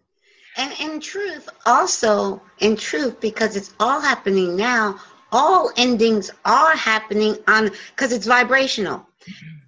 And 0.57 0.73
in 0.79 0.99
truth, 0.99 1.49
also 1.67 2.41
in 2.59 2.75
truth, 2.75 3.21
because 3.21 3.55
it's 3.55 3.73
all 3.79 4.01
happening 4.01 4.55
now, 4.55 4.99
all 5.31 5.71
endings 5.77 6.31
are 6.45 6.75
happening 6.75 7.37
on 7.47 7.69
because 7.95 8.11
it's 8.11 8.25
vibrational. 8.25 9.06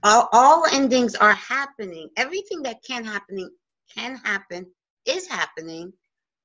All, 0.03 0.29
all 0.31 0.65
endings 0.71 1.15
are 1.15 1.33
happening. 1.33 2.09
Everything 2.17 2.61
that 2.63 2.83
can 2.87 3.03
happening 3.03 3.49
can 3.93 4.15
happen 4.17 4.65
is 5.05 5.27
happening 5.27 5.91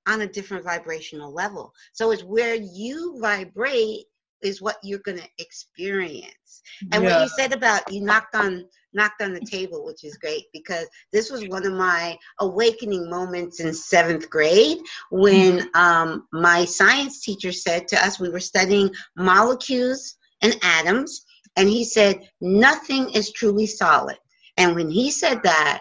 on 0.07 0.23
a 0.23 0.27
different 0.27 0.65
vibrational 0.65 1.33
level. 1.33 1.73
So 1.93 2.11
it's 2.11 2.25
where 2.25 2.55
you 2.55 3.19
vibrate 3.21 4.05
is 4.43 4.61
what 4.61 4.77
you're 4.83 4.99
going 5.01 5.19
to 5.19 5.29
experience. 5.39 6.63
And 6.93 7.03
yeah. 7.03 7.11
what 7.11 7.23
you 7.23 7.29
said 7.29 7.53
about 7.53 7.91
you 7.93 8.03
knocked 8.03 8.35
on 8.35 8.67
knocked 8.93 9.23
on 9.23 9.35
the 9.35 9.41
table, 9.41 9.85
which 9.85 10.05
is 10.05 10.17
great 10.19 10.45
because 10.53 10.87
this 11.13 11.31
was 11.31 11.49
one 11.49 11.67
of 11.67 11.73
my 11.73 12.17
awakening 12.41 13.11
moments 13.11 13.61
in 13.61 13.75
seventh 13.75 14.31
grade 14.31 14.79
when 15.11 15.59
mm-hmm. 15.59 15.81
um, 15.81 16.29
my 16.33 16.65
science 16.65 17.21
teacher 17.21 17.51
said 17.51 17.89
to 17.89 18.05
us 18.05 18.21
we 18.21 18.29
were 18.29 18.41
studying 18.41 18.91
molecules 19.17 20.17
and 20.43 20.57
atoms, 20.63 21.25
and 21.57 21.69
he 21.69 21.85
said 21.85 22.29
nothing 22.41 23.11
is 23.11 23.33
truly 23.33 23.67
solid. 23.67 24.19
And 24.57 24.75
when 24.75 24.91
he 24.91 25.11
said 25.11 25.43
that, 25.43 25.81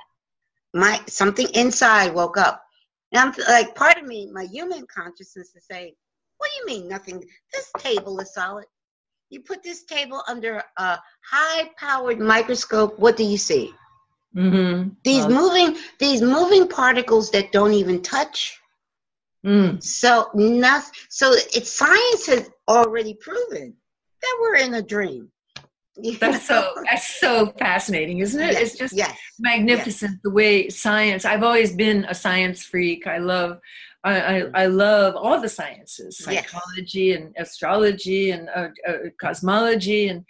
my 0.74 1.00
something 1.08 1.48
inside 1.54 2.14
woke 2.14 2.38
up. 2.38 2.64
And 3.12 3.20
I'm 3.22 3.46
like, 3.48 3.76
part 3.76 3.98
of 3.98 4.06
me, 4.06 4.30
my 4.32 4.46
human 4.46 4.86
consciousness, 4.88 5.54
is 5.56 5.66
say, 5.70 5.96
what 6.38 6.50
do 6.50 6.60
you 6.60 6.80
mean 6.80 6.90
nothing? 6.90 7.24
This 7.54 7.72
table 7.78 8.20
is 8.20 8.34
solid. 8.34 8.66
You 9.30 9.42
put 9.42 9.64
this 9.64 9.84
table 9.86 10.22
under 10.28 10.64
a 10.78 11.00
high 11.30 11.70
powered 11.78 12.20
microscope, 12.20 12.98
what 13.00 13.18
do 13.18 13.24
you 13.24 13.38
see? 13.38 13.74
Mm-hmm. 14.36 14.90
These 15.04 15.28
moving 15.28 15.78
these 16.00 16.22
moving 16.22 16.68
particles 16.68 17.30
that 17.32 17.52
don't 17.52 17.74
even 17.74 18.02
touch. 18.02 18.60
Mm. 19.46 19.84
So 19.84 20.30
nothing. 20.34 20.94
So 21.10 21.34
it's 21.34 21.72
science 21.72 22.26
has 22.28 22.50
already 22.68 23.14
proven 23.14 23.76
that 24.22 24.38
we're 24.42 24.56
in 24.56 24.74
a 24.76 24.82
dream. 24.82 25.30
That's 26.20 26.48
so 26.48 26.74
that's 26.90 27.20
so 27.20 27.54
fascinating, 27.60 28.20
isn't 28.20 28.42
it? 28.42 28.54
Yes, 28.54 28.62
it's 28.62 28.78
just 28.78 28.94
yes, 28.96 29.16
magnificent 29.40 30.14
yes. 30.14 30.20
the 30.24 30.32
way 30.32 30.70
science. 30.70 31.24
I've 31.24 31.44
always 31.44 31.76
been 31.76 32.06
a 32.06 32.16
science 32.16 32.64
freak. 32.64 33.06
I 33.06 33.20
love 33.20 33.60
I, 34.04 34.20
I, 34.20 34.44
I, 34.54 34.66
love 34.66 35.16
all 35.16 35.40
the 35.40 35.50
sciences 35.50 36.18
psychology 36.18 37.14
and 37.14 37.34
astrology 37.38 38.32
and 38.32 38.50
uh, 38.54 38.68
uh, 38.88 38.98
cosmology 39.20 40.10
and 40.10 40.26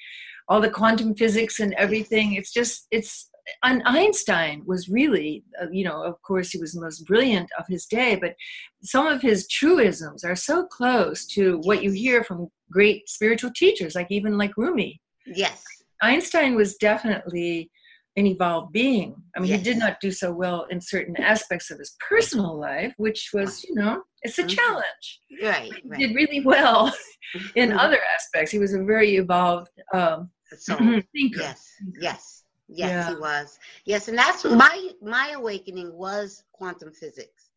all 0.48 0.62
the 0.62 0.70
quantum 0.70 1.16
physics 1.16 1.60
and 1.60 1.74
everything 1.74 2.34
it's 2.34 2.54
just 2.54 2.88
it's 2.92 3.30
and 3.64 3.82
einstein 3.86 4.62
was 4.66 4.90
really 4.90 5.44
uh, 5.62 5.66
you 5.72 5.84
know 5.84 6.04
of 6.04 6.22
course 6.22 6.52
he 6.52 6.60
was 6.60 6.74
the 6.74 6.82
most 6.82 7.06
brilliant 7.06 7.50
of 7.58 7.66
his 7.68 7.86
day 7.86 8.16
but 8.16 8.36
some 8.84 9.08
of 9.08 9.22
his 9.22 9.48
truisms 9.48 10.24
are 10.24 10.36
so 10.36 10.66
close 10.66 11.26
to 11.26 11.60
what 11.64 11.84
you 11.84 11.92
hear 11.92 12.24
from 12.24 12.48
great 12.72 13.10
spiritual 13.10 13.52
teachers 13.56 13.96
like 13.96 14.08
even 14.10 14.38
like 14.38 14.56
rumi 14.56 15.00
yes 15.26 15.64
einstein 16.02 16.56
was 16.56 16.76
definitely 16.76 17.70
an 18.16 18.28
evolved 18.28 18.72
being. 18.72 19.16
I 19.36 19.40
mean, 19.40 19.50
yes. 19.50 19.60
he 19.60 19.64
did 19.64 19.78
not 19.78 20.00
do 20.00 20.12
so 20.12 20.32
well 20.32 20.68
in 20.70 20.80
certain 20.80 21.20
aspects 21.20 21.72
of 21.72 21.80
his 21.80 21.96
personal 22.08 22.60
life, 22.60 22.94
which 22.98 23.32
was, 23.34 23.64
you 23.64 23.74
know, 23.74 24.04
it's 24.22 24.38
a 24.38 24.44
mm-hmm. 24.44 24.50
challenge. 24.50 25.20
Right. 25.42 25.72
He 25.96 26.08
did 26.08 26.16
really 26.16 26.42
well 26.42 26.94
in 27.56 27.70
mm-hmm. 27.70 27.80
other 27.80 27.98
aspects. 28.14 28.52
He 28.52 28.60
was 28.60 28.74
a 28.74 28.84
very 28.84 29.16
evolved 29.16 29.70
um, 29.94 30.30
so, 30.58 30.76
thinker. 30.78 31.40
Yes, 31.40 31.68
yes, 32.00 32.44
yes, 32.68 32.90
yeah. 32.90 33.10
he 33.10 33.16
was. 33.16 33.58
Yes, 33.86 34.08
and 34.08 34.18
that's 34.18 34.46
my 34.46 34.90
my 35.02 35.34
awakening 35.36 35.92
was 35.94 36.44
quantum 36.52 36.94
physics. 36.94 37.50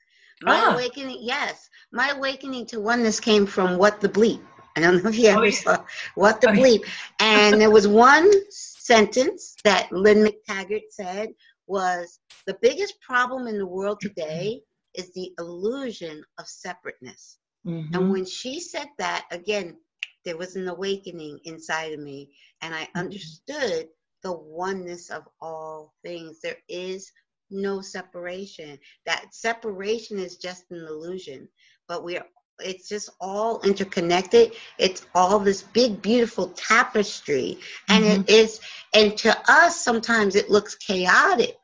My 0.42 0.58
ah. 0.58 0.74
awakening, 0.74 1.18
yes, 1.20 1.68
my 1.92 2.10
awakening 2.10 2.66
to 2.66 2.80
oneness 2.80 3.20
came 3.20 3.46
from 3.46 3.78
what 3.78 4.00
the 4.00 4.08
bleep. 4.08 4.42
I 4.76 4.80
don't 4.80 5.02
know 5.02 5.10
if 5.10 5.18
you 5.18 5.28
oh, 5.30 5.36
ever 5.36 5.46
yeah. 5.46 5.50
saw 5.52 5.84
what 6.14 6.40
the 6.40 6.50
oh, 6.50 6.52
bleep. 6.52 6.84
And 7.18 7.60
there 7.60 7.70
was 7.70 7.88
one 7.88 8.30
sentence 8.50 9.56
that 9.64 9.90
Lynne 9.90 10.24
McTaggart 10.24 10.82
said 10.90 11.30
was 11.66 12.20
the 12.46 12.58
biggest 12.60 13.00
problem 13.00 13.46
in 13.48 13.58
the 13.58 13.66
world 13.66 14.00
today 14.00 14.60
is 14.94 15.12
the 15.14 15.32
illusion 15.38 16.22
of 16.38 16.46
separateness. 16.46 17.38
Mm-hmm. 17.66 17.94
And 17.94 18.12
when 18.12 18.24
she 18.24 18.60
said 18.60 18.86
that, 18.98 19.26
again, 19.30 19.76
there 20.24 20.36
was 20.36 20.56
an 20.56 20.68
awakening 20.68 21.40
inside 21.44 21.92
of 21.92 22.00
me, 22.00 22.30
and 22.60 22.74
I 22.74 22.82
mm-hmm. 22.82 22.98
understood 22.98 23.88
the 24.22 24.32
oneness 24.32 25.10
of 25.10 25.22
all 25.40 25.94
things. 26.04 26.40
There 26.40 26.58
is 26.68 27.10
no 27.50 27.80
separation. 27.80 28.78
That 29.06 29.26
separation 29.32 30.18
is 30.18 30.36
just 30.36 30.64
an 30.70 30.84
illusion, 30.86 31.48
but 31.88 32.04
we 32.04 32.16
are 32.18 32.26
it's 32.60 32.88
just 32.88 33.10
all 33.20 33.60
interconnected. 33.62 34.52
It's 34.78 35.06
all 35.14 35.38
this 35.38 35.62
big 35.62 36.00
beautiful 36.00 36.48
tapestry. 36.50 37.58
And 37.88 38.04
mm-hmm. 38.04 38.20
it 38.22 38.30
is 38.30 38.60
and 38.94 39.16
to 39.18 39.36
us 39.48 39.82
sometimes 39.82 40.36
it 40.36 40.50
looks 40.50 40.74
chaotic 40.76 41.56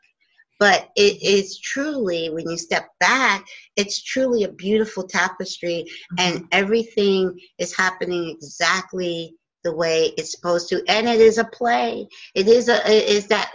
but 0.58 0.90
it 0.96 1.22
is 1.22 1.58
truly 1.58 2.30
when 2.30 2.48
you 2.48 2.56
step 2.56 2.88
back 3.00 3.44
it's 3.76 4.02
truly 4.02 4.44
a 4.44 4.52
beautiful 4.52 5.04
tapestry. 5.04 5.86
Mm-hmm. 5.86 6.14
and 6.18 6.48
everything 6.52 7.38
is 7.58 7.76
happening 7.76 8.30
exactly 8.30 9.34
the 9.64 9.74
way 9.74 10.12
it's 10.18 10.32
supposed 10.32 10.68
to. 10.70 10.82
And 10.88 11.08
it 11.08 11.20
is 11.20 11.38
a 11.38 11.44
play. 11.44 12.08
It 12.34 12.48
is 12.48 12.68
a 12.68 12.76
it 12.90 13.08
is 13.08 13.28
that 13.28 13.50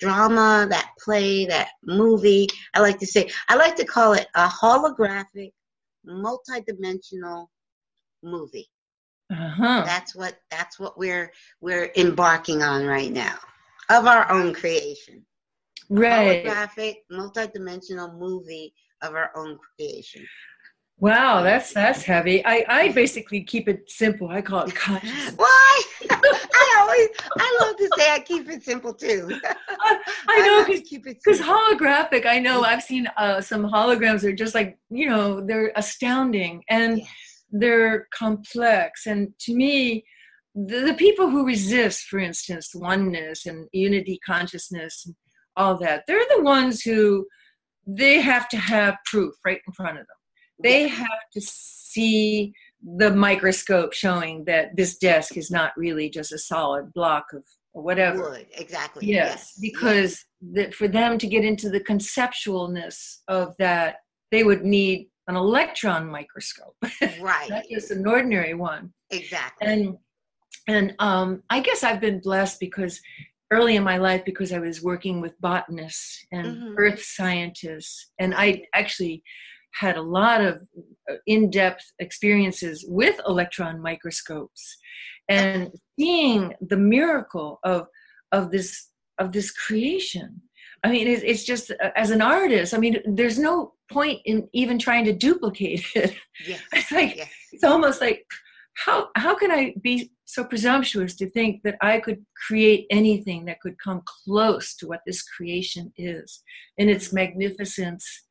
drama 0.00 0.66
that 0.70 0.90
play 0.98 1.44
that 1.46 1.68
movie. 1.84 2.48
I 2.74 2.80
like 2.80 2.98
to 3.00 3.06
say 3.06 3.30
i 3.48 3.54
like 3.54 3.76
to 3.76 3.84
call 3.84 4.14
it 4.14 4.26
a 4.34 4.48
holographic 4.48 5.52
multidimensional 6.06 7.46
movie. 8.22 8.68
Uh-huh. 9.30 9.82
That's 9.84 10.14
what 10.14 10.38
that's 10.50 10.78
what 10.80 10.98
we're 10.98 11.32
we're 11.60 11.92
embarking 11.96 12.62
on 12.62 12.84
right 12.84 13.12
now 13.12 13.36
of 13.88 14.06
our 14.06 14.30
own 14.30 14.52
creation. 14.52 15.24
Right. 15.88 16.44
Holographic, 16.44 16.96
multidimensional 17.12 18.16
movie 18.18 18.74
of 19.02 19.14
our 19.14 19.30
own 19.36 19.58
creation. 19.58 20.26
Wow, 21.00 21.42
that's 21.42 21.72
that's 21.72 22.02
heavy. 22.02 22.44
I, 22.44 22.62
I 22.68 22.92
basically 22.92 23.42
keep 23.42 23.68
it 23.68 23.90
simple. 23.90 24.28
I 24.28 24.42
call 24.42 24.64
it 24.64 24.74
conscious. 24.74 25.32
Why? 25.36 25.82
I 26.10 26.76
always 26.78 27.08
I 27.38 27.58
love 27.62 27.76
to 27.78 27.90
say 27.96 28.10
I 28.10 28.18
keep 28.18 28.50
it 28.50 28.62
simple 28.62 28.92
too. 28.92 29.30
I, 29.80 29.98
I 30.28 30.46
know 30.46 31.02
because 31.02 31.40
holographic. 31.40 32.26
I 32.26 32.38
know 32.38 32.62
I've 32.62 32.82
seen 32.82 33.06
uh, 33.16 33.40
some 33.40 33.62
holograms. 33.64 34.24
Are 34.24 34.34
just 34.34 34.54
like 34.54 34.78
you 34.90 35.08
know 35.08 35.40
they're 35.40 35.72
astounding 35.74 36.62
and 36.68 36.98
yes. 36.98 37.08
they're 37.50 38.06
complex. 38.12 39.06
And 39.06 39.32
to 39.40 39.54
me, 39.54 40.04
the, 40.54 40.80
the 40.80 40.94
people 40.94 41.30
who 41.30 41.46
resist, 41.46 42.08
for 42.08 42.18
instance, 42.18 42.72
oneness 42.74 43.46
and 43.46 43.68
unity 43.72 44.20
consciousness, 44.26 45.04
and 45.06 45.14
all 45.56 45.78
that, 45.78 46.04
they're 46.06 46.26
the 46.36 46.42
ones 46.42 46.82
who 46.82 47.26
they 47.86 48.20
have 48.20 48.50
to 48.50 48.58
have 48.58 48.96
proof 49.06 49.34
right 49.46 49.60
in 49.66 49.72
front 49.72 49.98
of 49.98 50.06
them 50.06 50.16
they 50.62 50.88
have 50.88 51.08
to 51.32 51.40
see 51.40 52.52
the 52.98 53.10
microscope 53.10 53.92
showing 53.92 54.44
that 54.44 54.74
this 54.76 54.96
desk 54.96 55.36
is 55.36 55.50
not 55.50 55.72
really 55.76 56.08
just 56.08 56.32
a 56.32 56.38
solid 56.38 56.92
block 56.94 57.26
of 57.34 57.44
or 57.72 57.82
whatever. 57.82 58.30
Wood, 58.30 58.46
exactly. 58.52 59.06
Yes, 59.06 59.32
yes. 59.32 59.58
because 59.60 60.24
yes. 60.40 60.74
for 60.74 60.88
them 60.88 61.18
to 61.18 61.26
get 61.26 61.44
into 61.44 61.68
the 61.68 61.80
conceptualness 61.80 63.18
of 63.28 63.54
that, 63.58 63.96
they 64.30 64.42
would 64.42 64.64
need 64.64 65.08
an 65.28 65.36
electron 65.36 66.08
microscope, 66.10 66.74
right? 67.20 67.48
not 67.50 67.64
just 67.70 67.90
an 67.90 68.06
ordinary 68.06 68.54
one. 68.54 68.92
Exactly. 69.10 69.68
And 69.68 69.96
and 70.68 70.94
um, 70.98 71.42
I 71.50 71.60
guess 71.60 71.82
I've 71.82 72.00
been 72.00 72.20
blessed 72.20 72.60
because 72.60 73.00
early 73.50 73.76
in 73.76 73.82
my 73.82 73.96
life 73.96 74.22
because 74.24 74.52
I 74.52 74.58
was 74.58 74.82
working 74.82 75.20
with 75.20 75.40
botanists 75.40 76.24
and 76.32 76.46
mm-hmm. 76.46 76.74
earth 76.76 77.02
scientists, 77.02 78.10
and 78.18 78.34
I 78.34 78.62
actually 78.74 79.22
had 79.74 79.96
a 79.96 80.02
lot 80.02 80.40
of 80.40 80.62
uh, 81.10 81.14
in-depth 81.26 81.84
experiences 81.98 82.84
with 82.88 83.20
electron 83.26 83.80
microscopes 83.80 84.76
and 85.28 85.70
seeing 85.98 86.54
the 86.60 86.76
miracle 86.76 87.58
of 87.64 87.86
of 88.32 88.50
this 88.50 88.88
of 89.18 89.32
this 89.32 89.50
creation 89.50 90.40
i 90.84 90.90
mean 90.90 91.06
it's, 91.06 91.22
it's 91.22 91.44
just 91.44 91.70
uh, 91.70 91.90
as 91.96 92.10
an 92.10 92.20
artist 92.22 92.74
i 92.74 92.78
mean 92.78 92.98
there's 93.04 93.38
no 93.38 93.72
point 93.90 94.20
in 94.24 94.48
even 94.52 94.78
trying 94.78 95.04
to 95.04 95.12
duplicate 95.12 95.84
it 95.94 96.14
yes. 96.46 96.60
it's 96.72 96.92
like 96.92 97.16
yes. 97.16 97.30
it's 97.52 97.64
almost 97.64 98.00
like 98.00 98.24
how 98.74 99.08
how 99.16 99.34
can 99.34 99.50
i 99.50 99.74
be 99.82 100.10
so 100.24 100.44
presumptuous 100.44 101.14
to 101.14 101.28
think 101.30 101.60
that 101.64 101.76
i 101.80 101.98
could 101.98 102.24
create 102.46 102.86
anything 102.90 103.44
that 103.44 103.60
could 103.60 103.76
come 103.78 104.02
close 104.24 104.74
to 104.74 104.86
what 104.86 105.00
this 105.06 105.22
creation 105.22 105.92
is 105.96 106.42
in 106.78 106.88
its 106.88 107.12
magnificence 107.12 108.24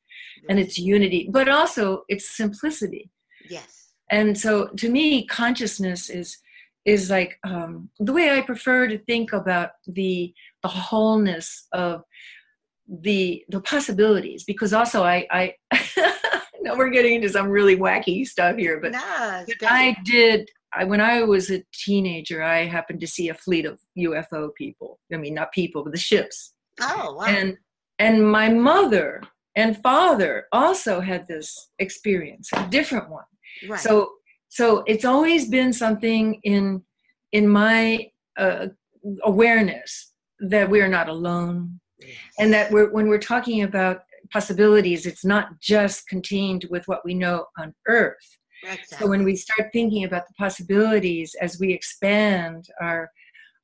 and 0.49 0.59
its 0.59 0.77
unity, 0.77 1.29
but 1.31 1.49
also 1.49 2.03
its 2.07 2.29
simplicity. 2.29 3.09
Yes. 3.49 3.91
And 4.11 4.37
so 4.37 4.67
to 4.77 4.89
me, 4.89 5.25
consciousness 5.25 6.09
is 6.09 6.37
is 6.85 7.09
like 7.09 7.37
um, 7.43 7.89
the 7.99 8.13
way 8.13 8.31
I 8.31 8.41
prefer 8.41 8.87
to 8.87 8.97
think 8.99 9.33
about 9.33 9.71
the 9.85 10.33
the 10.63 10.69
wholeness 10.69 11.67
of 11.73 12.03
the 12.87 13.43
the 13.49 13.61
possibilities 13.61 14.43
because 14.43 14.73
also 14.73 15.03
I 15.03 15.27
I 15.31 15.53
no, 16.61 16.75
we're 16.75 16.89
getting 16.89 17.15
into 17.15 17.29
some 17.29 17.49
really 17.49 17.77
wacky 17.77 18.25
stuff 18.25 18.57
here, 18.57 18.79
but, 18.79 18.93
it's 19.47 19.59
but. 19.59 19.71
I 19.71 19.95
did. 20.03 20.49
I, 20.73 20.83
when 20.83 21.01
I 21.01 21.23
was 21.23 21.49
a 21.49 21.63
teenager, 21.73 22.43
I 22.43 22.65
happened 22.65 22.99
to 22.99 23.07
see 23.07 23.29
a 23.29 23.33
fleet 23.33 23.65
of 23.65 23.79
UFO 23.97 24.53
people. 24.55 24.99
I 25.11 25.17
mean, 25.17 25.33
not 25.33 25.51
people, 25.51 25.83
but 25.83 25.93
the 25.93 25.99
ships. 25.99 26.53
oh 26.81 27.15
wow. 27.15 27.25
And 27.25 27.57
and 27.99 28.25
my 28.25 28.49
mother 28.49 29.21
and 29.55 29.81
father 29.81 30.45
also 30.51 30.99
had 31.01 31.27
this 31.27 31.69
experience, 31.79 32.49
a 32.53 32.67
different 32.69 33.09
one. 33.09 33.25
right. 33.67 33.79
So 33.79 34.11
so 34.49 34.83
it's 34.87 35.05
always 35.05 35.47
been 35.49 35.71
something 35.73 36.39
in 36.43 36.81
in 37.31 37.47
my 37.47 38.09
uh, 38.37 38.67
awareness 39.23 40.13
that 40.39 40.69
we 40.69 40.81
are 40.81 40.87
not 40.87 41.09
alone, 41.09 41.79
Yes. 41.99 42.15
and 42.39 42.53
that 42.53 42.71
we're 42.71 42.91
when 42.91 43.07
we're 43.07 43.19
talking 43.19 43.63
about 43.63 44.01
possibilities, 44.31 45.05
it's 45.05 45.25
not 45.25 45.59
just 45.59 46.07
contained 46.07 46.65
with 46.69 46.87
what 46.87 47.01
we 47.03 47.13
know 47.13 47.45
on 47.57 47.73
Earth. 47.87 48.15
Exactly. 48.63 48.97
So 48.97 49.07
when 49.07 49.23
we 49.23 49.35
start 49.35 49.69
thinking 49.73 50.03
about 50.05 50.27
the 50.27 50.33
possibilities 50.37 51.35
as 51.41 51.59
we 51.59 51.73
expand 51.73 52.67
our 52.81 53.09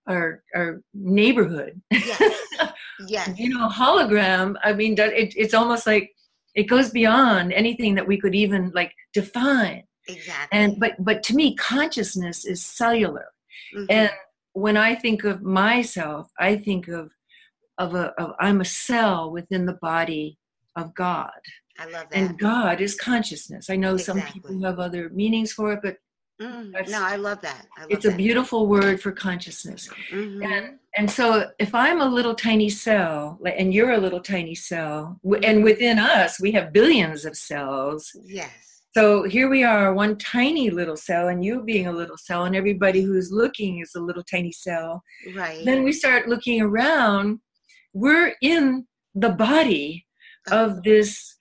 our 0.08 0.44
our 0.56 0.82
neighborhood, 0.94 1.82
yes. 1.92 2.40
yes. 3.08 3.38
you 3.38 3.50
know, 3.50 3.70
hologram. 3.70 4.56
I 4.64 4.74
mean, 4.74 4.96
it, 4.98 5.34
it's 5.36 5.54
almost 5.54 5.88
like 5.88 6.12
it 6.56 6.64
goes 6.64 6.90
beyond 6.90 7.54
anything 7.54 7.96
that 7.96 8.08
we 8.08 8.20
could 8.20 8.36
even 8.36 8.72
like 8.74 8.94
define. 9.14 9.84
Exactly. 10.08 10.58
And 10.58 10.80
but 10.80 10.94
but 11.00 11.24
to 11.24 11.36
me, 11.36 11.56
consciousness 11.56 12.46
is 12.46 12.64
cellular. 12.64 13.26
Mhm. 13.76 13.86
And 13.90 14.12
when 14.54 14.78
I 14.78 14.96
think 14.96 15.24
of 15.24 15.42
myself, 15.42 16.32
I 16.40 16.58
think 16.58 16.88
of 16.88 17.12
of 17.78 17.96
a 17.96 18.14
of 18.22 18.34
I'm 18.40 18.62
a 18.62 18.66
cell 18.66 19.32
within 19.32 19.66
the 19.66 19.78
body 19.82 20.38
of 20.76 20.94
God. 20.94 21.32
I 21.78 21.86
love 21.86 22.08
that. 22.10 22.18
And 22.18 22.40
God 22.40 22.80
is 22.80 22.96
consciousness. 22.96 23.70
I 23.70 23.76
know 23.76 23.98
some 23.98 24.22
people 24.22 24.62
have 24.64 24.80
other 24.80 25.10
meanings 25.10 25.52
for 25.52 25.74
it, 25.74 25.80
but 25.84 25.98
Mm, 26.42 26.90
no, 26.90 27.02
I 27.02 27.16
love 27.16 27.40
that. 27.42 27.66
I 27.78 27.82
love 27.82 27.92
it's 27.92 28.06
a 28.06 28.12
beautiful 28.12 28.68
word 28.68 29.02
for 29.02 29.12
consciousness. 29.12 29.88
Mhm. 30.12 30.46
And 30.46 30.80
and 30.98 31.10
so 31.10 31.50
if 31.60 31.74
I'm 31.74 32.02
a 32.02 32.06
little 32.08 32.36
tiny 32.36 32.70
cell, 32.70 33.40
and 33.46 33.74
you're 33.74 33.92
a 33.92 33.98
little 33.98 34.22
tiny 34.22 34.56
cell, 34.56 35.20
w- 35.24 35.42
and 35.46 35.64
within 35.64 35.98
us 35.98 36.40
we 36.40 36.52
have 36.52 36.74
billions 36.74 37.24
of 37.26 37.38
cells. 37.38 38.12
Yes. 38.26 38.52
So 38.98 39.24
here 39.24 39.50
we 39.50 39.64
are, 39.64 39.94
one 39.94 40.18
tiny 40.18 40.70
little 40.70 40.96
cell, 40.96 41.28
and 41.28 41.44
you 41.44 41.64
being 41.64 41.88
a 41.88 41.92
little 41.92 42.18
cell, 42.18 42.46
and 42.46 42.56
everybody 42.56 43.02
who's 43.02 43.30
looking 43.32 43.80
is 43.80 43.92
a 43.96 44.00
little 44.00 44.24
tiny 44.24 44.54
cell. 44.54 45.04
Right. 45.34 45.64
Then 45.66 45.84
we 45.84 45.92
start 45.92 46.30
looking 46.30 46.62
around. 46.62 47.40
We're 47.94 48.36
in 48.42 48.88
the 49.14 49.32
body 49.32 50.06
of 50.52 50.84
this 50.84 51.36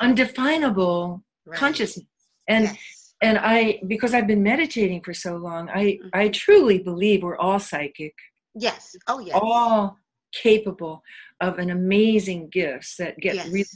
undefinable 0.00 1.22
right. 1.46 1.58
consciousness. 1.58 2.06
And 2.48 2.64
yes. 2.64 2.76
And 3.24 3.38
I, 3.38 3.80
because 3.86 4.12
I've 4.14 4.26
been 4.26 4.42
meditating 4.42 5.00
for 5.02 5.14
so 5.14 5.36
long, 5.36 5.68
I 5.68 5.84
Mhm. 5.84 6.10
I 6.12 6.28
truly 6.28 6.78
believe 6.90 7.22
we're 7.22 7.36
all 7.46 7.58
psychic. 7.70 8.14
Yes. 8.54 8.94
Oh 9.10 9.20
yes. 9.20 9.36
all 9.40 9.98
capable 10.32 11.02
of 11.40 11.58
an 11.58 11.70
amazing 11.70 12.48
gifts 12.50 12.96
that 13.00 13.12
get 13.20 13.34
yes. 13.36 13.48
really 13.56 13.66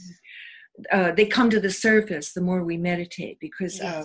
uh, 0.91 1.11
they 1.17 1.25
come 1.25 1.49
to 1.49 1.59
the 1.59 1.69
surface 1.87 2.27
the 2.33 2.41
more 2.49 2.63
we 2.63 2.77
meditate 2.77 3.37
because 3.39 3.75
uh, 3.81 4.03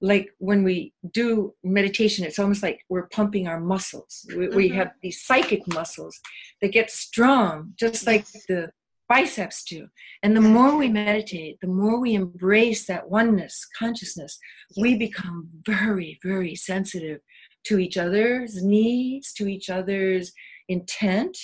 like 0.00 0.26
when 0.38 0.60
we 0.68 0.92
do 1.12 1.54
meditation 1.64 2.24
it's 2.24 2.38
almost 2.38 2.62
like 2.62 2.78
we're 2.88 3.08
pumping 3.18 3.46
our 3.48 3.60
muscles 3.60 4.12
we, 4.36 4.48
we 4.48 4.68
Mhm. 4.70 4.74
have 4.74 4.90
these 5.02 5.18
psychic 5.26 5.62
muscles 5.78 6.14
that 6.60 6.72
get 6.78 6.90
strong 6.90 7.72
just 7.84 8.06
like 8.06 8.24
Yes. 8.34 8.44
the 8.48 8.70
biceps 9.08 9.64
do 9.64 9.86
and 10.22 10.36
the 10.36 10.40
more 10.40 10.76
we 10.76 10.88
meditate 10.88 11.56
the 11.60 11.66
more 11.66 12.00
we 12.00 12.14
embrace 12.14 12.86
that 12.86 13.08
oneness 13.08 13.66
consciousness 13.78 14.38
we 14.76 14.96
become 14.96 15.48
very 15.64 16.18
very 16.22 16.54
sensitive 16.54 17.20
to 17.64 17.78
each 17.78 17.96
other's 17.96 18.62
needs 18.62 19.32
to 19.32 19.46
each 19.46 19.70
other's 19.70 20.32
intent 20.68 21.36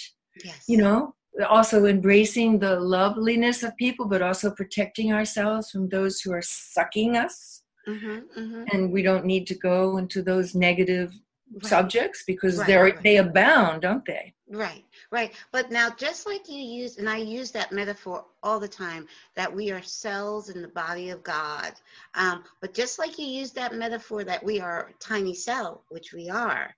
yes. 0.44 0.64
you 0.68 0.76
know 0.76 1.14
also 1.48 1.86
embracing 1.86 2.58
the 2.58 2.78
loveliness 2.78 3.62
of 3.62 3.74
people 3.76 4.06
but 4.06 4.22
also 4.22 4.50
protecting 4.50 5.12
ourselves 5.12 5.70
from 5.70 5.88
those 5.88 6.20
who 6.20 6.32
are 6.32 6.42
sucking 6.42 7.16
us 7.16 7.62
Mhm, 7.88 8.22
mhm. 8.38 8.64
and 8.72 8.92
we 8.92 9.02
don't 9.02 9.24
need 9.24 9.44
to 9.48 9.56
go 9.56 9.96
into 9.96 10.22
those 10.22 10.54
negative 10.54 11.12
Right. 11.54 11.66
subjects 11.66 12.22
because 12.26 12.58
Right, 12.58 12.66
they're 12.66 12.84
right. 12.84 13.02
they 13.02 13.16
abound 13.16 13.82
don't 13.82 14.04
they 14.04 14.34
Right, 14.52 14.84
right. 15.10 15.32
But 15.50 15.70
now, 15.70 15.90
just 15.90 16.26
like 16.26 16.46
you 16.48 16.58
use, 16.60 16.98
and 16.98 17.08
I 17.08 17.16
use 17.16 17.52
that 17.52 17.72
metaphor 17.72 18.26
all 18.42 18.60
the 18.60 18.68
time, 18.68 19.08
that 19.34 19.54
we 19.54 19.70
are 19.72 19.82
cells 19.82 20.50
in 20.50 20.60
the 20.60 20.68
body 20.68 21.10
of 21.10 21.22
God. 21.22 21.72
Um, 22.14 22.44
but 22.60 22.74
just 22.74 22.98
like 22.98 23.18
you 23.18 23.26
use 23.26 23.52
that 23.52 23.74
metaphor 23.74 24.24
that 24.24 24.44
we 24.44 24.60
are 24.60 24.88
a 24.88 24.94
tiny 25.00 25.34
cell, 25.34 25.84
which 25.88 26.12
we 26.12 26.28
are, 26.28 26.74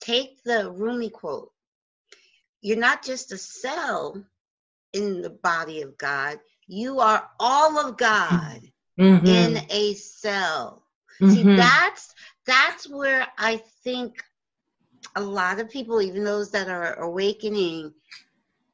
take 0.00 0.42
the 0.44 0.70
Rumi 0.70 1.10
quote. 1.10 1.52
You're 2.62 2.78
not 2.78 3.02
just 3.02 3.32
a 3.32 3.38
cell 3.38 4.24
in 4.92 5.22
the 5.22 5.30
body 5.30 5.82
of 5.82 5.98
God, 5.98 6.38
you 6.68 7.00
are 7.00 7.28
all 7.40 7.78
of 7.78 7.96
God 7.96 8.60
Mhm, 8.98 9.26
in 9.26 9.58
a 9.70 9.94
cell. 9.94 10.84
See, 11.24 11.44
mhm. 11.44 11.56
that's 11.56 12.14
that's 12.46 12.88
where 12.88 13.26
I 13.38 13.58
think 13.84 14.22
a 15.14 15.20
lot 15.20 15.60
of 15.60 15.70
people, 15.70 16.00
even 16.00 16.24
those 16.24 16.50
that 16.52 16.68
are 16.68 16.94
awakening, 17.00 17.92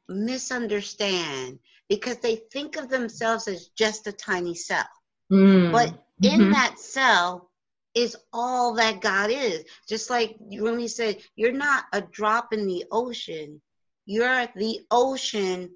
misunderstand 0.09 1.59
because 1.89 2.18
they 2.18 2.37
think 2.53 2.76
of 2.76 2.89
themselves 2.89 3.47
as 3.49 3.68
just 3.68 4.07
a 4.07 4.12
tiny 4.12 4.55
cell. 4.55 4.89
Mm, 5.30 5.70
But 5.70 5.93
in 6.22 6.49
mhm. 6.49 6.51
that 6.51 6.78
cell 6.78 7.51
is 7.95 8.16
all 8.33 8.74
that 8.74 9.01
God 9.01 9.30
is. 9.30 9.64
Just 9.89 10.11
like 10.11 10.37
Rumi 10.41 10.89
said, 10.89 11.18
you're 11.37 11.53
not 11.53 11.85
a 11.93 12.01
drop 12.01 12.53
in 12.53 12.66
the 12.66 12.85
ocean, 12.91 13.61
you're 14.07 14.47
the 14.57 14.80
ocean 14.91 15.70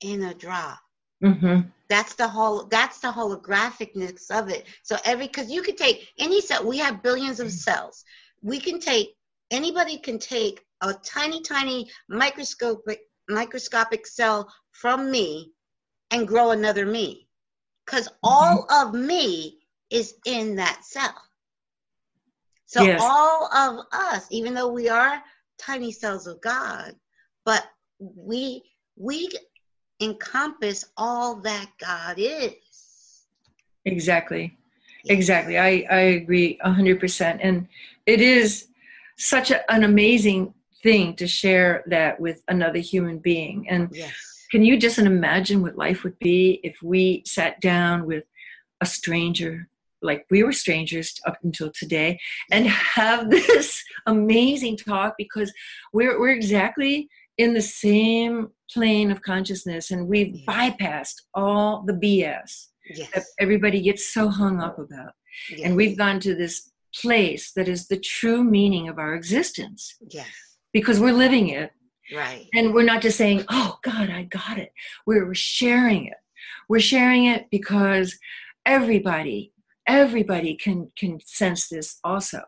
in 0.00 0.22
a 0.22 0.34
drop 0.34 0.78
Mhm. 1.22 1.72
that's 1.88 2.14
the 2.14 2.28
whole 2.28 2.64
that's 2.66 3.00
the 3.00 3.08
holographicness 3.08 4.30
of 4.30 4.48
it 4.48 4.64
so 4.82 4.96
every 5.04 5.26
because 5.26 5.50
you 5.50 5.62
could 5.62 5.76
take 5.76 6.08
any 6.18 6.40
cell 6.40 6.66
we 6.66 6.78
have 6.78 7.02
billions 7.02 7.40
of 7.40 7.50
cells 7.50 8.04
we 8.42 8.58
can 8.58 8.80
take 8.80 9.14
anybody 9.50 9.98
can 9.98 10.18
take 10.18 10.60
a 10.82 10.94
tiny 11.04 11.40
tiny 11.42 11.90
microscopic 12.08 13.00
microscopic 13.28 14.06
cell 14.06 14.52
from 14.72 15.10
me 15.10 15.52
and 16.10 16.26
grow 16.26 16.50
another 16.50 16.86
me. 16.86 17.28
Because 17.86 18.08
mm-hmm. 18.08 18.18
all 18.24 18.66
of 18.70 18.94
me 18.94 19.58
is 19.90 20.14
in 20.24 20.56
that 20.56 20.84
cell. 20.84 21.14
So 22.66 22.82
Yes. 22.82 23.00
all 23.02 23.52
of 23.52 23.86
us 23.92 24.26
even 24.30 24.54
though 24.54 24.72
we 24.72 24.88
are 24.88 25.22
tiny 25.58 25.92
cells 25.92 26.26
of 26.26 26.40
god 26.40 26.94
but 27.44 27.66
we 27.98 28.62
we 28.96 29.28
encompass 30.00 30.84
all 30.96 31.36
that 31.42 31.68
God 31.78 32.16
is. 32.18 33.26
exactly. 33.84 34.56
Exactly. 35.06 35.58
I 35.58 35.86
i 35.90 36.00
agree 36.20 36.58
100% 36.64 37.38
and 37.42 37.66
it 38.06 38.20
is 38.20 38.69
such 39.20 39.50
a, 39.50 39.70
an 39.72 39.84
amazing 39.84 40.54
thing 40.82 41.14
to 41.16 41.26
share 41.26 41.84
that 41.88 42.18
with 42.18 42.42
another 42.48 42.78
human 42.78 43.18
being 43.18 43.68
and 43.68 43.88
Yes. 43.92 44.12
Can 44.50 44.64
you 44.64 44.76
just 44.76 44.98
imagine 44.98 45.62
what 45.62 45.76
life 45.78 46.02
would 46.02 46.18
be 46.18 46.58
if 46.64 46.76
we 46.82 47.22
sat 47.24 47.60
down 47.60 48.04
with 48.04 48.24
a 48.80 48.86
stranger, 48.86 49.68
like 50.02 50.26
we 50.28 50.42
were 50.42 50.50
strangers 50.52 51.14
up 51.24 51.36
until 51.44 51.70
today, 51.70 52.18
and 52.50 52.66
have 52.66 53.30
this 53.36 53.80
amazing 54.06 54.76
talk 54.76 55.14
because 55.16 55.52
we're, 55.92 56.18
we're 56.18 56.30
exactly 56.34 57.08
in 57.38 57.54
the 57.54 57.62
same 57.62 58.48
plane 58.74 59.12
of 59.12 59.22
consciousness 59.22 59.92
and 59.92 60.08
we've 60.08 60.34
Yeah. 60.34 60.46
bypassed 60.70 61.14
all 61.32 61.84
the 61.86 61.92
BS 61.92 62.66
that 63.14 63.22
everybody 63.38 63.80
gets 63.80 64.12
so 64.12 64.28
hung 64.28 64.60
up 64.60 64.80
about. 64.80 65.12
yes. 65.48 65.60
And 65.62 65.76
we've 65.76 65.96
gone 65.96 66.18
to 66.20 66.34
this 66.34 66.69
place 66.94 67.52
that 67.52 67.68
is 67.68 67.88
the 67.88 67.98
true 67.98 68.42
meaning 68.44 68.88
of 68.88 68.98
our 68.98 69.14
existence 69.14 69.96
Yes. 70.10 70.28
because 70.72 71.00
we're 71.00 71.12
living 71.12 71.48
it 71.48 71.70
Right. 72.14 72.48
and 72.54 72.74
we're 72.74 72.82
not 72.82 73.02
just 73.02 73.18
saying, 73.18 73.44
oh, 73.48 73.78
God, 73.82 74.10
I 74.10 74.24
got 74.24 74.58
it. 74.58 74.72
We're, 75.06 75.26
we're 75.26 75.34
sharing 75.34 76.06
it. 76.06 76.18
We're 76.68 76.80
sharing 76.80 77.26
it 77.26 77.46
because 77.50 78.18
everybody, 78.66 79.52
everybody 79.86 80.56
can, 80.56 80.90
can 80.96 81.20
sense 81.24 81.68
this 81.68 81.98
also. 82.04 82.42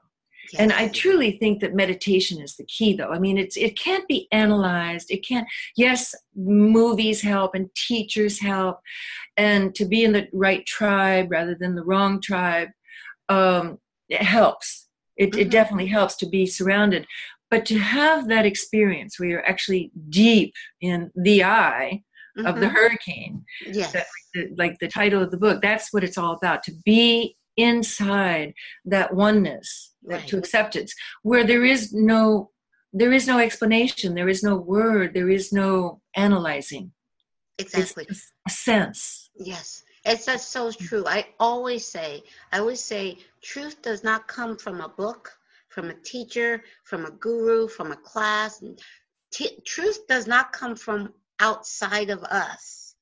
And 0.58 0.72
I 0.72 0.88
truly 0.88 1.38
think 1.38 1.60
that 1.60 1.74
meditation 1.74 2.40
is 2.42 2.56
the 2.56 2.64
key, 2.64 2.94
though. 2.94 3.10
I 3.10 3.18
mean, 3.18 3.38
it's 3.38 3.56
it 3.56 3.78
can't 3.78 4.06
be 4.08 4.28
analyzed. 4.32 5.10
It 5.10 5.26
can't. 5.26 5.46
Yes, 5.76 6.14
movies 6.34 7.22
help 7.22 7.54
and 7.54 7.72
teachers 7.74 8.38
help, 8.40 8.80
and 9.36 9.74
to 9.76 9.86
be 9.86 10.04
in 10.04 10.12
the 10.12 10.28
right 10.32 10.66
tribe 10.66 11.30
rather 11.30 11.54
than 11.54 11.74
the 11.74 11.84
wrong 11.84 12.20
tribe, 12.20 12.68
um, 13.30 13.78
it 14.12 14.22
helps. 14.22 14.88
It, 15.16 15.34
it 15.36 15.48
Mhm. 15.48 15.50
definitely 15.50 15.86
helps 15.98 16.16
to 16.16 16.26
be 16.26 16.46
surrounded, 16.46 17.06
but 17.50 17.66
to 17.66 17.78
have 17.78 18.28
that 18.28 18.46
experience 18.46 19.18
where 19.18 19.28
you're 19.28 19.48
actually 19.48 19.90
deep 20.08 20.54
in 20.80 21.10
the 21.14 21.44
eye 21.44 22.02
mm-hmm. 22.36 22.46
of 22.46 22.54
the 22.56 22.66
mm-hmm. 22.66 22.76
hurricane. 22.76 23.44
Yes. 23.66 23.92
That, 23.92 24.06
like 24.56 24.78
the 24.78 24.88
title 24.88 25.22
of 25.22 25.30
the 25.30 25.36
book, 25.36 25.60
that's 25.60 25.92
what 25.92 26.04
it's 26.04 26.18
all 26.18 26.34
about 26.34 26.62
to 26.64 26.72
be 26.84 27.36
inside 27.56 28.54
that 28.86 29.14
oneness, 29.14 29.92
right. 30.02 30.26
to 30.28 30.38
acceptance, 30.38 30.94
where 31.22 31.44
there 31.44 31.64
is 31.64 31.92
no 31.92 32.50
there 32.94 33.12
is 33.12 33.26
no 33.26 33.38
explanation, 33.38 34.14
there 34.14 34.28
is 34.28 34.42
no 34.42 34.54
word, 34.54 35.14
there 35.14 35.30
is 35.30 35.50
no 35.50 36.02
analyzing. 36.14 36.92
Exactly. 37.58 38.06
Sense. 38.48 39.30
Yes. 39.34 39.82
It's 40.04 40.26
just 40.26 40.50
so 40.50 40.72
true. 40.72 41.04
I 41.06 41.28
always 41.38 41.86
say, 41.86 42.24
I 42.50 42.58
always 42.58 42.82
say, 42.82 43.18
truth 43.40 43.82
does 43.82 44.02
not 44.02 44.26
come 44.26 44.56
from 44.56 44.80
a 44.80 44.88
book, 44.88 45.30
from 45.68 45.90
a 45.90 45.94
teacher, 45.94 46.64
from 46.84 47.06
a 47.06 47.12
guru, 47.12 47.68
from 47.68 47.92
a 47.92 47.96
class. 47.96 48.62
T- 49.30 49.60
truth 49.64 50.06
does 50.08 50.26
not 50.26 50.52
come 50.52 50.74
from 50.74 51.14
outside 51.38 52.10
of 52.10 52.24
us. 52.24 52.96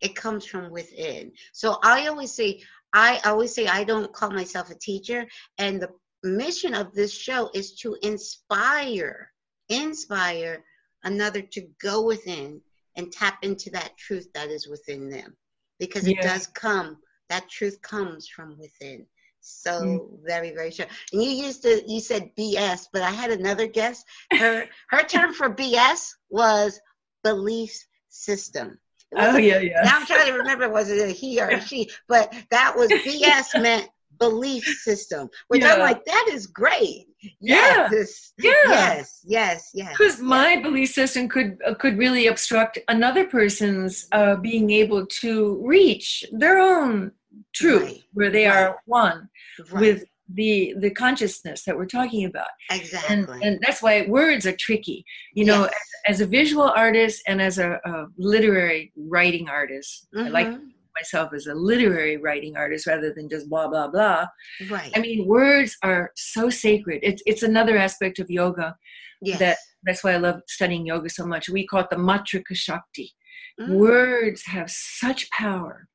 It 0.00 0.16
comes 0.16 0.46
from 0.46 0.70
within. 0.70 1.32
So 1.52 1.78
I 1.82 2.06
always 2.06 2.32
say, 2.32 2.62
I 2.94 3.20
always 3.24 3.54
say 3.54 3.66
I 3.66 3.84
don't 3.84 4.12
call 4.12 4.30
myself 4.30 4.70
a 4.70 4.74
teacher, 4.74 5.26
and 5.58 5.82
the 5.82 5.90
mission 6.22 6.72
of 6.72 6.94
this 6.94 7.12
show 7.12 7.50
is 7.52 7.74
to 7.80 7.94
inspire, 8.02 9.30
inspire 9.68 10.64
another 11.04 11.42
to 11.42 11.68
go 11.82 12.02
within 12.06 12.62
and 12.96 13.12
tap 13.12 13.38
into 13.42 13.68
that 13.70 13.98
truth 13.98 14.28
that 14.32 14.48
is 14.48 14.66
within 14.66 15.10
them 15.10 15.36
because 15.78 16.06
yeah. 16.06 16.16
it 16.18 16.22
does 16.22 16.46
come 16.46 16.98
that 17.28 17.48
truth 17.48 17.80
comes 17.82 18.28
from 18.28 18.58
within. 18.58 19.06
So 19.40 19.70
mm. 19.82 20.08
very 20.26 20.50
very 20.50 20.70
sure. 20.70 20.86
And 21.12 21.22
you 21.22 21.30
used 21.30 21.62
to 21.62 21.82
you 21.86 22.00
said 22.00 22.30
bs 22.36 22.88
but 22.92 23.02
i 23.02 23.10
had 23.10 23.30
another 23.30 23.66
guest 23.66 24.04
her 24.32 24.66
her 24.90 25.02
term 25.04 25.32
for 25.32 25.54
bs 25.54 26.14
was 26.28 26.80
belief 27.22 27.86
system. 28.08 28.78
Oh 29.16 29.36
yeah 29.36 29.58
yeah. 29.58 29.82
Now 29.84 29.98
i'm 29.98 30.06
trying 30.06 30.26
to 30.26 30.38
remember 30.38 30.68
was 30.68 30.90
it 30.90 31.08
a 31.08 31.12
he 31.12 31.40
or 31.40 31.48
a 31.48 31.60
she? 31.66 31.90
But 32.08 32.34
that 32.50 32.76
was 32.76 32.90
bs 32.90 33.60
meant 33.62 33.88
belief 34.18 34.64
system 34.64 35.28
which 35.48 35.62
yeah. 35.62 35.74
i'm 35.74 35.80
like 35.80 36.04
that 36.04 36.28
is 36.30 36.46
great 36.46 37.06
yes, 37.40 38.32
yeah 38.38 38.52
yes 38.68 39.20
yes 39.24 39.70
yes 39.74 39.92
because 39.96 40.20
my 40.20 40.60
belief 40.60 40.90
system 40.90 41.28
could 41.28 41.58
uh, 41.66 41.74
could 41.74 41.98
really 41.98 42.26
obstruct 42.26 42.78
another 42.88 43.24
person's 43.24 44.06
uh, 44.12 44.36
being 44.36 44.70
able 44.70 45.06
to 45.06 45.60
reach 45.64 46.24
their 46.32 46.58
own 46.58 47.10
truth 47.54 47.82
right. 47.82 48.02
where 48.12 48.30
they 48.30 48.46
right. 48.46 48.56
are 48.56 48.80
one 48.86 49.28
right. 49.70 49.80
with 49.80 50.04
the 50.34 50.74
the 50.78 50.90
consciousness 50.90 51.64
that 51.64 51.76
we're 51.76 51.86
talking 51.86 52.26
about 52.26 52.48
exactly 52.70 53.14
and, 53.14 53.42
and 53.42 53.58
that's 53.66 53.82
why 53.82 54.06
words 54.06 54.46
are 54.46 54.56
tricky 54.56 55.04
you 55.32 55.44
know 55.44 55.62
yes. 55.62 55.72
as, 56.06 56.14
as, 56.16 56.20
a 56.20 56.26
visual 56.26 56.68
artist 56.68 57.22
and 57.26 57.40
as 57.40 57.58
a, 57.58 57.80
a 57.84 58.06
literary 58.18 58.92
writing 58.96 59.48
artist 59.48 60.06
mm-hmm. 60.14 60.26
i 60.26 60.30
like 60.30 60.46
mm-hmm. 60.48 60.66
Myself 60.98 61.32
as 61.34 61.46
a 61.46 61.54
literary 61.54 62.16
writing 62.16 62.56
artist 62.56 62.86
rather 62.86 63.12
than 63.14 63.28
just 63.28 63.48
blah 63.48 63.68
blah 63.68 63.88
blah 63.88 64.26
right 64.70 64.92
i 64.96 65.00
mean 65.00 65.26
words 65.26 65.76
are 65.82 66.10
so 66.16 66.50
sacred 66.50 67.00
it's 67.02 67.22
it's 67.26 67.42
another 67.42 67.76
aspect 67.76 68.18
of 68.18 68.30
yoga 68.30 68.74
yes. 69.22 69.38
that 69.38 69.58
that's 69.84 70.02
why 70.02 70.12
i 70.12 70.16
love 70.16 70.40
studying 70.48 70.86
yoga 70.86 71.08
so 71.08 71.26
much 71.26 71.48
we 71.48 71.66
call 71.66 71.80
it 71.80 71.90
the 71.90 71.96
matrika 71.96 72.54
shakti 72.54 73.12
mm. 73.60 73.68
words 73.74 74.44
have 74.46 74.70
such 74.70 75.30
power 75.30 75.88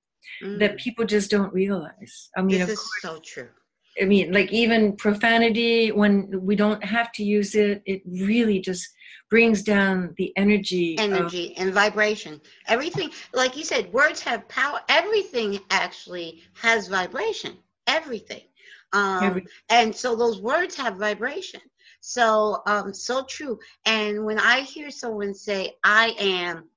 mm. 0.44 0.60
that 0.60 0.78
people 0.78 1.06
just 1.06 1.30
don't 1.32 1.54
realize. 1.54 2.30
I 2.38 2.42
mean, 2.42 2.60
this 2.60 2.70
is 2.70 2.78
course, 2.78 3.16
so 3.16 3.22
true. 3.24 3.50
I 4.02 4.06
mean, 4.06 4.32
like 4.32 4.52
even 4.52 4.96
profanity, 4.96 5.92
when 5.92 6.30
we 6.42 6.56
don't 6.56 6.84
have 6.84 7.12
to 7.14 7.24
use 7.24 7.56
it, 7.56 7.84
it 7.86 8.02
really 8.06 8.60
just 8.60 8.88
brings 9.30 9.64
down 9.64 10.14
the 10.18 10.32
energy. 10.36 10.98
Energy 10.98 11.54
of, 11.58 11.64
and 11.64 11.74
vibration. 11.74 12.42
Everything, 12.68 13.10
like 13.34 13.58
you 13.58 13.64
said, 13.64 13.92
words 13.94 14.22
have 14.22 14.48
power. 14.48 14.80
Everything 14.90 15.60
actually 15.70 16.44
has 16.54 16.88
vibration. 16.88 17.58
Everything. 17.88 18.42
Um, 18.94 19.24
every, 19.24 19.46
and 19.70 19.96
so 19.96 20.16
those 20.16 20.40
words 20.42 20.76
have 20.76 20.98
vibration. 20.98 21.62
So, 22.00 22.62
um, 22.68 22.94
so 22.94 23.26
true. 23.30 23.58
And 23.86 24.26
when 24.26 24.40
I 24.40 24.62
hear 24.62 24.92
someone 24.92 25.34
say, 25.34 25.74
I 25.84 26.14
am, 26.20 26.70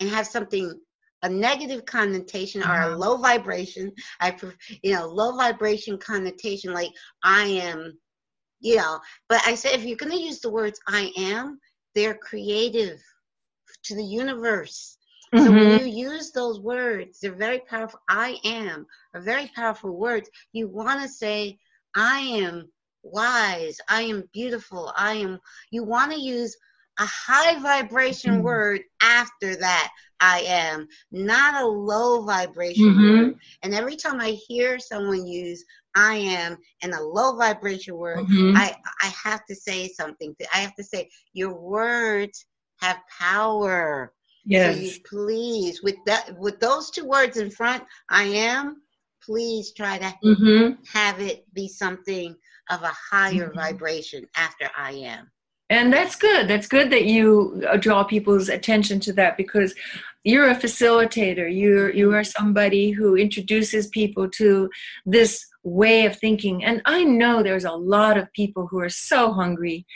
and 0.00 0.10
have 0.10 0.26
something 0.26 0.78
a 1.24 1.28
negative 1.28 1.84
connotation 1.86 2.62
or 2.62 2.66
a 2.66 2.86
uh-huh. 2.86 2.96
low 2.96 3.16
vibration. 3.16 3.90
I, 4.20 4.36
you 4.82 4.92
know, 4.92 5.06
low 5.06 5.36
vibration 5.36 5.98
connotation, 5.98 6.72
like 6.72 6.90
I 7.22 7.44
am, 7.44 7.98
you 8.60 8.76
know. 8.76 9.00
But 9.28 9.40
I 9.46 9.54
said, 9.54 9.74
if 9.74 9.84
you're 9.84 9.96
going 9.96 10.12
to 10.12 10.22
use 10.22 10.40
the 10.40 10.50
words 10.50 10.78
I 10.86 11.10
am, 11.16 11.58
they're 11.94 12.14
creative 12.14 13.00
to 13.84 13.94
the 13.94 14.04
universe. 14.04 14.98
Mm-hmm. 15.34 15.44
So 15.44 15.50
when 15.50 15.62
mm-hmm. 15.62 15.86
you 15.86 16.10
use 16.10 16.30
those 16.30 16.60
words, 16.60 17.20
they're 17.20 17.34
very 17.34 17.60
powerful. 17.60 18.00
I 18.08 18.38
am 18.44 18.86
are 19.14 19.22
very 19.22 19.50
powerful 19.56 19.96
words. 19.96 20.28
You 20.52 20.68
want 20.68 21.00
to 21.02 21.08
say, 21.08 21.58
I 21.96 22.20
am 22.20 22.68
wise. 23.02 23.78
I 23.88 24.02
am 24.02 24.28
beautiful. 24.34 24.92
I 24.94 25.14
am. 25.14 25.38
You 25.70 25.84
want 25.84 26.12
to 26.12 26.20
use 26.20 26.54
a 26.98 27.06
high 27.06 27.58
vibration 27.60 28.34
mm-hmm. 28.34 28.42
word 28.42 28.80
after 29.02 29.56
that 29.56 29.92
I 30.20 30.40
am, 30.40 30.88
not 31.10 31.62
a 31.62 31.66
low 31.66 32.22
vibration 32.22 32.84
mm-hmm. 32.84 33.26
word. 33.26 33.34
And 33.62 33.74
every 33.74 33.96
time 33.96 34.20
I 34.20 34.30
hear 34.30 34.78
someone 34.78 35.26
use 35.26 35.64
I 35.96 36.16
am 36.16 36.56
and 36.82 36.92
a 36.92 37.02
low 37.02 37.36
vibration 37.36 37.96
word, 37.96 38.18
mm-hmm. 38.18 38.56
I, 38.56 38.76
I 39.02 39.12
have 39.22 39.44
to 39.46 39.54
say 39.54 39.88
something. 39.88 40.34
I 40.52 40.58
have 40.58 40.74
to 40.76 40.84
say, 40.84 41.10
your 41.32 41.54
words 41.54 42.46
have 42.80 42.98
power. 43.20 44.12
Yes. 44.44 44.76
So 44.76 44.82
you 44.82 44.92
please, 45.08 45.82
with 45.82 45.96
that 46.06 46.38
with 46.38 46.60
those 46.60 46.90
two 46.90 47.06
words 47.06 47.36
in 47.38 47.50
front, 47.50 47.82
I 48.08 48.24
am, 48.24 48.82
please 49.22 49.72
try 49.72 49.98
to 49.98 50.14
mm-hmm. 50.24 50.82
have 50.92 51.20
it 51.20 51.44
be 51.54 51.66
something 51.68 52.36
of 52.70 52.82
a 52.82 52.92
higher 53.10 53.48
mm-hmm. 53.48 53.58
vibration 53.58 54.26
after 54.36 54.70
I 54.76 54.92
am 54.92 55.30
and 55.70 55.92
that's 55.92 56.16
good. 56.16 56.48
That's 56.48 56.66
good 56.66 56.90
that 56.90 57.06
you 57.06 57.62
uh, 57.68 57.76
draw 57.76 58.04
people's 58.04 58.48
attention 58.48 59.00
to 59.00 59.12
that 59.14 59.36
because 59.36 59.74
you're 60.22 60.50
a 60.50 60.56
facilitator. 60.56 61.54
You're 61.54 61.90
you 61.90 62.12
are 62.14 62.24
somebody 62.24 62.90
who 62.90 63.16
introduces 63.16 63.88
people 63.88 64.28
to 64.30 64.68
this 65.06 65.46
way 65.62 66.04
of 66.04 66.18
thinking. 66.18 66.64
And 66.64 66.82
i 66.84 67.02
know 67.04 67.42
there's 67.42 67.64
a 67.64 67.72
lot 67.72 68.18
of 68.18 68.32
people 68.32 68.66
who 68.66 68.78
are 68.80 68.90
so 68.90 69.32
hungry. 69.32 69.86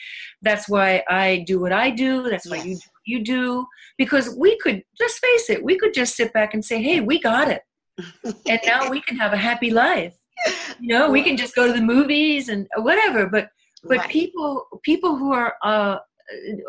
That's 0.42 0.68
why 0.68 1.02
i 1.08 1.44
do 1.46 1.60
what 1.60 1.72
i 1.72 1.90
do. 1.90 2.28
That's 2.28 2.46
yes. 2.46 2.58
why 2.58 2.64
you 2.64 2.76
do 2.76 2.82
you 3.04 3.24
do. 3.24 3.66
Because 3.96 4.34
we 4.36 4.58
could 4.58 4.82
just 4.98 5.18
face 5.18 5.50
it 5.50 5.64
we 5.64 5.78
could 5.78 5.94
just 5.94 6.16
sit 6.16 6.32
back 6.32 6.54
and 6.54 6.64
say 6.64 6.82
hey 6.82 7.00
we 7.00 7.20
got 7.20 7.48
it. 7.48 7.62
And 8.48 8.60
now 8.64 8.88
we 8.90 9.00
can 9.02 9.16
have 9.16 9.32
a 9.32 9.36
happy 9.36 9.70
life. 9.70 10.14
You 10.80 10.88
know 10.88 11.10
we 11.10 11.22
can 11.22 11.36
just 11.36 11.54
go 11.54 11.66
to 11.66 11.72
the 11.72 11.84
movies 11.84 12.48
and 12.48 12.66
whatever. 12.76 13.26
But 13.26 13.50
but 13.84 13.98
right. 13.98 14.10
people 14.10 14.66
people 14.82 15.16
who 15.16 15.32
are 15.32 15.54
uh, 15.62 15.98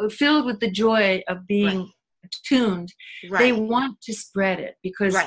filled 0.10 0.46
with 0.46 0.60
the 0.60 0.70
joy 0.70 1.22
of 1.28 1.46
being 1.48 1.80
right. 1.80 2.36
tuned 2.46 2.92
right. 3.30 3.40
they 3.40 3.52
want 3.52 4.00
to 4.02 4.14
spread 4.14 4.60
it 4.60 4.76
because 4.84 5.18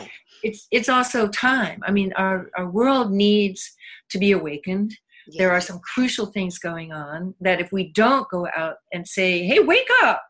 it's 0.43 0.67
it's 0.71 0.89
also 0.89 1.29
time 1.29 1.81
i 1.85 1.91
mean 1.91 2.13
our 2.17 2.51
our 2.57 2.71
world 2.71 3.13
needs 3.13 3.73
to 4.11 4.19
be 4.19 4.33
awakened 4.33 4.93
yes. 5.27 5.39
there 5.39 5.51
are 5.51 5.61
some 5.61 5.81
crucial 5.81 6.27
things 6.27 6.59
going 6.59 6.93
on 6.93 7.35
that 7.41 7.61
if 7.61 7.73
we 7.73 7.93
don't 7.93 8.29
go 8.31 8.47
out 8.57 8.77
and 8.93 9.07
say 9.07 9.45
hey 9.45 9.61
wake 9.61 9.89
up 10.03 10.23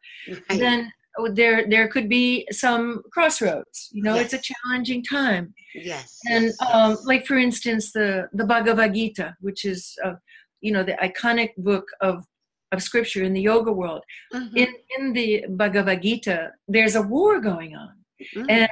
then 0.48 0.90
there 1.34 1.68
there 1.68 1.88
could 1.88 2.09
be 2.09 2.46
some 2.50 3.03
crossroads 3.12 3.88
you 3.92 4.03
know 4.03 4.14
yes. 4.14 4.32
it's 4.32 4.34
a 4.34 4.53
challenging 4.55 5.03
time 5.05 5.53
yes 5.74 6.18
and 6.30 6.44
yes, 6.44 6.57
um, 6.72 6.96
like 7.05 7.26
for 7.26 7.36
instance 7.36 7.92
the 7.92 8.28
the 8.32 8.44
bhagavad 8.44 8.94
gita 8.94 9.34
which 9.40 9.64
is 9.64 9.94
uh, 10.05 10.14
you 10.62 10.72
know 10.72 10.82
the 10.82 10.96
iconic 11.02 11.50
book 11.58 11.86
of 12.00 12.24
of 12.72 12.82
scripture 12.82 13.22
in 13.22 13.34
the 13.34 13.40
yoga 13.40 13.70
world 13.70 14.02
mm-hmm. 14.32 14.56
in 14.56 14.68
in 14.96 15.12
the 15.12 15.44
bhagavad 15.50 16.02
gita 16.02 16.50
there's 16.68 16.94
a 16.94 17.02
war 17.02 17.40
going 17.40 17.76
on 17.76 17.92
mm-hmm. 18.34 18.46
and 18.48 18.70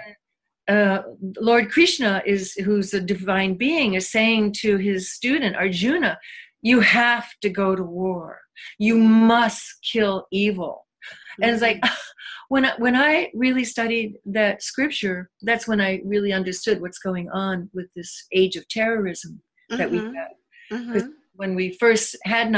uh, 0.68 1.02
lord 1.38 1.70
krishna 1.70 2.22
is 2.24 2.54
who's 2.64 2.94
a 2.94 3.00
divine 3.00 3.54
being 3.54 3.94
is 3.94 4.10
saying 4.10 4.52
to 4.52 4.76
his 4.78 5.12
student 5.12 5.56
arjuna 5.56 6.18
you 6.62 6.80
have 6.80 7.28
to 7.42 7.50
go 7.50 7.76
to 7.76 7.82
war 7.82 8.40
you 8.78 8.96
must 8.96 9.62
kill 9.82 10.26
evil 10.30 10.86
mm-hmm. 11.04 11.42
and 11.42 11.52
it's 11.52 11.62
like 11.62 11.80
mm-hmm. 11.80 11.94
when 12.50 12.64
I, 12.64 12.72
when 12.78 12.96
I 12.96 13.30
really 13.32 13.64
studied 13.64 14.16
that 14.26 14.60
scripture 14.60 15.30
that's 15.42 15.68
when 15.68 15.80
I 15.80 16.00
really 16.04 16.32
understood 16.32 16.80
what's 16.80 16.98
going 16.98 17.28
on 17.30 17.70
with 17.72 17.86
this 17.94 18.26
age 18.32 18.56
of 18.56 18.66
terrorism 18.66 19.40
that 19.68 19.88
we've 19.88 20.02
mm-hmm. 20.02 20.14
had 20.14 21.10
when 21.40 21.54
we 21.54 21.72
first 21.72 22.16
had 22.24 22.48
9-11 22.48 22.52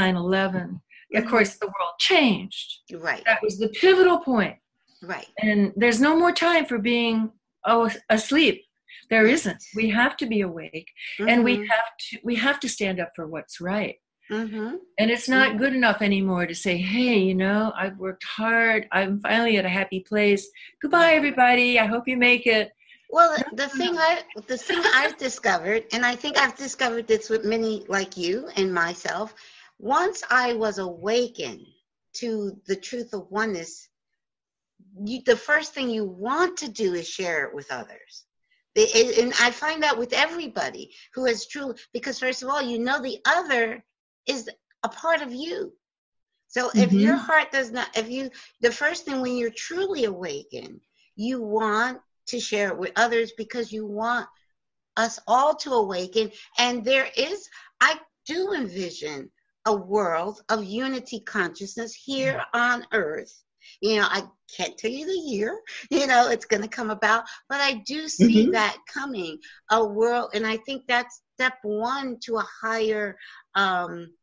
of 1.15 1.23
mm-hmm. 1.23 1.29
course 1.29 1.55
the 1.55 1.67
world 1.67 1.95
changed 1.99 2.81
right 2.95 3.23
that 3.25 3.41
was 3.41 3.57
the 3.57 3.69
pivotal 3.69 4.19
point 4.19 4.57
right 5.01 5.27
and 5.41 5.71
there's 5.77 6.01
no 6.01 6.17
more 6.17 6.33
time 6.33 6.65
for 6.65 6.77
being 6.77 7.31
oh, 7.65 7.89
asleep 8.09 8.61
there 9.09 9.25
isn't 9.25 9.63
we 9.73 9.89
have 9.89 10.17
to 10.17 10.25
be 10.25 10.41
awake 10.41 10.89
mm-hmm. 11.17 11.29
and 11.29 11.45
we 11.45 11.55
mm-hmm. 11.55 11.63
have 11.63 11.89
to 11.97 12.19
we 12.25 12.35
have 12.35 12.59
to 12.59 12.67
stand 12.67 12.99
up 12.99 13.11
for 13.15 13.25
what's 13.25 13.61
right 13.61 13.95
Mm-hmm. 14.31 14.75
And 14.97 15.11
it's 15.11 15.27
not 15.27 15.57
good 15.57 15.75
enough 15.75 16.01
anymore 16.01 16.47
to 16.47 16.55
say, 16.55 16.77
hey, 16.77 17.19
you 17.19 17.35
know, 17.35 17.73
I've 17.75 17.97
worked 17.97 18.23
hard. 18.23 18.87
I'm 18.91 19.19
finally 19.19 19.57
at 19.57 19.65
a 19.65 19.69
happy 19.69 19.99
place. 19.99 20.47
Goodbye, 20.81 21.13
everybody. 21.13 21.77
I 21.77 21.85
hope 21.85 22.07
you 22.07 22.15
make 22.15 22.47
it. 22.47 22.71
Well, 23.13 23.37
the 23.51 23.69
thing 23.69 23.95
I 23.95 24.23
the 24.47 24.57
thing 24.57 24.81
I've 24.91 25.17
discovered, 25.17 25.85
and 25.93 26.03
I 26.03 26.15
think 26.15 26.35
I've 26.35 26.57
discovered 26.57 27.07
this 27.07 27.29
with 27.29 27.45
many 27.45 27.85
like 27.87 28.17
you 28.17 28.49
and 28.55 28.73
myself, 28.73 29.35
once 29.77 30.23
I 30.31 30.53
was 30.53 30.79
awakened 30.79 31.67
to 32.13 32.59
the 32.65 32.75
truth 32.75 33.13
of 33.13 33.29
oneness, 33.29 33.87
you, 35.05 35.21
the 35.27 35.35
first 35.35 35.75
thing 35.75 35.91
you 35.91 36.05
want 36.05 36.57
to 36.57 36.67
do 36.67 36.95
is 36.95 37.07
share 37.07 37.45
it 37.45 37.53
with 37.53 37.71
others. 37.71 38.25
It, 38.73 39.19
and 39.19 39.31
I 39.39 39.51
find 39.51 39.83
that 39.83 39.99
with 39.99 40.13
everybody 40.13 40.95
who 41.13 41.27
is 41.27 41.45
truly, 41.45 41.75
because 41.93 42.17
first 42.17 42.41
of 42.41 42.49
all, 42.49 42.63
you 42.63 42.79
know 42.79 42.99
the 42.99 43.19
other 43.25 43.85
is 44.25 44.49
a 44.81 44.89
part 44.89 45.21
of 45.21 45.31
you. 45.31 45.71
So 46.47 46.71
if 46.75 46.89
Mhm. 46.89 46.99
your 46.99 47.17
heart 47.17 47.51
does 47.51 47.71
not, 47.71 47.95
if 47.95 48.09
you, 48.09 48.31
the 48.61 48.71
first 48.71 49.05
thing 49.05 49.21
when 49.21 49.37
you're 49.37 49.51
truly 49.51 50.05
awakened, 50.05 50.81
you 51.15 51.43
want 51.43 52.01
to 52.27 52.39
share 52.39 52.69
it 52.69 52.77
with 52.77 52.91
others 52.95 53.31
because 53.37 53.71
you 53.71 53.85
want 53.85 54.27
us 54.97 55.19
all 55.27 55.55
to 55.55 55.71
awaken. 55.71 56.31
And 56.57 56.83
there 56.83 57.09
is, 57.17 57.49
I 57.81 57.99
do 58.25 58.53
envision 58.53 59.31
a 59.65 59.75
world 59.75 60.41
of 60.49 60.63
unity 60.63 61.19
consciousness 61.21 61.93
here 61.93 62.41
on 62.53 62.85
earth. 62.91 63.43
You 63.81 63.97
know, 63.97 64.07
I 64.09 64.23
can't 64.55 64.77
tell 64.77 64.91
you 64.91 65.05
the 65.05 65.13
year, 65.13 65.59
you 65.89 66.05
know, 66.07 66.29
it's 66.29 66.45
going 66.45 66.61
to 66.63 66.67
come 66.69 66.89
about, 66.89 67.23
but 67.49 67.61
I 67.61 67.75
do 67.85 68.07
see 68.07 68.47
Mhm. 68.47 68.51
that 68.51 68.77
coming 68.93 69.39
a 69.71 69.83
world. 69.83 70.31
And 70.33 70.45
I 70.45 70.57
think 70.57 70.83
that's 70.87 71.21
step 71.35 71.55
one 71.63 72.19
to 72.25 72.37
a 72.37 72.47
higher, 72.61 73.17
um, 73.55 74.13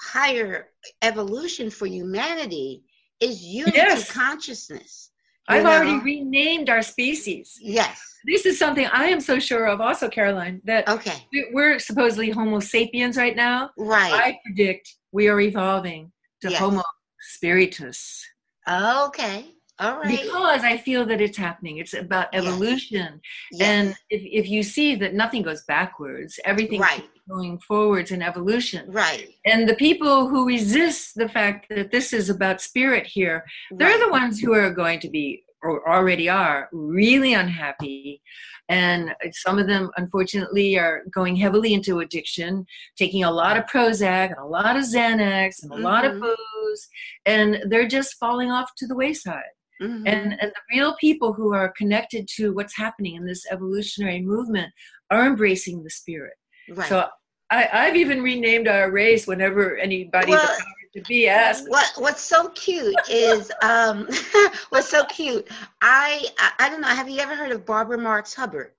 higher 0.00 0.70
evolution 1.02 1.70
for 1.70 1.86
humanity 1.86 2.82
is 3.20 3.42
unity 3.44 3.76
Yes. 3.76 4.10
consciousness. 4.10 5.11
I've 5.48 5.64
already 5.66 5.92
know? 5.92 6.02
renamed 6.02 6.70
our 6.70 6.82
species. 6.82 7.58
Yes. 7.60 8.00
This 8.24 8.46
is 8.46 8.58
something 8.58 8.86
I 8.86 9.06
am 9.06 9.20
so 9.20 9.38
sure 9.40 9.66
of, 9.66 9.80
also, 9.80 10.08
Caroline, 10.08 10.60
that 10.64 10.88
Okay. 10.88 11.26
we- 11.32 11.50
we're 11.52 11.78
supposedly 11.80 12.30
Homo 12.30 12.60
sapiens 12.60 13.16
right 13.16 13.34
now. 13.34 13.70
Right. 13.76 14.12
I 14.12 14.38
predict 14.46 14.94
we 15.10 15.28
are 15.28 15.40
evolving 15.40 16.12
to 16.42 16.50
Yes. 16.50 16.60
Homo 16.60 16.82
spiritus 17.20 18.24
okay. 18.68 19.44
All 19.78 19.96
right. 19.98 20.08
because 20.20 20.62
I 20.62 20.76
feel 20.76 21.04
that 21.06 21.20
it's 21.20 21.36
happening. 21.36 21.78
It's 21.78 21.94
about 21.94 22.28
evolution. 22.34 23.20
Yes. 23.50 23.60
And 23.68 23.88
if, 24.10 24.22
if 24.44 24.48
you 24.50 24.62
see 24.62 24.94
that 24.96 25.14
nothing 25.14 25.42
goes 25.42 25.64
backwards, 25.64 26.38
everything 26.44 26.80
Right. 26.80 27.04
going 27.28 27.58
forwards 27.60 28.10
in 28.12 28.22
evolution. 28.22 28.90
right. 28.92 29.28
And 29.44 29.68
the 29.68 29.74
people 29.74 30.28
who 30.28 30.46
resist 30.46 31.14
the 31.16 31.28
fact 31.28 31.66
that 31.70 31.90
this 31.90 32.12
is 32.12 32.28
about 32.30 32.60
spirit 32.60 33.06
here, 33.06 33.44
they're 33.72 33.88
right. 33.88 34.00
the 34.00 34.10
ones 34.10 34.38
who 34.40 34.52
are 34.54 34.70
going 34.70 35.00
to 35.00 35.08
be 35.08 35.44
or 35.62 35.88
already 35.88 36.28
are 36.28 36.68
really 36.72 37.34
unhappy 37.34 38.20
and 38.68 39.14
some 39.32 39.58
of 39.60 39.66
them 39.68 39.90
unfortunately 39.96 40.76
are 40.78 41.02
going 41.12 41.36
heavily 41.36 41.72
into 41.72 42.00
addiction 42.00 42.66
taking 42.96 43.22
a 43.24 43.30
lot 43.30 43.56
of 43.56 43.64
prozac 43.66 44.30
and 44.30 44.38
a 44.38 44.44
lot 44.44 44.76
of 44.76 44.82
xanax 44.82 45.62
and 45.62 45.70
a 45.72 45.76
lot 45.76 46.04
of 46.04 46.14
Mhm. 46.14 46.20
booze 46.20 46.88
and 47.26 47.62
they're 47.68 47.86
just 47.86 48.14
falling 48.18 48.50
off 48.50 48.70
to 48.76 48.86
the 48.88 48.94
wayside 48.96 49.52
Mhm. 49.82 50.02
and, 50.06 50.40
and 50.40 50.52
the 50.52 50.76
real 50.76 50.94
people 51.00 51.32
who 51.32 51.52
are 51.52 51.72
connected 51.76 52.28
to 52.36 52.52
what's 52.54 52.76
happening 52.76 53.16
in 53.16 53.26
this 53.26 53.44
evolutionary 53.50 54.22
movement 54.22 54.72
are 55.10 55.26
embracing 55.26 55.82
the 55.82 55.90
spirit 55.90 56.34
right. 56.68 56.88
so 56.88 57.08
I, 57.50 57.68
I've 57.72 57.96
even 57.96 58.22
renamed 58.22 58.68
our 58.68 58.90
race 58.90 59.26
whenever 59.26 59.76
anybody 59.76 60.30
Well, 60.30 60.56
to 60.94 61.02
be 61.08 61.26
asks 61.26 61.68
what 61.68 61.90
what's 61.96 62.22
so 62.22 62.50
cute 62.50 62.94
is 63.10 63.50
um 63.62 64.06
what's 64.68 64.88
so 64.88 65.04
cute 65.06 65.48
I, 65.80 66.26
I 66.38 66.52
i 66.60 66.68
don't 66.68 66.80
know 66.80 66.88
have 66.88 67.08
you 67.08 67.18
ever 67.18 67.34
heard 67.34 67.50
of 67.50 67.66
barbara 67.66 67.98
marx 67.98 68.34
hubbard 68.34 68.72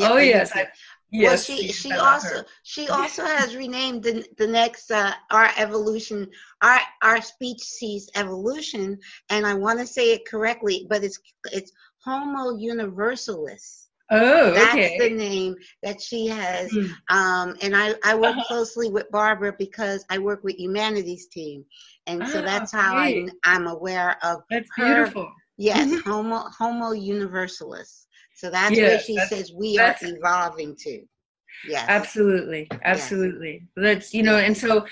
oh 0.00 0.16
yes. 0.16 0.52
I, 0.54 0.68
yes 1.12 1.28
well, 1.28 1.36
she 1.58 1.72
she 1.72 1.92
also 1.92 2.36
her. 2.38 2.46
she 2.62 2.88
also 2.88 3.24
has 3.24 3.56
renamed 3.56 4.02
the 4.02 4.24
the 4.38 4.46
next 4.46 4.90
uh, 4.90 5.12
our 5.30 5.50
evolution 5.56 6.28
our 6.62 6.80
our 7.02 7.20
species 7.20 8.08
evolution, 8.14 8.98
and 9.30 9.46
I 9.46 9.54
want 9.54 9.78
to 9.80 9.86
say 9.86 10.12
it 10.12 10.26
correctly, 10.28 10.86
but 10.88 11.02
it's 11.04 11.18
it's 11.52 11.72
Homo 12.04 12.56
universalis. 12.58 13.88
oh 14.10 14.52
That's 14.54 14.74
okay 14.74 14.98
the 14.98 15.10
name 15.10 15.54
that 15.82 16.00
she 16.00 16.26
has. 16.26 16.72
Mm. 16.72 16.90
Um, 17.10 17.56
and 17.62 17.76
I, 17.76 17.94
I 18.04 18.14
work 18.14 18.36
Uh-huh. 18.36 18.44
closely 18.48 18.88
with 18.90 19.10
Barbara 19.10 19.54
because 19.58 20.04
I 20.10 20.18
work 20.18 20.42
with 20.44 20.56
Humanity's 20.58 21.26
Team, 21.28 21.64
and 22.06 22.26
so 22.26 22.38
Ah, 22.38 22.42
that's 22.42 22.72
how 22.72 22.96
I, 22.96 23.12
great. 23.12 23.30
I'm 23.44 23.66
aware 23.66 24.16
of 24.22 24.42
that's 24.50 24.68
her- 24.76 24.84
beautiful 24.86 25.32
yes, 25.58 25.88
Mhm. 25.88 26.02
Homo 26.04 26.38
Homo 26.58 26.92
universalis. 26.92 28.06
So 28.40 28.50
that's 28.50 28.76
where 28.76 28.98
she 28.98 29.14
that's- 29.16 29.30
says 29.30 29.52
we 29.52 29.78
are 29.78 29.94
evolving 30.00 30.74
to. 30.84 31.02
Yes. 31.68 31.84
absolutely 31.88 32.68
absolutely 32.84 33.66
that's 33.76 34.14
you 34.14 34.22
know 34.22 34.36
and 34.36 34.56
so 34.56 34.86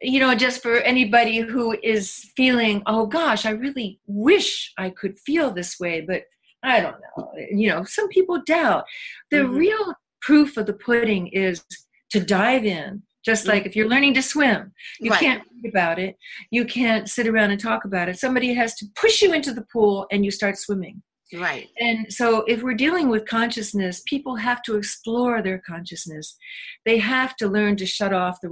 you 0.00 0.20
know 0.20 0.34
just 0.36 0.62
for 0.62 0.76
anybody 0.92 1.38
who 1.40 1.76
is 1.82 2.30
feeling 2.36 2.82
oh 2.86 3.06
gosh 3.06 3.44
i 3.46 3.50
really 3.50 3.98
wish 4.06 4.72
i 4.78 4.88
could 4.90 5.18
feel 5.18 5.50
this 5.50 5.80
way 5.80 6.02
but 6.02 6.22
i 6.62 6.80
don't 6.80 6.96
know 7.16 7.32
you 7.50 7.68
know 7.70 7.82
some 7.82 8.08
people 8.08 8.40
doubt 8.46 8.84
the 9.32 9.38
Mhm. 9.38 9.56
real 9.56 9.94
proof 10.20 10.56
of 10.58 10.66
the 10.66 10.74
pudding 10.74 11.26
is 11.28 11.64
to 12.10 12.20
dive 12.20 12.64
in 12.64 13.02
just 13.24 13.46
like 13.48 13.66
if 13.66 13.74
you're 13.74 13.88
learning 13.88 14.14
to 14.14 14.22
swim 14.22 14.72
you 15.00 15.10
Right. 15.10 15.20
can't 15.20 15.42
read 15.54 15.70
about 15.74 15.98
it 15.98 16.14
you 16.50 16.64
can't 16.66 17.08
sit 17.08 17.26
around 17.26 17.50
and 17.52 17.60
talk 17.60 17.84
about 17.84 18.08
it 18.10 18.16
somebody 18.18 18.54
has 18.54 18.74
to 18.76 18.86
push 18.94 19.22
you 19.22 19.32
into 19.32 19.52
the 19.52 19.66
pool 19.72 20.06
and 20.12 20.24
you 20.26 20.30
start 20.30 20.56
swimming 20.58 21.02
Right. 21.34 21.68
and 21.78 22.12
so, 22.12 22.42
if 22.42 22.62
we're 22.62 22.74
dealing 22.74 23.08
with 23.08 23.26
consciousness, 23.26 24.00
people 24.06 24.36
have 24.36 24.62
to 24.62 24.76
explore 24.76 25.42
their 25.42 25.60
consciousness. 25.66 26.36
They 26.84 26.98
have 26.98 27.34
to 27.36 27.48
learn 27.48 27.76
to 27.78 27.86
shut 27.86 28.12
off 28.12 28.40
the 28.40 28.48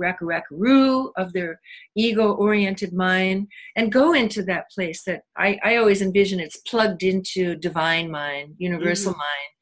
roo 0.50 1.12
of 1.16 1.32
their 1.32 1.60
ego 1.96 2.32
oriented 2.32 2.92
mind 2.92 3.46
and 3.76 3.92
go 3.92 4.12
into 4.12 4.42
that 4.44 4.70
place 4.74 5.04
that 5.04 5.22
I, 5.36 5.58
I 5.62 5.76
always 5.76 6.02
envision 6.02 6.40
it's 6.40 6.56
plugged 6.68 7.04
into 7.04 7.54
divine 7.54 8.10
mind, 8.10 8.56
universal 8.58 9.12
mm-hmm. 9.12 9.20
mind. 9.20 9.52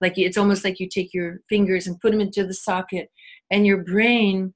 Like 0.00 0.16
it's 0.16 0.38
almost 0.38 0.64
like 0.64 0.80
you 0.80 0.88
take 0.88 1.12
your 1.12 1.40
fingers 1.50 1.86
and 1.86 2.00
put 2.00 2.12
them 2.12 2.22
into 2.22 2.46
the 2.46 2.54
socket, 2.54 3.10
and 3.50 3.66
your 3.66 3.84
brain 3.84 4.54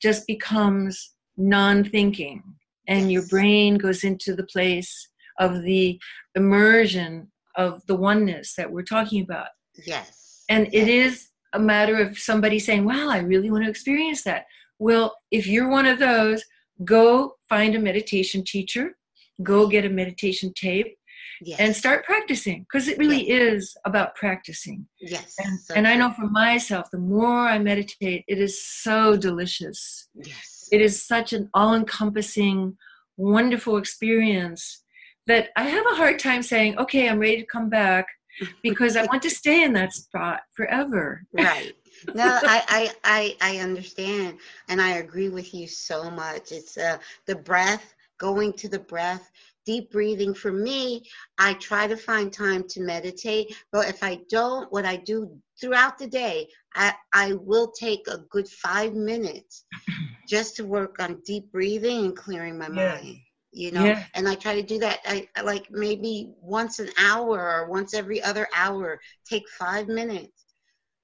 just 0.00 0.24
becomes 0.28 1.14
non 1.36 1.82
thinking. 1.82 2.44
And 2.86 3.10
your 3.10 3.26
brain 3.26 3.76
goes 3.76 4.04
into 4.04 4.36
the 4.36 4.46
place 4.46 5.08
of 5.40 5.62
the 5.62 5.98
immersion 6.36 7.28
of 7.56 7.84
the 7.86 7.96
oneness 7.96 8.54
that 8.56 8.70
we're 8.70 8.82
talking 8.82 9.22
about. 9.22 9.48
Yes. 9.86 10.44
And 10.48 10.66
it 10.68 10.86
yes. 10.86 10.88
is 10.88 11.28
a 11.52 11.58
matter 11.58 11.96
of 11.96 12.18
somebody 12.18 12.58
saying, 12.58 12.84
Wow, 12.84 13.08
I 13.08 13.18
really 13.18 13.50
want 13.50 13.64
to 13.64 13.70
experience 13.70 14.22
that. 14.24 14.44
Well, 14.78 15.16
if 15.30 15.46
you're 15.46 15.68
one 15.68 15.86
of 15.86 15.98
those, 15.98 16.44
go 16.84 17.36
find 17.48 17.74
a 17.74 17.78
meditation 17.78 18.44
teacher, 18.44 18.96
go 19.42 19.66
get 19.66 19.84
a 19.86 19.88
meditation 19.88 20.52
tape, 20.54 20.94
yes. 21.40 21.58
and 21.58 21.74
start 21.74 22.04
practicing 22.04 22.60
because 22.60 22.88
it 22.88 22.98
really 22.98 23.30
is 23.30 23.74
about 23.84 24.14
practicing. 24.14 24.86
yes. 25.00 25.34
And, 25.38 25.60
so 25.60 25.74
and 25.74 25.88
I 25.88 25.96
know 25.96 26.12
for 26.12 26.28
myself, 26.28 26.90
the 26.90 26.98
more 26.98 27.48
I 27.48 27.58
meditate, 27.58 28.24
it 28.28 28.38
is 28.38 28.64
so 28.64 29.16
delicious. 29.16 30.08
Yes. 30.14 30.68
It 30.72 30.80
is 30.80 31.06
such 31.06 31.32
an 31.32 31.48
all 31.54 31.74
encompassing, 31.74 32.76
wonderful 33.16 33.76
experience 33.76 34.82
that 35.26 35.48
I 35.56 35.64
have 35.64 35.84
a 35.90 35.96
hard 35.96 36.18
time 36.18 36.42
saying, 36.42 36.78
okay, 36.78 37.08
I'm 37.08 37.18
ready 37.18 37.38
to 37.38 37.46
come 37.46 37.68
back 37.68 38.06
because 38.62 38.96
I 38.96 39.04
want 39.06 39.22
to 39.22 39.30
stay 39.30 39.64
in 39.64 39.72
that 39.74 39.92
spot 39.92 40.40
forever. 40.54 41.22
right. 41.32 41.74
No, 42.14 42.24
I, 42.42 42.62
I, 42.68 43.36
I, 43.40 43.56
I 43.56 43.58
understand, 43.58 44.38
and 44.68 44.80
I 44.80 44.96
agree 44.96 45.28
with 45.28 45.54
you 45.54 45.66
so 45.66 46.10
much. 46.10 46.52
It's 46.52 46.76
uh, 46.76 46.98
the 47.26 47.36
breath, 47.36 47.94
going 48.18 48.52
to 48.54 48.68
the 48.68 48.78
breath, 48.78 49.30
deep 49.64 49.90
breathing. 49.90 50.34
For 50.34 50.52
me, 50.52 51.04
I 51.38 51.54
try 51.54 51.86
to 51.86 51.96
find 51.96 52.32
time 52.32 52.64
to 52.68 52.80
meditate, 52.80 53.56
but 53.72 53.88
if 53.88 54.02
I 54.02 54.20
don't, 54.30 54.70
what 54.72 54.84
I 54.84 54.96
do 54.96 55.36
throughout 55.60 55.98
the 55.98 56.06
day, 56.06 56.48
I, 56.74 56.94
I 57.12 57.32
will 57.34 57.72
take 57.72 58.06
a 58.08 58.18
good 58.30 58.48
five 58.48 58.94
minutes 58.94 59.64
just 60.28 60.56
to 60.56 60.64
work 60.64 60.96
on 61.00 61.22
deep 61.24 61.50
breathing 61.50 62.06
and 62.06 62.16
clearing 62.16 62.58
my 62.58 62.68
mind. 62.68 63.16
You 63.56 63.72
know, 63.72 63.86
Yeah. 63.86 64.04
and 64.14 64.28
I 64.28 64.34
try 64.34 64.54
to 64.54 64.62
do 64.62 64.78
that. 64.80 65.00
I 65.06 65.28
I 65.36 65.42
like 65.42 65.66
maybe 65.70 66.34
once 66.42 66.78
an 66.78 66.90
hour 66.98 67.38
or 67.38 67.68
once 67.70 67.94
every 67.94 68.22
other 68.22 68.46
hour. 68.54 69.00
Take 69.28 69.48
five 69.48 69.88
minutes 69.88 70.44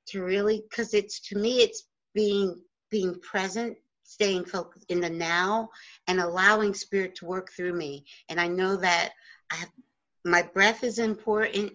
to 0.08 0.22
really 0.22 0.62
because 0.68 0.94
it's 0.94 1.20
to 1.28 1.38
me 1.38 1.62
it's 1.62 1.84
being 2.14 2.60
being 2.90 3.18
present 3.20 3.76
staying 4.04 4.44
focused 4.44 4.90
in 4.90 5.00
the 5.00 5.08
now 5.08 5.68
and 6.08 6.20
allowing 6.20 6.74
spirit 6.74 7.14
to 7.16 7.24
work 7.24 7.50
through 7.52 7.72
me 7.74 8.04
and 8.28 8.40
i 8.40 8.46
know 8.46 8.76
that 8.76 9.12
i 9.50 9.56
have 9.56 9.70
my 10.24 10.42
breath 10.42 10.84
is 10.84 10.98
important 10.98 11.72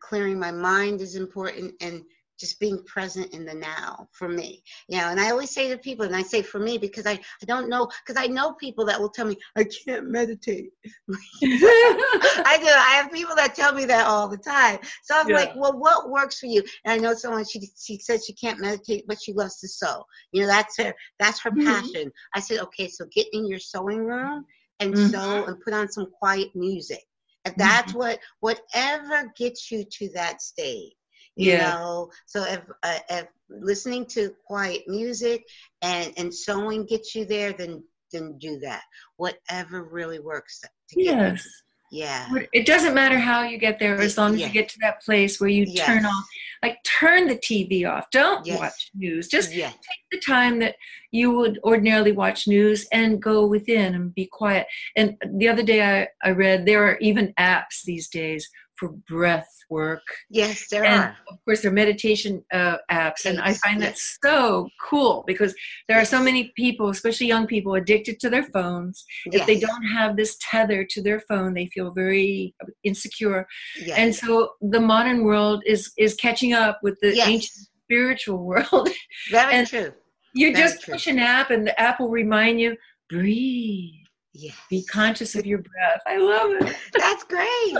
clearing 0.00 0.38
my 0.38 0.50
mind 0.52 1.00
is 1.00 1.16
important 1.16 1.72
and 1.80 2.02
just 2.40 2.58
being 2.58 2.82
present 2.84 3.32
in 3.34 3.44
the 3.44 3.52
now 3.52 4.08
for 4.12 4.28
me 4.28 4.62
you 4.88 4.98
know 4.98 5.08
and 5.08 5.20
i 5.20 5.30
always 5.30 5.50
say 5.50 5.68
to 5.68 5.76
people 5.76 6.06
and 6.06 6.16
i 6.16 6.22
say 6.22 6.40
for 6.40 6.58
me 6.58 6.78
because 6.78 7.06
i, 7.06 7.12
I 7.12 7.44
don't 7.46 7.68
know 7.68 7.88
because 8.04 8.20
i 8.20 8.26
know 8.26 8.54
people 8.54 8.86
that 8.86 8.98
will 8.98 9.10
tell 9.10 9.26
me 9.26 9.36
i 9.56 9.64
can't 9.64 10.08
meditate 10.08 10.70
i 11.42 12.58
do 12.60 12.66
i 12.66 13.00
have 13.00 13.12
people 13.12 13.36
that 13.36 13.54
tell 13.54 13.74
me 13.74 13.84
that 13.84 14.06
all 14.06 14.26
the 14.26 14.38
time 14.38 14.78
so 15.04 15.18
i'm 15.18 15.28
yeah. 15.28 15.36
like 15.36 15.52
well 15.54 15.78
what 15.78 16.10
works 16.10 16.40
for 16.40 16.46
you 16.46 16.62
and 16.84 16.94
i 16.94 16.96
know 16.96 17.14
someone 17.14 17.44
she 17.44 17.60
she 17.78 17.98
says 17.98 18.24
she 18.24 18.32
can't 18.32 18.60
meditate 18.60 19.04
but 19.06 19.20
she 19.20 19.32
loves 19.34 19.60
to 19.60 19.68
sew 19.68 20.02
you 20.32 20.40
know 20.40 20.48
that's 20.48 20.78
her 20.78 20.94
that's 21.18 21.40
her 21.40 21.50
mm-hmm. 21.50 21.66
passion 21.66 22.10
i 22.34 22.40
said 22.40 22.60
okay 22.60 22.88
so 22.88 23.04
get 23.14 23.26
in 23.32 23.46
your 23.46 23.58
sewing 23.58 24.04
room 24.04 24.44
and 24.80 24.94
mm-hmm. 24.94 25.08
sew 25.08 25.44
and 25.44 25.60
put 25.60 25.74
on 25.74 25.90
some 25.90 26.06
quiet 26.18 26.48
music 26.54 27.02
And 27.44 27.54
that's 27.58 27.92
mm-hmm. 27.92 27.98
what 27.98 28.20
whatever 28.40 29.30
gets 29.36 29.70
you 29.70 29.84
to 29.84 30.08
that 30.14 30.40
state 30.40 30.94
you 31.36 31.52
yeah. 31.52 31.74
know 31.74 32.10
so 32.26 32.42
if, 32.44 32.60
uh, 32.82 32.98
if 33.10 33.26
listening 33.48 34.04
to 34.04 34.30
quiet 34.46 34.82
music 34.86 35.44
and 35.82 36.12
and 36.16 36.34
sewing 36.34 36.84
gets 36.84 37.14
you 37.14 37.24
there 37.24 37.52
then 37.52 37.82
then 38.12 38.36
do 38.38 38.58
that 38.58 38.82
whatever 39.16 39.84
really 39.84 40.18
works 40.18 40.62
yes 40.94 41.46
yeah 41.90 42.28
it 42.52 42.66
doesn't 42.66 42.94
matter 42.94 43.18
how 43.18 43.42
you 43.42 43.58
get 43.58 43.78
there 43.80 44.00
as 44.00 44.16
long 44.16 44.34
as 44.34 44.40
yeah. 44.40 44.46
you 44.46 44.52
get 44.52 44.68
to 44.68 44.78
that 44.80 45.02
place 45.02 45.40
where 45.40 45.50
you 45.50 45.64
yes. 45.66 45.86
turn 45.86 46.06
off 46.06 46.24
like 46.62 46.78
turn 46.84 47.26
the 47.26 47.36
tv 47.36 47.88
off 47.88 48.08
don't 48.12 48.46
yes. 48.46 48.58
watch 48.58 48.90
news 48.94 49.26
just 49.26 49.52
yes. 49.52 49.72
take 49.72 50.20
the 50.20 50.20
time 50.20 50.60
that 50.60 50.76
you 51.10 51.32
would 51.32 51.58
ordinarily 51.64 52.12
watch 52.12 52.46
news 52.46 52.86
and 52.92 53.20
go 53.20 53.44
within 53.44 53.94
and 53.96 54.14
be 54.14 54.26
quiet 54.26 54.66
and 54.96 55.16
the 55.34 55.48
other 55.48 55.64
day 55.64 55.82
i, 56.02 56.08
I 56.22 56.30
read 56.30 56.64
there 56.64 56.84
are 56.84 56.96
even 56.98 57.34
apps 57.38 57.82
these 57.84 58.08
days 58.08 58.48
breath 58.88 59.48
work. 59.68 60.02
Yes, 60.28 60.68
there 60.70 60.84
and 60.84 61.02
are. 61.02 61.16
Of 61.28 61.44
course, 61.44 61.62
there 61.62 61.70
are 61.70 61.74
meditation 61.74 62.44
uh, 62.52 62.78
apps, 62.90 63.24
and 63.24 63.40
I 63.40 63.54
find 63.54 63.80
yes. 63.80 64.18
that 64.20 64.28
so 64.28 64.68
cool 64.80 65.24
because 65.26 65.54
there 65.88 65.98
yes. 65.98 66.08
are 66.08 66.16
so 66.16 66.22
many 66.22 66.52
people, 66.56 66.88
especially 66.88 67.26
young 67.26 67.46
people, 67.46 67.74
addicted 67.74 68.20
to 68.20 68.30
their 68.30 68.44
phones. 68.44 69.04
Yes. 69.26 69.40
If 69.40 69.46
they 69.46 69.60
don't 69.60 69.84
have 69.84 70.16
this 70.16 70.36
tether 70.40 70.84
to 70.90 71.02
their 71.02 71.20
phone, 71.20 71.54
they 71.54 71.66
feel 71.66 71.92
very 71.92 72.54
insecure. 72.84 73.46
And 73.94 74.14
so 74.14 74.50
the 74.60 74.80
modern 74.80 75.24
world 75.24 75.62
is 75.66 75.92
is 75.96 76.14
catching 76.14 76.52
up 76.52 76.80
with 76.82 76.98
the 77.00 77.18
ancient 77.20 77.68
spiritual 77.84 78.44
world. 78.44 78.88
Very 79.30 79.54
and 79.54 79.66
true. 79.66 79.92
You 80.34 80.52
very 80.52 80.62
just 80.62 80.82
true. 80.82 80.94
push 80.94 81.06
an 81.06 81.18
app, 81.18 81.50
and 81.50 81.66
the 81.66 81.78
app 81.80 82.00
will 82.00 82.10
remind 82.10 82.60
you 82.60 82.76
breathe 83.08 83.99
Yes. 84.32 84.54
Be 84.68 84.84
conscious 84.84 85.34
of 85.34 85.44
your 85.44 85.58
breath. 85.58 86.00
I 86.06 86.16
love 86.18 86.52
it. 86.52 86.76
That's 86.96 87.24
great. 87.24 87.74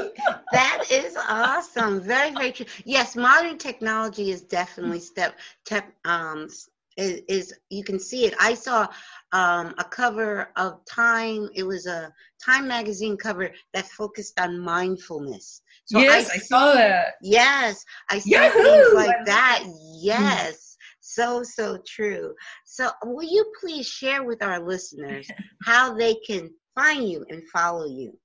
that 0.53 0.85
is 0.91 1.17
awesome. 1.17 2.01
Very, 2.01 2.33
very 2.33 2.53
true. 2.53 2.67
Yes, 2.85 3.15
modern 3.15 3.57
technology 3.57 4.31
is 4.31 4.43
definitely 4.43 5.01
step 5.01 5.39
step 5.65 5.93
um 6.05 6.49
is, 6.97 7.23
is 7.29 7.55
you 7.71 7.85
can 7.85 8.01
see 8.01 8.25
it. 8.27 8.35
I 8.41 8.55
saw 8.55 8.89
um, 9.33 9.75
a 9.79 9.85
cover 9.85 10.51
of 10.57 10.85
Time. 10.87 11.49
It 11.55 11.63
was 11.63 11.87
a 11.87 12.13
Time 12.45 12.67
magazine 12.67 13.17
cover 13.17 13.53
that 13.73 13.87
focused 13.87 14.41
on 14.41 14.59
mindfulness. 14.59 15.63
So 15.85 16.01
yes, 16.01 16.31
I, 16.31 16.35
I 16.35 16.39
saw 16.39 16.73
that. 16.75 17.15
Yes, 17.23 17.85
I 18.09 18.19
saw 18.19 18.43
Yahoo! 18.43 18.63
things 18.63 18.95
like 18.95 19.25
that. 19.27 19.65
Yes 20.01 20.70
so 21.01 21.43
so 21.43 21.79
true 21.87 22.35
so 22.65 22.91
will 23.05 23.29
you 23.29 23.45
please 23.61 23.87
share 23.87 24.23
with 24.23 24.43
our 24.43 24.61
listeners 24.61 25.29
how 25.65 25.95
they 25.95 26.15
can 26.27 26.51
find 26.79 27.09
you 27.09 27.25
and 27.31 27.43
follow 27.49 27.87
you 27.87 28.17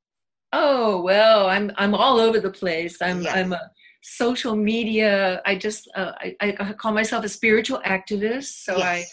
oh 0.54 1.02
well 1.02 1.48
i'm 1.48 1.72
i'm 1.78 1.96
all 1.96 2.20
over 2.20 2.40
the 2.40 2.52
place 2.52 3.02
i'm 3.02 3.22
yes. 3.22 3.36
i'm 3.36 3.54
a 3.54 3.72
social 4.04 4.56
media 4.56 5.42
i 5.46 5.56
just 5.56 5.90
uh, 5.96 6.12
I, 6.20 6.36
I 6.42 6.74
call 6.74 6.92
myself 6.92 7.26
a 7.26 7.30
spiritual 7.30 7.82
activist 7.86 8.64
so 8.64 8.78
yes. 8.78 8.86
i 8.86 9.06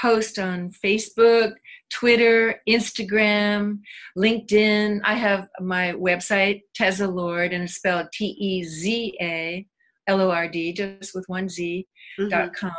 post 0.00 0.38
on 0.38 0.70
facebook 0.84 1.52
twitter 1.90 2.60
instagram 2.68 3.80
linkedin 4.16 5.00
i 5.04 5.14
have 5.14 5.48
my 5.60 5.92
website 5.92 6.62
teza 6.74 7.06
lord 7.06 7.52
and 7.52 7.64
it's 7.64 7.74
spelled 7.74 8.06
t-e-z-a 8.12 9.66
l-o-r-d 10.06 10.72
just 10.72 11.14
with 11.14 11.24
one 11.26 11.48
z 11.48 11.86
mm-hmm. 12.18 12.30
dot 12.30 12.54
com 12.54 12.72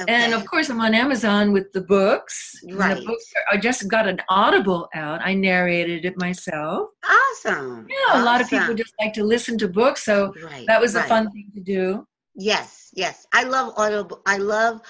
Okay. 0.00 0.12
And 0.12 0.34
of 0.34 0.46
course, 0.46 0.68
I'm 0.70 0.80
on 0.80 0.94
Amazon 0.94 1.52
with 1.52 1.72
the 1.72 1.80
books. 1.80 2.54
Right. 2.72 2.96
The 2.96 3.04
books 3.04 3.32
are, 3.36 3.56
I 3.56 3.60
just 3.60 3.88
got 3.88 4.06
an 4.06 4.20
Audible 4.28 4.88
out. 4.94 5.20
I 5.22 5.34
narrated 5.34 6.04
it 6.04 6.18
myself. 6.18 6.88
Awesome. 7.04 7.86
Yeah, 7.88 7.96
awesome. 8.10 8.22
a 8.22 8.24
lot 8.24 8.40
of 8.40 8.48
people 8.48 8.74
just 8.74 8.94
like 9.00 9.12
to 9.14 9.24
listen 9.24 9.58
to 9.58 9.68
books, 9.68 10.04
so 10.04 10.32
right. 10.42 10.66
that 10.66 10.80
was 10.80 10.94
right. 10.94 11.04
a 11.04 11.08
fun 11.08 11.30
thing 11.30 11.50
to 11.54 11.60
do. 11.60 12.06
Yes, 12.34 12.90
yes. 12.94 13.26
I 13.32 13.44
love 13.44 13.74
audio. 13.76 14.06
I 14.26 14.36
love 14.38 14.80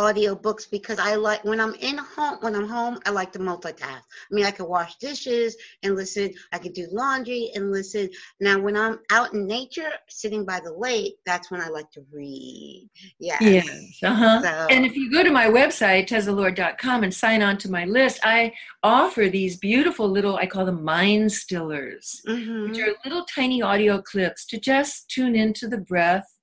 audiobooks 0.00 0.70
because 0.70 0.98
I 0.98 1.14
like 1.14 1.44
when 1.44 1.60
I'm 1.60 1.74
in 1.74 1.98
home 1.98 2.38
when 2.40 2.54
I'm 2.54 2.68
home 2.68 2.98
I 3.06 3.10
like 3.10 3.32
to 3.32 3.38
multitask. 3.38 3.82
I 3.82 4.30
mean 4.30 4.46
I 4.46 4.50
can 4.50 4.66
wash 4.66 4.96
dishes 4.96 5.56
and 5.82 5.94
listen, 5.94 6.32
I 6.52 6.58
can 6.58 6.72
do 6.72 6.88
laundry 6.90 7.50
and 7.54 7.70
listen. 7.70 8.08
Now 8.40 8.58
when 8.58 8.76
I'm 8.76 8.98
out 9.10 9.34
in 9.34 9.46
nature 9.46 9.90
sitting 10.08 10.44
by 10.44 10.60
the 10.60 10.72
lake, 10.72 11.16
that's 11.26 11.50
when 11.50 11.60
I 11.60 11.68
like 11.68 11.90
to 11.92 12.02
read. 12.10 12.88
Yes. 13.18 13.42
Yes. 13.42 13.98
Uh-huh. 14.02 14.40
So, 14.42 14.66
and 14.70 14.86
if 14.86 14.96
you 14.96 15.10
go 15.12 15.22
to 15.22 15.30
my 15.30 15.46
website 15.46 16.08
tezalord.com 16.08 17.04
and 17.04 17.12
sign 17.12 17.42
on 17.42 17.58
to 17.58 17.70
my 17.70 17.84
list, 17.84 18.20
I 18.24 18.52
offer 18.82 19.28
these 19.28 19.58
beautiful 19.58 20.08
little 20.08 20.36
I 20.36 20.46
call 20.46 20.64
them 20.64 20.82
mind 20.82 21.30
stillers, 21.30 22.20
mm-hmm. 22.26 22.70
which 22.70 22.78
are 22.78 22.94
little 23.04 23.24
tiny 23.24 23.60
audio 23.60 24.00
clips 24.00 24.46
to 24.46 24.58
just 24.58 25.10
tune 25.10 25.36
into 25.36 25.68
the 25.68 25.78
breath 25.78 26.39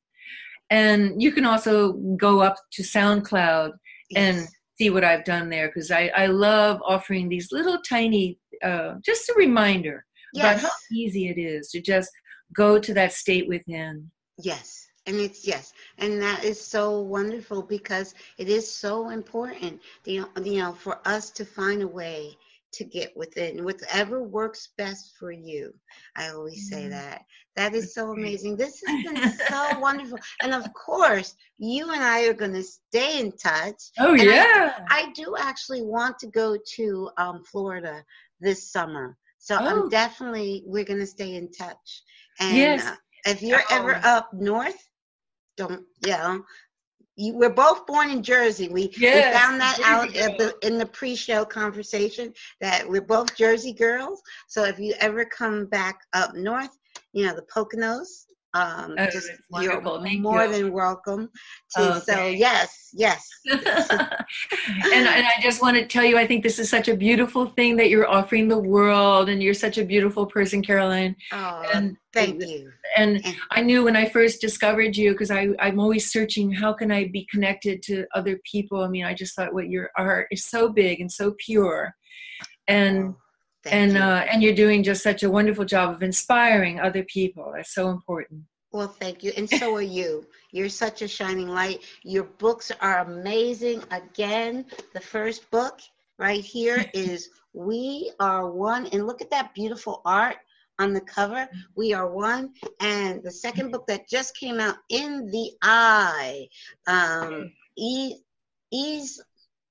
and 0.69 1.21
you 1.21 1.31
can 1.31 1.45
also 1.45 1.93
go 2.17 2.41
up 2.41 2.55
to 2.73 2.83
SoundCloud 2.83 3.71
yes. 4.09 4.37
and 4.37 4.47
see 4.77 4.89
what 4.89 5.03
I've 5.03 5.23
done 5.23 5.49
there 5.49 5.67
because 5.67 5.91
I, 5.91 6.11
I 6.15 6.27
love 6.27 6.81
offering 6.85 7.29
these 7.29 7.51
little 7.51 7.79
tiny, 7.81 8.37
uh, 8.63 8.95
just 9.05 9.29
a 9.29 9.33
reminder 9.37 10.05
yes. 10.33 10.43
about 10.43 10.69
how 10.69 10.75
easy 10.91 11.29
it 11.29 11.39
is 11.39 11.69
to 11.71 11.81
just 11.81 12.11
go 12.55 12.79
to 12.79 12.93
that 12.93 13.13
state 13.13 13.47
within. 13.47 14.11
Yes. 14.37 14.87
And 15.05 15.15
it's 15.15 15.47
yes, 15.47 15.71
and 15.99 16.21
that 16.21 16.43
is 16.43 16.59
so 16.59 16.99
wonderful 16.99 17.61
because 17.61 18.13
it 18.37 18.49
is 18.49 18.69
so 18.69 19.09
important, 19.09 19.79
you 20.03 20.19
know, 20.19 20.43
you 20.43 20.57
know, 20.57 20.73
for 20.73 20.99
us 21.07 21.29
to 21.29 21.45
find 21.45 21.81
a 21.81 21.87
way 21.87 22.35
to 22.73 22.83
get 22.83 23.15
within 23.15 23.63
whatever 23.63 24.23
works 24.23 24.69
best 24.77 25.13
for 25.19 25.31
you. 25.31 25.73
I 26.15 26.29
always 26.29 26.69
say 26.69 26.81
mm-hmm. 26.81 26.91
that. 26.91 27.23
That 27.55 27.73
is 27.73 27.93
so 27.93 28.11
amazing. 28.11 28.55
This 28.55 28.81
has 28.85 29.03
been 29.03 29.31
so 29.49 29.79
wonderful. 29.79 30.19
And 30.43 30.53
of 30.53 30.71
course, 30.73 31.35
you 31.57 31.91
and 31.91 32.03
I 32.03 32.27
are 32.27 32.33
going 32.33 32.53
to 32.53 32.63
stay 32.63 33.19
in 33.19 33.31
touch. 33.31 33.81
Oh, 33.99 34.13
and 34.13 34.23
yeah. 34.23 34.85
I, 34.89 35.07
I, 35.07 35.11
do 35.13 35.35
actually 35.39 35.81
want 35.81 36.19
to 36.19 36.27
go 36.27 36.57
to 36.75 37.09
um, 37.17 37.43
Florida 37.43 38.03
this 38.39 38.71
summer. 38.71 39.17
So 39.39 39.57
oh. 39.59 39.65
I'm 39.65 39.89
definitely, 39.89 40.63
we're 40.65 40.85
going 40.85 40.99
to 40.99 41.07
stay 41.07 41.35
in 41.35 41.51
touch. 41.51 42.03
And 42.39 42.57
yes. 42.57 42.85
uh, 42.85 42.95
if 43.25 43.41
you're 43.41 43.61
oh. 43.71 43.75
ever 43.75 43.95
up 44.03 44.31
north, 44.33 44.77
don't, 45.55 45.83
know, 46.05 46.43
you, 47.17 47.33
we're 47.33 47.49
both 47.49 47.85
born 47.85 48.09
in 48.09 48.23
Jersey. 48.23 48.69
We, 48.69 48.93
yes, 48.97 49.33
we 49.33 49.39
found 49.39 49.59
that 49.59 49.79
out 49.83 50.13
the, 50.13 50.55
in 50.61 50.77
the 50.77 50.85
pre-show 50.85 51.43
conversation 51.43 52.33
that 52.61 52.87
we're 52.87 53.01
both 53.01 53.35
Jersey 53.35 53.73
girls. 53.73 54.21
So 54.47 54.63
if 54.63 54.79
you 54.79 54.93
ever 54.99 55.25
come 55.25 55.65
back 55.65 55.99
up 56.13 56.35
north, 56.35 56.77
you 57.13 57.25
know 57.25 57.35
the 57.35 57.41
Poconos, 57.41 58.25
um, 58.57 58.95
oh, 58.97 59.05
just 59.11 59.29
you're 59.61 59.81
more 59.81 60.45
you. 60.45 60.51
than 60.51 60.71
welcome 60.71 61.29
to. 61.75 61.97
Okay. 61.97 61.99
So 61.99 62.25
yes, 62.27 62.89
yes. 62.93 63.27
and, 63.45 63.63
and 63.63 65.07
I 65.27 65.33
just 65.41 65.61
want 65.61 65.77
to 65.77 65.85
tell 65.85 66.03
you, 66.03 66.17
I 66.17 66.25
think 66.25 66.43
this 66.43 66.57
is 66.57 66.69
such 66.69 66.87
a 66.87 66.95
beautiful 66.95 67.47
thing 67.47 67.75
that 67.77 67.89
you're 67.89 68.07
offering 68.07 68.47
the 68.47 68.57
world, 68.57 69.29
and 69.29 69.43
you're 69.43 69.53
such 69.53 69.77
a 69.77 69.85
beautiful 69.85 70.25
person, 70.25 70.63
Caroline. 70.63 71.15
Oh, 71.31 71.63
and, 71.73 71.95
thank 72.13 72.43
you. 72.43 72.71
And, 72.95 73.23
I 73.51 73.61
knew 73.61 73.83
when 73.83 73.95
I 73.95 74.09
first 74.09 74.41
discovered 74.41 74.97
you, 74.97 75.11
because 75.11 75.29
I'm 75.29 75.79
always 75.79 76.11
searching, 76.11 76.51
how 76.51 76.73
can 76.73 76.91
I 76.91 77.09
be 77.09 77.27
connected 77.29 77.83
to 77.83 78.05
other 78.15 78.39
people? 78.49 78.83
I 78.83 78.87
mean, 78.87 79.05
I 79.05 79.13
just 79.13 79.35
thought 79.35 79.53
what 79.53 79.69
your 79.69 79.91
art 79.97 80.27
is 80.31 80.45
so 80.45 80.69
big 80.69 80.99
and 80.99 81.11
so 81.11 81.35
pure, 81.45 81.93
and. 82.67 83.09
Oh 83.09 83.17
Thank 83.69 83.95
and 83.95 83.97
uh, 83.97 84.25
and 84.31 84.41
you're 84.41 84.55
doing 84.55 84.83
just 84.83 85.03
such 85.03 85.23
a 85.23 85.29
wonderful 85.29 85.65
job 85.65 85.93
of 85.93 86.03
inspiring 86.03 86.79
other 86.79 87.03
people. 87.03 87.53
That's 87.55 87.73
so 87.73 87.89
important. 87.89 88.43
Well, 88.71 88.87
thank 88.87 89.23
you, 89.23 89.31
and 89.37 89.49
so 89.49 89.75
are 89.75 89.81
you. 89.81 90.25
You're 90.51 90.69
such 90.69 91.01
a 91.01 91.07
shining 91.07 91.47
light. 91.47 91.83
Your 92.03 92.23
books 92.23 92.71
are 92.81 92.99
amazing. 92.99 93.83
Again, 93.91 94.65
the 94.93 94.99
first 94.99 95.49
book 95.51 95.79
right 96.19 96.43
here 96.43 96.85
is 96.93 97.29
"We 97.53 98.11
Are 98.19 98.49
One," 98.49 98.87
and 98.87 99.07
look 99.07 99.21
at 99.21 99.29
that 99.31 99.53
beautiful 99.53 100.01
art 100.05 100.37
on 100.79 100.93
the 100.93 101.01
cover. 101.01 101.47
We 101.75 101.93
are 101.93 102.09
one. 102.09 102.53
And 102.79 103.23
the 103.23 103.31
second 103.31 103.71
book 103.71 103.87
that 103.87 104.07
just 104.07 104.37
came 104.37 104.59
out, 104.59 104.75
In 104.89 105.29
the 105.31 105.51
I, 105.61 106.47
um, 106.87 107.51
e- 107.77 108.15
ease. 108.71 109.21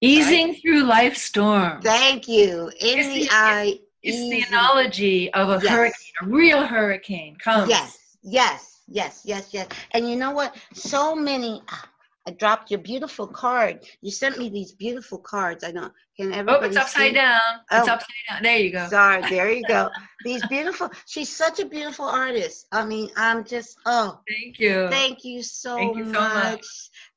Easing 0.01 0.49
right? 0.49 0.61
through 0.61 0.83
life 0.83 1.17
storm. 1.17 1.81
Thank 1.81 2.29
you. 2.29 2.71
In 2.81 3.15
the 3.15 3.29
eye. 3.31 3.79
It's 4.07 4.31
the 4.31 4.43
analogy 4.49 5.33
of 5.33 5.49
a 5.49 5.61
yes. 5.63 5.69
hurricane, 5.69 6.13
a 6.23 6.27
real 6.27 6.67
hurricane 6.67 7.37
comes. 7.37 7.69
Yes, 7.69 8.17
yes, 8.23 8.83
yes, 8.89 9.23
yes, 9.25 9.49
yes. 9.53 9.69
And 9.93 10.09
you 10.09 10.17
know 10.17 10.31
what? 10.31 10.57
So 10.75 11.15
many, 11.17 11.63
ah, 11.69 11.89
I 12.29 12.33
dropped 12.33 12.71
your 12.71 12.81
beautiful 12.81 13.27
card. 13.27 13.85
You 14.03 14.11
sent 14.11 14.39
me 14.39 14.49
these 14.49 14.73
beautiful 14.73 15.19
cards. 15.19 15.63
I 15.65 15.71
don't. 15.73 15.93
Can 16.17 16.33
Oh, 16.49 16.55
it's 16.61 16.77
upside 16.77 17.09
see? 17.09 17.13
down. 17.13 17.41
It's 17.71 17.89
Oh. 17.89 17.93
upside 17.93 18.09
down. 18.29 18.43
There 18.43 18.59
you 18.59 18.73
go. 18.73 18.89
Sorry, 18.89 19.23
there 19.29 19.51
you 19.53 19.65
go. 19.67 19.91
These 20.25 20.45
beautiful. 20.47 20.91
She's 21.07 21.29
such 21.29 21.61
a 21.61 21.67
beautiful 21.67 22.07
artist. 22.07 22.67
I 22.73 22.85
mean, 22.85 23.11
I'm 23.17 23.45
just. 23.45 23.77
Oh, 23.87 24.19
Thank 24.29 24.59
you. 24.59 24.89
thank 24.89 25.25
you 25.25 25.43
so, 25.43 25.77
Thank 25.77 25.97
you 25.99 26.05
so 26.07 26.21
much. 26.21 26.45
much. 26.53 26.67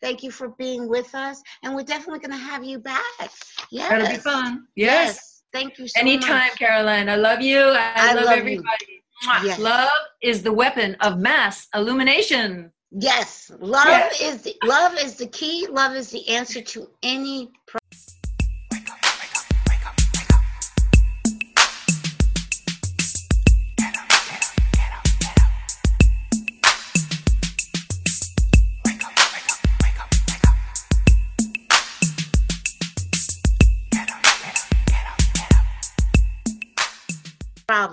Thank 0.02 0.22
you 0.22 0.30
for 0.32 0.50
being 0.50 0.88
with 0.90 1.16
us, 1.16 1.42
and 1.64 1.74
we're 1.74 1.84
definitely 1.84 2.20
going 2.20 2.38
to 2.38 2.46
have 2.52 2.64
you 2.64 2.78
back. 2.78 3.02
Yes. 3.72 3.90
That'll 3.90 4.08
be 4.10 4.16
fun. 4.18 4.68
Yes. 4.76 5.39
Thank 5.52 5.78
you 5.80 5.88
so 5.88 6.00
much. 6.00 6.02
Anytime, 6.02 6.48
much. 6.50 6.58
Caroline. 6.60 7.10
I 7.10 7.16
love 7.16 7.42
you. 7.42 7.60
I, 7.60 7.94
I 7.96 8.14
love, 8.14 8.26
love 8.26 8.38
everybody. 8.38 8.86
Yes. 9.44 9.60
Love 9.60 9.90
is 10.22 10.44
the 10.44 10.54
weapon 10.54 10.96
of 11.02 11.20
mass 11.20 11.68
illumination. 11.76 12.72
Yes, 12.92 13.52
love 13.60 13.86
Yes. 13.86 14.22
is 14.22 14.42
the 14.42 14.56
love 14.64 14.94
is 14.98 15.16
the 15.16 15.28
key. 15.28 15.68
Love 15.70 15.94
is 15.96 16.10
the 16.10 16.28
answer 16.30 16.62
to 16.62 16.90
any 17.04 17.52
problem. 17.68 17.79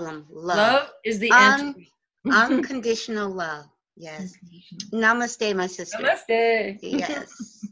Love, 0.01 0.25
Love 0.31 0.91
is 1.05 1.19
the 1.19 1.31
Un- 1.31 1.87
unconditional 2.31 3.31
love. 3.31 3.67
Yes. 3.97 4.35
Namaste, 4.93 5.55
my 5.57 5.67
sister. 5.67 5.99
Namaste. 5.99 6.79
Yes. 6.83 7.67